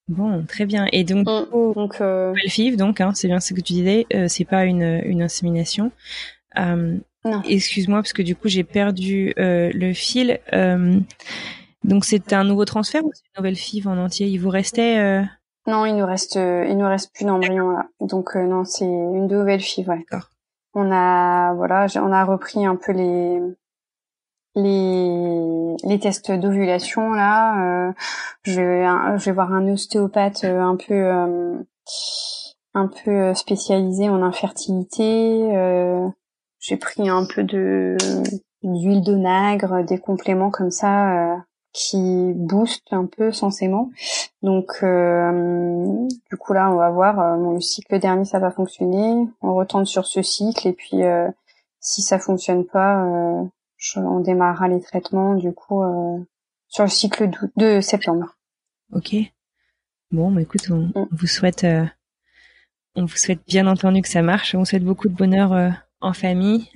Bon, 0.09 0.45
très 0.45 0.67
bien. 0.67 0.87
Et 0.93 1.05
donc, 1.05 1.29
mm. 1.29 1.75
donc 1.75 2.01
euh... 2.01 2.35
FIV, 2.47 2.77
donc, 2.77 3.01
hein, 3.01 3.13
c'est 3.15 3.29
bien 3.29 3.41
ce 3.41 3.55
que 3.55 3.61
tu 3.61 3.75
disais, 3.75 4.07
c'est 4.29 4.45
pas 4.45 4.65
une, 4.65 5.03
une 5.05 5.23
insémination. 5.23 5.93
non. 6.57 7.43
Excuse-moi 7.45 7.99
parce 7.99 8.15
que 8.15 8.23
du 8.23 8.35
coup 8.35 8.49
j'ai 8.49 8.65
perdu 8.65 9.35
le 9.37 9.93
fil. 9.93 10.41
donc 11.85 12.05
c'est 12.05 12.33
un 12.33 12.45
nouveau 12.45 12.65
transfert 12.65 13.05
ou 13.05 13.11
c'est 13.13 13.23
une 13.27 13.43
nouvelle 13.43 13.57
FIV 13.57 13.89
en 13.89 13.99
entier? 13.99 14.27
Il 14.27 14.39
vous 14.39 14.49
restait 14.49 15.25
non, 15.67 15.85
il 15.85 15.95
nous 15.97 16.07
reste, 16.07 16.37
euh, 16.37 16.65
il 16.69 16.77
nous 16.77 16.89
reste 16.89 17.15
plus 17.15 17.25
d'embryons 17.25 17.71
là. 17.71 17.87
Donc 18.01 18.35
euh, 18.37 18.47
non, 18.47 18.65
c'est 18.65 18.85
une 18.85 19.27
nouvelle 19.27 19.61
fille, 19.61 19.87
ouais. 19.87 20.05
D'accord. 20.11 20.31
On 20.75 20.91
a, 20.91 21.53
voilà, 21.55 21.87
on 21.97 22.13
a 22.13 22.25
repris 22.25 22.65
un 22.65 22.77
peu 22.77 22.93
les 22.93 23.41
les 24.55 25.77
les 25.85 25.99
tests 25.99 26.33
d'ovulation 26.33 27.11
là. 27.11 27.89
Euh, 27.89 27.93
je 28.43 28.61
vais 28.61 29.19
je 29.19 29.25
vais 29.25 29.33
voir 29.33 29.53
un 29.53 29.67
ostéopathe 29.69 30.45
un 30.45 30.77
peu 30.77 31.11
un 32.75 32.89
peu 33.05 33.35
spécialisé 33.35 34.09
en 34.09 34.23
infertilité. 34.23 35.49
J'ai 36.59 36.77
pris 36.77 37.09
un 37.09 37.27
peu 37.27 37.45
de 37.45 37.97
d'huile 38.63 39.03
d'onagre, 39.03 39.85
des 39.85 39.99
compléments 39.99 40.51
comme 40.51 40.71
ça 40.71 41.43
qui 41.73 42.33
booste 42.35 42.93
un 42.93 43.07
peu 43.07 43.33
censément. 43.33 43.91
Donc 44.43 44.71
euh, 44.83 46.07
du 46.31 46.37
coup 46.37 46.53
là 46.53 46.71
on 46.71 46.77
va 46.77 46.91
voir 46.91 47.21
euh, 47.21 47.55
le 47.55 47.61
cycle 47.61 47.99
dernier 47.99 48.25
ça 48.25 48.39
va 48.39 48.51
fonctionner, 48.51 49.27
on 49.43 49.55
retente 49.55 49.87
sur 49.87 50.07
ce 50.07 50.23
cycle 50.23 50.67
et 50.67 50.73
puis 50.73 51.05
euh, 51.05 51.29
si 51.81 52.03
ça 52.03 52.19
fonctionne 52.19 52.65
pas 52.65 53.05
on 53.97 54.21
démarrera 54.21 54.69
les 54.69 54.81
traitements 54.81 55.35
du 55.35 55.53
coup 55.53 55.83
sur 56.69 56.85
le 56.85 56.91
cycle 56.91 57.31
de 57.57 57.81
septembre. 57.81 58.37
OK. 58.93 59.15
Bon, 60.11 60.31
bah 60.31 60.43
écoute, 60.43 60.69
on, 60.71 60.89
mm. 60.89 61.09
vous 61.13 61.27
souhaite 61.27 61.67
on 62.95 63.05
vous 63.05 63.17
souhaite 63.17 63.47
bien 63.47 63.67
entendu 63.67 64.03
que 64.03 64.09
ça 64.09 64.23
marche, 64.23 64.55
on 64.55 64.61
vous 64.61 64.65
souhaite 64.65 64.85
beaucoup 64.85 65.09
de 65.09 65.15
bonheur 65.15 65.75
en 66.01 66.13
famille. 66.13 66.71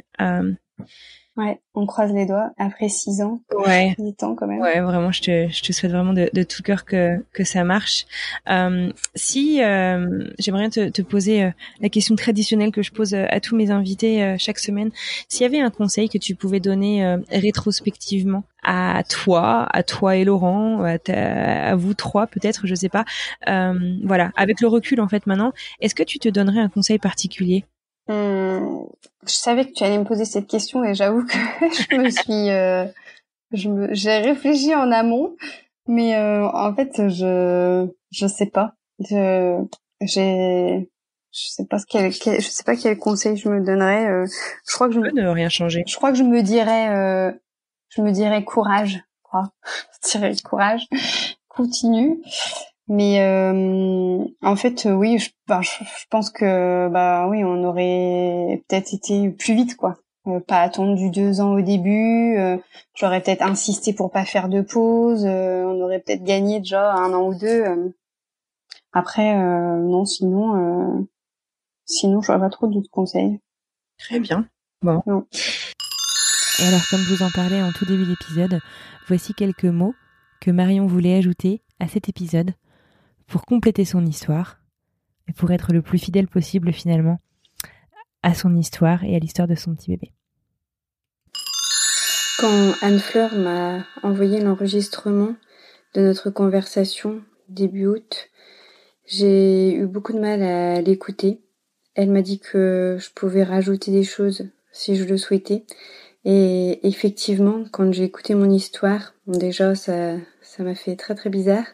Ouais, 1.36 1.60
on 1.74 1.84
croise 1.84 2.12
les 2.12 2.26
doigts 2.26 2.52
après 2.58 2.88
six 2.88 3.20
ans. 3.20 3.40
Ouais. 3.52 3.96
Ans 4.22 4.36
quand 4.36 4.46
même. 4.46 4.60
Ouais, 4.60 4.80
vraiment, 4.80 5.10
je 5.10 5.20
te, 5.20 5.48
je 5.48 5.62
te 5.62 5.72
souhaite 5.72 5.90
vraiment 5.90 6.12
de, 6.12 6.30
de 6.32 6.42
tout 6.44 6.62
cœur 6.62 6.84
que, 6.84 7.24
que 7.32 7.42
ça 7.42 7.64
marche. 7.64 8.06
Euh, 8.48 8.92
si 9.16 9.60
euh, 9.60 10.28
j'aimerais 10.38 10.68
te, 10.68 10.90
te 10.90 11.02
poser 11.02 11.42
euh, 11.42 11.50
la 11.80 11.88
question 11.88 12.14
traditionnelle 12.14 12.70
que 12.70 12.82
je 12.82 12.92
pose 12.92 13.14
euh, 13.14 13.26
à 13.30 13.40
tous 13.40 13.56
mes 13.56 13.72
invités 13.72 14.36
chaque 14.38 14.60
semaine, 14.60 14.90
s'il 15.28 15.42
y 15.42 15.46
avait 15.46 15.60
un 15.60 15.70
conseil 15.70 16.08
que 16.08 16.18
tu 16.18 16.36
pouvais 16.36 16.60
donner 16.60 17.16
rétrospectivement 17.30 18.44
à 18.62 19.02
toi, 19.08 19.66
à 19.72 19.82
toi 19.82 20.16
et 20.16 20.24
Laurent, 20.24 20.84
à, 20.84 20.98
à 21.08 21.74
vous 21.74 21.94
trois 21.94 22.28
peut-être, 22.28 22.66
je 22.66 22.74
sais 22.76 22.88
pas. 22.88 23.04
voilà, 23.44 24.30
avec 24.36 24.60
le 24.60 24.68
recul 24.68 25.00
en 25.00 25.08
fait 25.08 25.26
maintenant, 25.26 25.52
est-ce 25.80 25.94
que 25.94 26.04
tu 26.04 26.18
te 26.18 26.28
donnerais 26.28 26.60
un 26.60 26.68
conseil 26.68 26.98
particulier? 26.98 27.64
Hum, 28.08 28.86
je 29.26 29.32
savais 29.32 29.64
que 29.66 29.72
tu 29.72 29.82
allais 29.82 29.98
me 29.98 30.04
poser 30.04 30.24
cette 30.24 30.46
question 30.46 30.84
et 30.84 30.94
j'avoue 30.94 31.24
que 31.24 31.32
je 31.90 31.96
me 31.96 32.10
suis, 32.10 32.50
euh, 32.50 32.86
je 33.52 33.68
me, 33.68 33.94
j'ai 33.94 34.18
réfléchi 34.18 34.74
en 34.74 34.92
amont, 34.92 35.36
mais 35.86 36.16
euh, 36.16 36.46
en 36.48 36.74
fait 36.74 37.08
je, 37.08 37.86
je 38.10 38.26
sais 38.26 38.46
pas, 38.46 38.74
je, 38.98 39.58
j'ai, 40.02 40.90
je 41.32 41.48
sais 41.48 41.64
pas 41.66 41.78
ce 41.78 41.86
quel, 41.86 42.12
je 42.12 42.48
sais 42.48 42.62
pas 42.64 42.76
quel 42.76 42.98
conseil 42.98 43.36
je 43.36 43.48
me 43.48 43.64
donnerais. 43.64 44.06
Euh, 44.06 44.26
je 44.68 44.74
crois 44.74 44.88
que 44.88 44.94
je 44.94 45.00
me, 45.00 45.10
ne 45.10 45.26
rien 45.26 45.48
changer. 45.48 45.82
Je 45.86 45.96
crois 45.96 46.12
que 46.12 46.18
je 46.18 46.22
me 46.22 46.42
dirais, 46.42 46.90
euh, 46.90 47.32
je 47.88 48.02
me 48.02 48.12
dirais 48.12 48.44
courage, 48.44 49.02
quoi. 49.22 49.52
je 50.04 50.10
dirais 50.10 50.34
courage, 50.44 50.86
continue. 51.48 52.22
Mais 52.88 53.20
euh, 53.20 54.24
en 54.42 54.56
fait, 54.56 54.86
oui, 54.90 55.18
je, 55.18 55.30
je, 55.48 56.06
pense 56.10 56.30
que 56.30 56.88
bah 56.88 57.26
oui, 57.28 57.42
on 57.42 57.64
aurait 57.64 58.62
peut-être 58.68 58.92
été 58.92 59.30
plus 59.30 59.54
vite, 59.54 59.76
quoi. 59.76 59.96
Euh, 60.26 60.40
pas 60.40 60.60
attendu 60.60 61.10
deux 61.10 61.40
ans 61.40 61.52
au 61.52 61.60
début. 61.60 62.36
Euh, 62.38 62.56
J'aurais 62.94 63.22
peut-être 63.22 63.42
insisté 63.42 63.92
pour 63.92 64.10
pas 64.10 64.24
faire 64.24 64.48
de 64.48 64.62
pause. 64.62 65.24
Euh, 65.26 65.64
on 65.64 65.80
aurait 65.82 66.00
peut-être 66.00 66.24
gagné 66.24 66.60
déjà 66.60 66.92
un 66.92 67.12
an 67.12 67.28
ou 67.28 67.34
deux. 67.34 67.64
Après, 68.92 69.34
non, 69.34 70.04
sinon, 70.04 71.06
sinon, 71.84 72.22
je 72.22 72.26
vois 72.28 72.38
pas 72.38 72.48
trop 72.48 72.68
d'autres 72.68 72.90
conseils. 72.90 73.40
Très 73.98 74.20
bien. 74.20 74.48
Bon. 74.82 75.02
Et 76.60 76.64
alors, 76.64 76.82
comme 76.88 77.00
je 77.00 77.14
vous 77.14 77.22
en 77.24 77.30
parlais 77.34 77.60
en 77.60 77.72
tout 77.72 77.86
début 77.86 78.06
d'épisode, 78.06 78.60
voici 79.08 79.34
quelques 79.34 79.64
mots 79.64 79.94
que 80.40 80.52
Marion 80.52 80.86
voulait 80.86 81.16
ajouter 81.16 81.62
à 81.80 81.88
cet 81.88 82.08
épisode 82.08 82.52
pour 83.26 83.44
compléter 83.44 83.84
son 83.84 84.04
histoire 84.06 84.60
et 85.28 85.32
pour 85.32 85.50
être 85.50 85.72
le 85.72 85.82
plus 85.82 85.98
fidèle 85.98 86.28
possible 86.28 86.72
finalement 86.72 87.20
à 88.22 88.34
son 88.34 88.56
histoire 88.56 89.04
et 89.04 89.14
à 89.14 89.18
l'histoire 89.18 89.48
de 89.48 89.54
son 89.54 89.74
petit 89.74 89.90
bébé. 89.90 90.12
Quand 92.38 92.74
Anne-Fleur 92.82 93.34
m'a 93.34 93.84
envoyé 94.02 94.40
l'enregistrement 94.40 95.34
de 95.94 96.00
notre 96.00 96.30
conversation 96.30 97.22
début 97.48 97.86
août, 97.86 98.28
j'ai 99.06 99.74
eu 99.74 99.86
beaucoup 99.86 100.12
de 100.12 100.20
mal 100.20 100.42
à 100.42 100.80
l'écouter. 100.80 101.40
Elle 101.94 102.10
m'a 102.10 102.22
dit 102.22 102.40
que 102.40 102.96
je 102.98 103.10
pouvais 103.14 103.44
rajouter 103.44 103.90
des 103.90 104.02
choses 104.02 104.48
si 104.72 104.96
je 104.96 105.04
le 105.04 105.16
souhaitais. 105.16 105.64
Et 106.24 106.86
effectivement, 106.88 107.64
quand 107.70 107.92
j'ai 107.92 108.04
écouté 108.04 108.34
mon 108.34 108.50
histoire, 108.50 109.14
déjà 109.26 109.74
ça 109.74 110.16
ça 110.40 110.62
m'a 110.62 110.74
fait 110.74 110.96
très 110.96 111.14
très 111.14 111.30
bizarre. 111.30 111.66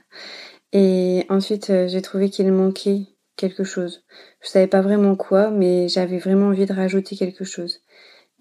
Et 0.72 1.26
ensuite, 1.28 1.70
euh, 1.70 1.88
j'ai 1.88 2.02
trouvé 2.02 2.30
qu'il 2.30 2.50
manquait 2.52 3.06
quelque 3.36 3.64
chose. 3.64 4.04
Je 4.40 4.48
savais 4.48 4.66
pas 4.66 4.82
vraiment 4.82 5.16
quoi, 5.16 5.50
mais 5.50 5.88
j'avais 5.88 6.18
vraiment 6.18 6.46
envie 6.46 6.66
de 6.66 6.72
rajouter 6.72 7.16
quelque 7.16 7.44
chose. 7.44 7.80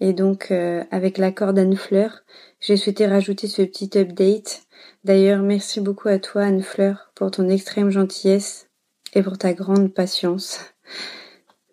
Et 0.00 0.12
donc, 0.12 0.50
euh, 0.50 0.82
avec 0.90 1.18
l'accord 1.18 1.52
d'Anne 1.52 1.76
Fleur, 1.76 2.22
j'ai 2.60 2.76
souhaité 2.76 3.06
rajouter 3.06 3.48
ce 3.48 3.62
petit 3.62 3.90
update. 3.98 4.62
D'ailleurs, 5.04 5.42
merci 5.42 5.80
beaucoup 5.80 6.08
à 6.08 6.18
toi, 6.18 6.42
Anne 6.42 6.62
Fleur, 6.62 7.10
pour 7.14 7.30
ton 7.30 7.48
extrême 7.48 7.90
gentillesse 7.90 8.68
et 9.14 9.22
pour 9.22 9.36
ta 9.36 9.52
grande 9.52 9.92
patience. 9.92 10.60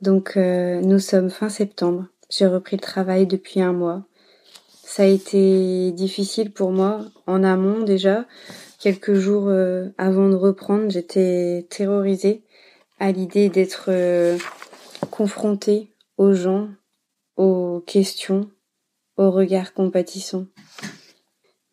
Donc, 0.01 0.35
euh, 0.37 0.81
nous 0.81 0.99
sommes 0.99 1.29
fin 1.29 1.49
septembre. 1.49 2.07
J'ai 2.29 2.47
repris 2.47 2.75
le 2.75 2.81
travail 2.81 3.27
depuis 3.27 3.61
un 3.61 3.73
mois. 3.73 4.03
Ça 4.83 5.03
a 5.03 5.05
été 5.05 5.91
difficile 5.91 6.51
pour 6.51 6.71
moi 6.71 7.05
en 7.25 7.43
amont 7.43 7.83
déjà, 7.83 8.25
quelques 8.77 9.13
jours 9.13 9.47
euh, 9.47 9.89
avant 9.97 10.29
de 10.29 10.35
reprendre, 10.35 10.89
j'étais 10.89 11.67
terrorisée 11.69 12.43
à 12.99 13.11
l'idée 13.11 13.49
d'être 13.49 13.85
euh, 13.89 14.37
confrontée 15.11 15.91
aux 16.17 16.33
gens, 16.33 16.69
aux 17.35 17.83
questions, 17.85 18.49
aux 19.17 19.31
regards 19.31 19.73
compatissants. 19.73 20.47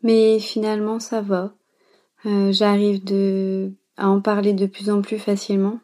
Mais 0.03 0.39
finalement, 0.39 1.01
ça 1.01 1.23
va. 1.23 1.55
Euh, 2.27 2.53
j'arrive 2.53 3.01
à 3.97 4.09
en 4.09 4.21
parler 4.21 4.53
de 4.53 4.67
plus 4.67 4.91
en 4.91 5.03
plus 5.03 5.19
facilement. 5.19 5.81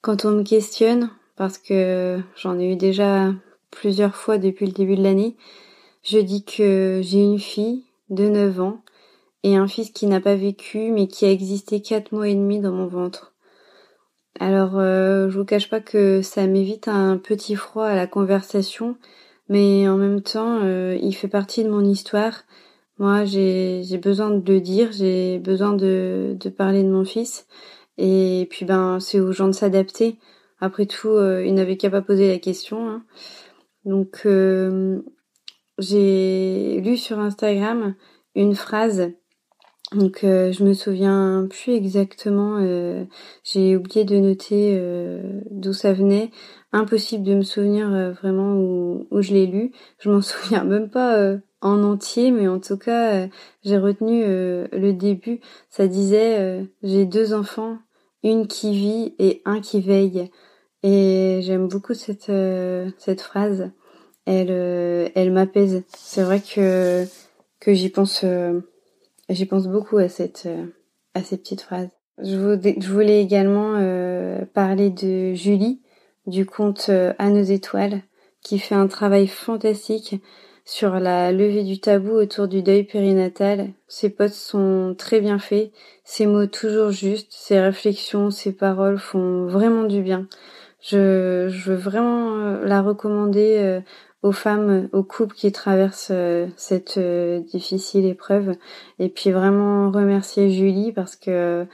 Quand 0.00 0.24
on 0.24 0.32
me 0.32 0.42
questionne, 0.42 1.10
parce 1.36 1.58
que 1.58 2.20
j'en 2.36 2.58
ai 2.58 2.72
eu 2.72 2.76
déjà 2.76 3.32
plusieurs 3.70 4.16
fois 4.16 4.38
depuis 4.38 4.66
le 4.66 4.72
début 4.72 4.96
de 4.96 5.02
l'année, 5.02 5.36
je 6.02 6.18
dis 6.18 6.44
que 6.44 7.00
j'ai 7.02 7.22
une 7.22 7.38
fille 7.38 7.84
de 8.10 8.28
9 8.28 8.60
ans 8.60 8.81
et 9.42 9.56
un 9.56 9.66
fils 9.66 9.90
qui 9.90 10.06
n'a 10.06 10.20
pas 10.20 10.34
vécu 10.34 10.90
mais 10.90 11.06
qui 11.08 11.24
a 11.24 11.30
existé 11.30 11.82
quatre 11.82 12.12
mois 12.12 12.28
et 12.28 12.34
demi 12.34 12.60
dans 12.60 12.72
mon 12.72 12.86
ventre. 12.86 13.34
Alors 14.40 14.78
euh, 14.78 15.28
je 15.28 15.38
vous 15.38 15.44
cache 15.44 15.68
pas 15.68 15.80
que 15.80 16.22
ça 16.22 16.46
m'évite 16.46 16.88
un 16.88 17.18
petit 17.18 17.54
froid 17.54 17.86
à 17.86 17.94
la 17.94 18.06
conversation, 18.06 18.96
mais 19.48 19.88
en 19.88 19.96
même 19.96 20.22
temps 20.22 20.60
euh, 20.62 20.96
il 21.00 21.14
fait 21.14 21.28
partie 21.28 21.64
de 21.64 21.70
mon 21.70 21.84
histoire. 21.84 22.44
Moi 22.98 23.24
j'ai 23.24 23.98
besoin 24.02 24.30
de 24.30 24.52
le 24.52 24.60
dire, 24.60 24.90
j'ai 24.92 25.38
besoin 25.38 25.72
de, 25.72 26.36
de 26.38 26.48
parler 26.48 26.82
de 26.82 26.90
mon 26.90 27.04
fils 27.04 27.46
et 27.98 28.46
puis 28.50 28.64
ben 28.64 29.00
c'est 29.00 29.20
aux 29.20 29.32
gens 29.32 29.48
de 29.48 29.52
s'adapter. 29.52 30.18
Après 30.60 30.86
tout 30.86 31.10
euh, 31.10 31.44
il 31.44 31.54
n'avait 31.54 31.76
qu'à 31.76 31.90
pas 31.90 32.02
poser 32.02 32.28
la 32.28 32.38
question. 32.38 32.88
Hein. 32.88 33.04
Donc 33.84 34.22
euh, 34.26 35.02
j'ai 35.78 36.80
lu 36.80 36.96
sur 36.96 37.18
Instagram 37.18 37.94
une 38.34 38.54
phrase 38.54 39.12
Donc 39.94 40.20
je 40.22 40.64
me 40.64 40.72
souviens 40.74 41.46
plus 41.50 41.74
exactement, 41.74 42.58
j'ai 43.44 43.76
oublié 43.76 44.04
de 44.04 44.16
noter 44.16 44.80
d'où 45.50 45.72
ça 45.72 45.92
venait. 45.92 46.30
Impossible 46.72 47.24
de 47.24 47.34
me 47.34 47.42
souvenir 47.42 47.88
vraiment 48.12 48.54
où, 48.54 49.06
où 49.10 49.20
je 49.20 49.32
l'ai 49.34 49.46
lu. 49.46 49.72
Je 49.98 50.10
m'en 50.10 50.22
souviens 50.22 50.64
même 50.64 50.88
pas 50.88 51.36
en 51.60 51.82
entier, 51.82 52.30
mais 52.30 52.48
en 52.48 52.58
tout 52.58 52.78
cas 52.78 53.28
j'ai 53.64 53.78
retenu 53.78 54.22
le 54.24 54.92
début. 54.92 55.40
Ça 55.68 55.86
disait 55.86 56.66
j'ai 56.82 57.04
deux 57.04 57.34
enfants, 57.34 57.78
une 58.22 58.46
qui 58.46 58.72
vit 58.72 59.14
et 59.18 59.42
un 59.44 59.60
qui 59.60 59.80
veille. 59.80 60.30
Et 60.82 61.40
j'aime 61.42 61.68
beaucoup 61.68 61.94
cette 61.94 62.28
euh, 62.30 62.90
cette 62.98 63.20
phrase. 63.20 63.70
Elle 64.26 64.50
euh, 64.50 65.08
elle 65.14 65.32
m'apaise. 65.32 65.84
C'est 65.88 66.22
vrai 66.22 66.40
que 66.40 67.04
que 67.60 67.72
j'y 67.72 67.88
pense 67.88 68.22
euh, 68.24 68.60
j'y 69.32 69.46
pense 69.46 69.68
beaucoup 69.68 69.98
à 69.98 70.08
cette 70.08 70.48
à 71.14 71.22
ces 71.22 71.36
petites 71.36 71.62
phrases. 71.62 71.90
Je 72.22 72.36
voulais, 72.88 73.22
également 73.22 73.74
parler 74.54 74.90
de 74.90 75.34
Julie 75.34 75.82
du 76.26 76.46
conte 76.46 76.90
À 77.18 77.30
nos 77.30 77.42
étoiles 77.42 78.02
qui 78.42 78.58
fait 78.58 78.74
un 78.74 78.86
travail 78.86 79.26
fantastique 79.26 80.20
sur 80.64 81.00
la 81.00 81.32
levée 81.32 81.64
du 81.64 81.80
tabou 81.80 82.12
autour 82.12 82.48
du 82.48 82.62
deuil 82.62 82.84
périnatal. 82.84 83.70
Ses 83.88 84.10
potes 84.10 84.32
sont 84.32 84.94
très 84.96 85.20
bien 85.20 85.38
faits, 85.38 85.72
ses 86.04 86.26
mots 86.26 86.46
toujours 86.46 86.90
justes, 86.90 87.32
ses 87.32 87.60
réflexions, 87.60 88.30
ses 88.30 88.52
paroles 88.52 88.98
font 88.98 89.46
vraiment 89.46 89.84
du 89.84 90.02
bien. 90.02 90.28
Je, 90.80 91.48
veux 91.48 91.76
vraiment 91.76 92.36
euh, 92.36 92.64
la 92.64 92.82
recommander 92.82 93.58
euh, 93.58 93.80
aux 94.22 94.32
femmes, 94.32 94.88
aux 94.92 95.02
couples 95.02 95.34
qui 95.34 95.50
traversent 95.52 96.12
euh, 96.12 96.46
cette 96.56 96.98
difficile 96.98 98.06
épreuve. 98.06 98.56
Et 98.98 99.08
puis 99.08 99.30
vraiment 99.30 99.90
remercier 99.90 100.50
Julie 100.50 100.92
parce 100.92 101.16
que 101.16 101.66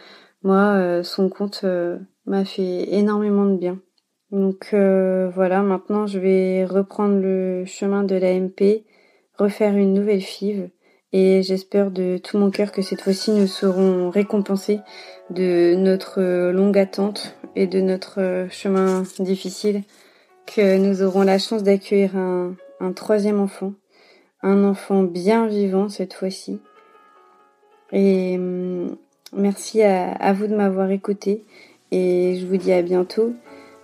moi, 0.42 1.02
son 1.02 1.28
compte 1.28 1.64
m'a 2.26 2.44
fait 2.44 2.94
énormément 2.94 3.44
de 3.44 3.56
bien. 3.56 3.80
Donc 4.30 4.68
voilà, 4.72 5.62
maintenant 5.62 6.06
je 6.06 6.18
vais 6.20 6.64
reprendre 6.64 7.16
le 7.16 7.64
chemin 7.66 8.04
de 8.04 8.14
l'AMP, 8.14 8.84
refaire 9.36 9.76
une 9.76 9.94
nouvelle 9.94 10.22
FIV 10.22 10.70
et 11.12 11.42
j'espère 11.42 11.90
de 11.90 12.18
tout 12.18 12.36
mon 12.38 12.50
cœur 12.50 12.70
que 12.70 12.82
cette 12.82 13.00
fois-ci 13.00 13.30
nous 13.30 13.46
serons 13.46 14.10
récompensés 14.10 14.80
de 15.30 15.74
notre 15.74 16.50
longue 16.50 16.78
attente 16.78 17.34
et 17.56 17.66
de 17.66 17.80
notre 17.80 18.46
chemin 18.50 19.04
difficile, 19.18 19.82
nous 20.56 21.02
aurons 21.02 21.22
la 21.22 21.38
chance 21.38 21.62
d'accueillir 21.62 22.16
un, 22.16 22.92
troisième 22.94 23.40
enfant, 23.40 23.74
un 24.42 24.64
enfant 24.64 25.02
bien 25.02 25.46
vivant 25.46 25.88
cette 25.88 26.14
fois-ci. 26.14 26.60
Et 27.92 28.36
hum, 28.36 28.96
merci 29.32 29.82
à, 29.82 30.12
à 30.12 30.32
vous 30.32 30.46
de 30.46 30.54
m'avoir 30.54 30.90
écouté 30.90 31.44
et 31.90 32.36
je 32.40 32.46
vous 32.46 32.56
dis 32.56 32.72
à 32.72 32.82
bientôt. 32.82 33.34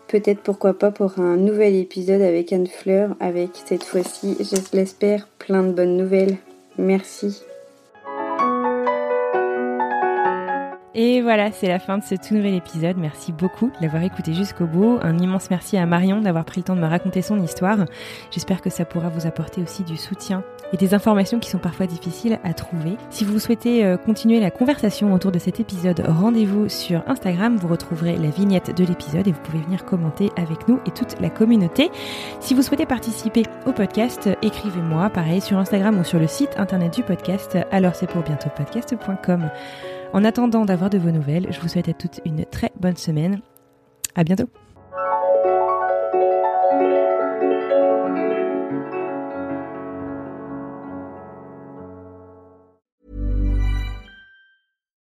Peut-être 0.08 0.42
pourquoi 0.42 0.78
pas 0.78 0.90
pour 0.90 1.18
un 1.18 1.36
nouvel 1.36 1.74
épisode 1.74 2.20
avec 2.20 2.52
Anne 2.52 2.66
Fleur, 2.66 3.16
avec 3.20 3.50
cette 3.64 3.84
fois-ci, 3.84 4.36
je 4.38 4.76
l'espère, 4.76 5.28
plein 5.38 5.62
de 5.62 5.72
bonnes 5.72 5.96
nouvelles. 5.96 6.36
Merci. 6.78 7.42
Et 10.96 11.22
voilà, 11.22 11.50
c'est 11.50 11.66
la 11.66 11.80
fin 11.80 11.98
de 11.98 12.04
ce 12.04 12.14
tout 12.14 12.34
nouvel 12.34 12.54
épisode. 12.54 12.96
Merci 12.96 13.32
beaucoup 13.32 13.66
de 13.66 13.82
l'avoir 13.82 14.04
écouté 14.04 14.32
jusqu'au 14.32 14.66
bout. 14.66 14.98
Un 15.02 15.18
immense 15.18 15.50
merci 15.50 15.76
à 15.76 15.86
Marion 15.86 16.20
d'avoir 16.20 16.44
pris 16.44 16.60
le 16.60 16.64
temps 16.64 16.76
de 16.76 16.80
me 16.80 16.86
raconter 16.86 17.20
son 17.20 17.42
histoire. 17.42 17.78
J'espère 18.30 18.60
que 18.60 18.70
ça 18.70 18.84
pourra 18.84 19.08
vous 19.08 19.26
apporter 19.26 19.60
aussi 19.60 19.82
du 19.82 19.96
soutien 19.96 20.44
et 20.72 20.76
des 20.76 20.94
informations 20.94 21.40
qui 21.40 21.50
sont 21.50 21.58
parfois 21.58 21.86
difficiles 21.86 22.38
à 22.44 22.54
trouver. 22.54 22.96
Si 23.10 23.24
vous 23.24 23.40
souhaitez 23.40 23.84
euh, 23.84 23.96
continuer 23.96 24.38
la 24.38 24.52
conversation 24.52 25.12
autour 25.12 25.32
de 25.32 25.40
cet 25.40 25.58
épisode, 25.58 26.04
rendez-vous 26.06 26.68
sur 26.68 27.02
Instagram. 27.08 27.56
Vous 27.56 27.68
retrouverez 27.68 28.16
la 28.16 28.30
vignette 28.30 28.76
de 28.76 28.84
l'épisode 28.84 29.26
et 29.26 29.32
vous 29.32 29.40
pouvez 29.40 29.62
venir 29.64 29.84
commenter 29.84 30.30
avec 30.36 30.68
nous 30.68 30.78
et 30.86 30.92
toute 30.92 31.20
la 31.20 31.28
communauté. 31.28 31.90
Si 32.38 32.54
vous 32.54 32.62
souhaitez 32.62 32.86
participer 32.86 33.42
au 33.66 33.72
podcast, 33.72 34.28
écrivez-moi, 34.42 35.10
pareil, 35.10 35.40
sur 35.40 35.58
Instagram 35.58 35.98
ou 35.98 36.04
sur 36.04 36.20
le 36.20 36.28
site 36.28 36.56
internet 36.56 36.94
du 36.94 37.02
podcast. 37.02 37.58
Alors 37.72 37.96
c'est 37.96 38.08
pour 38.08 38.22
bientôt 38.22 38.48
podcast.com. 38.56 39.50
En 40.14 40.24
attendant 40.24 40.64
d'avoir 40.64 40.90
de 40.90 40.96
vos 40.96 41.10
nouvelles, 41.10 41.48
je 41.50 41.58
vous 41.58 41.66
souhaite 41.66 41.88
à 41.88 41.92
toutes 41.92 42.20
une 42.24 42.44
très 42.44 42.70
bonne 42.78 42.96
semaine. 42.96 43.40
À 44.14 44.22
bientôt. 44.22 44.48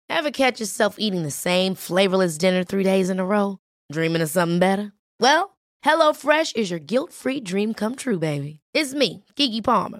Ever 0.10 0.32
catch 0.32 0.60
yourself 0.60 0.96
eating 0.98 1.22
the 1.22 1.30
same 1.30 1.76
flavorless 1.76 2.40
dinner 2.40 2.64
three 2.64 2.84
days 2.84 3.12
in 3.12 3.20
a 3.20 3.26
row? 3.26 3.60
Dreaming 3.92 4.24
of 4.24 4.30
something 4.32 4.58
better? 4.58 4.92
Well, 5.20 5.56
HelloFresh 5.86 6.56
is 6.56 6.72
your 6.72 6.80
guilt-free 6.80 7.42
dream 7.42 7.76
come 7.76 7.96
true, 7.96 8.18
baby. 8.18 8.60
It's 8.74 8.96
me, 8.96 9.24
Kiki 9.36 9.62
Palmer. 9.62 10.00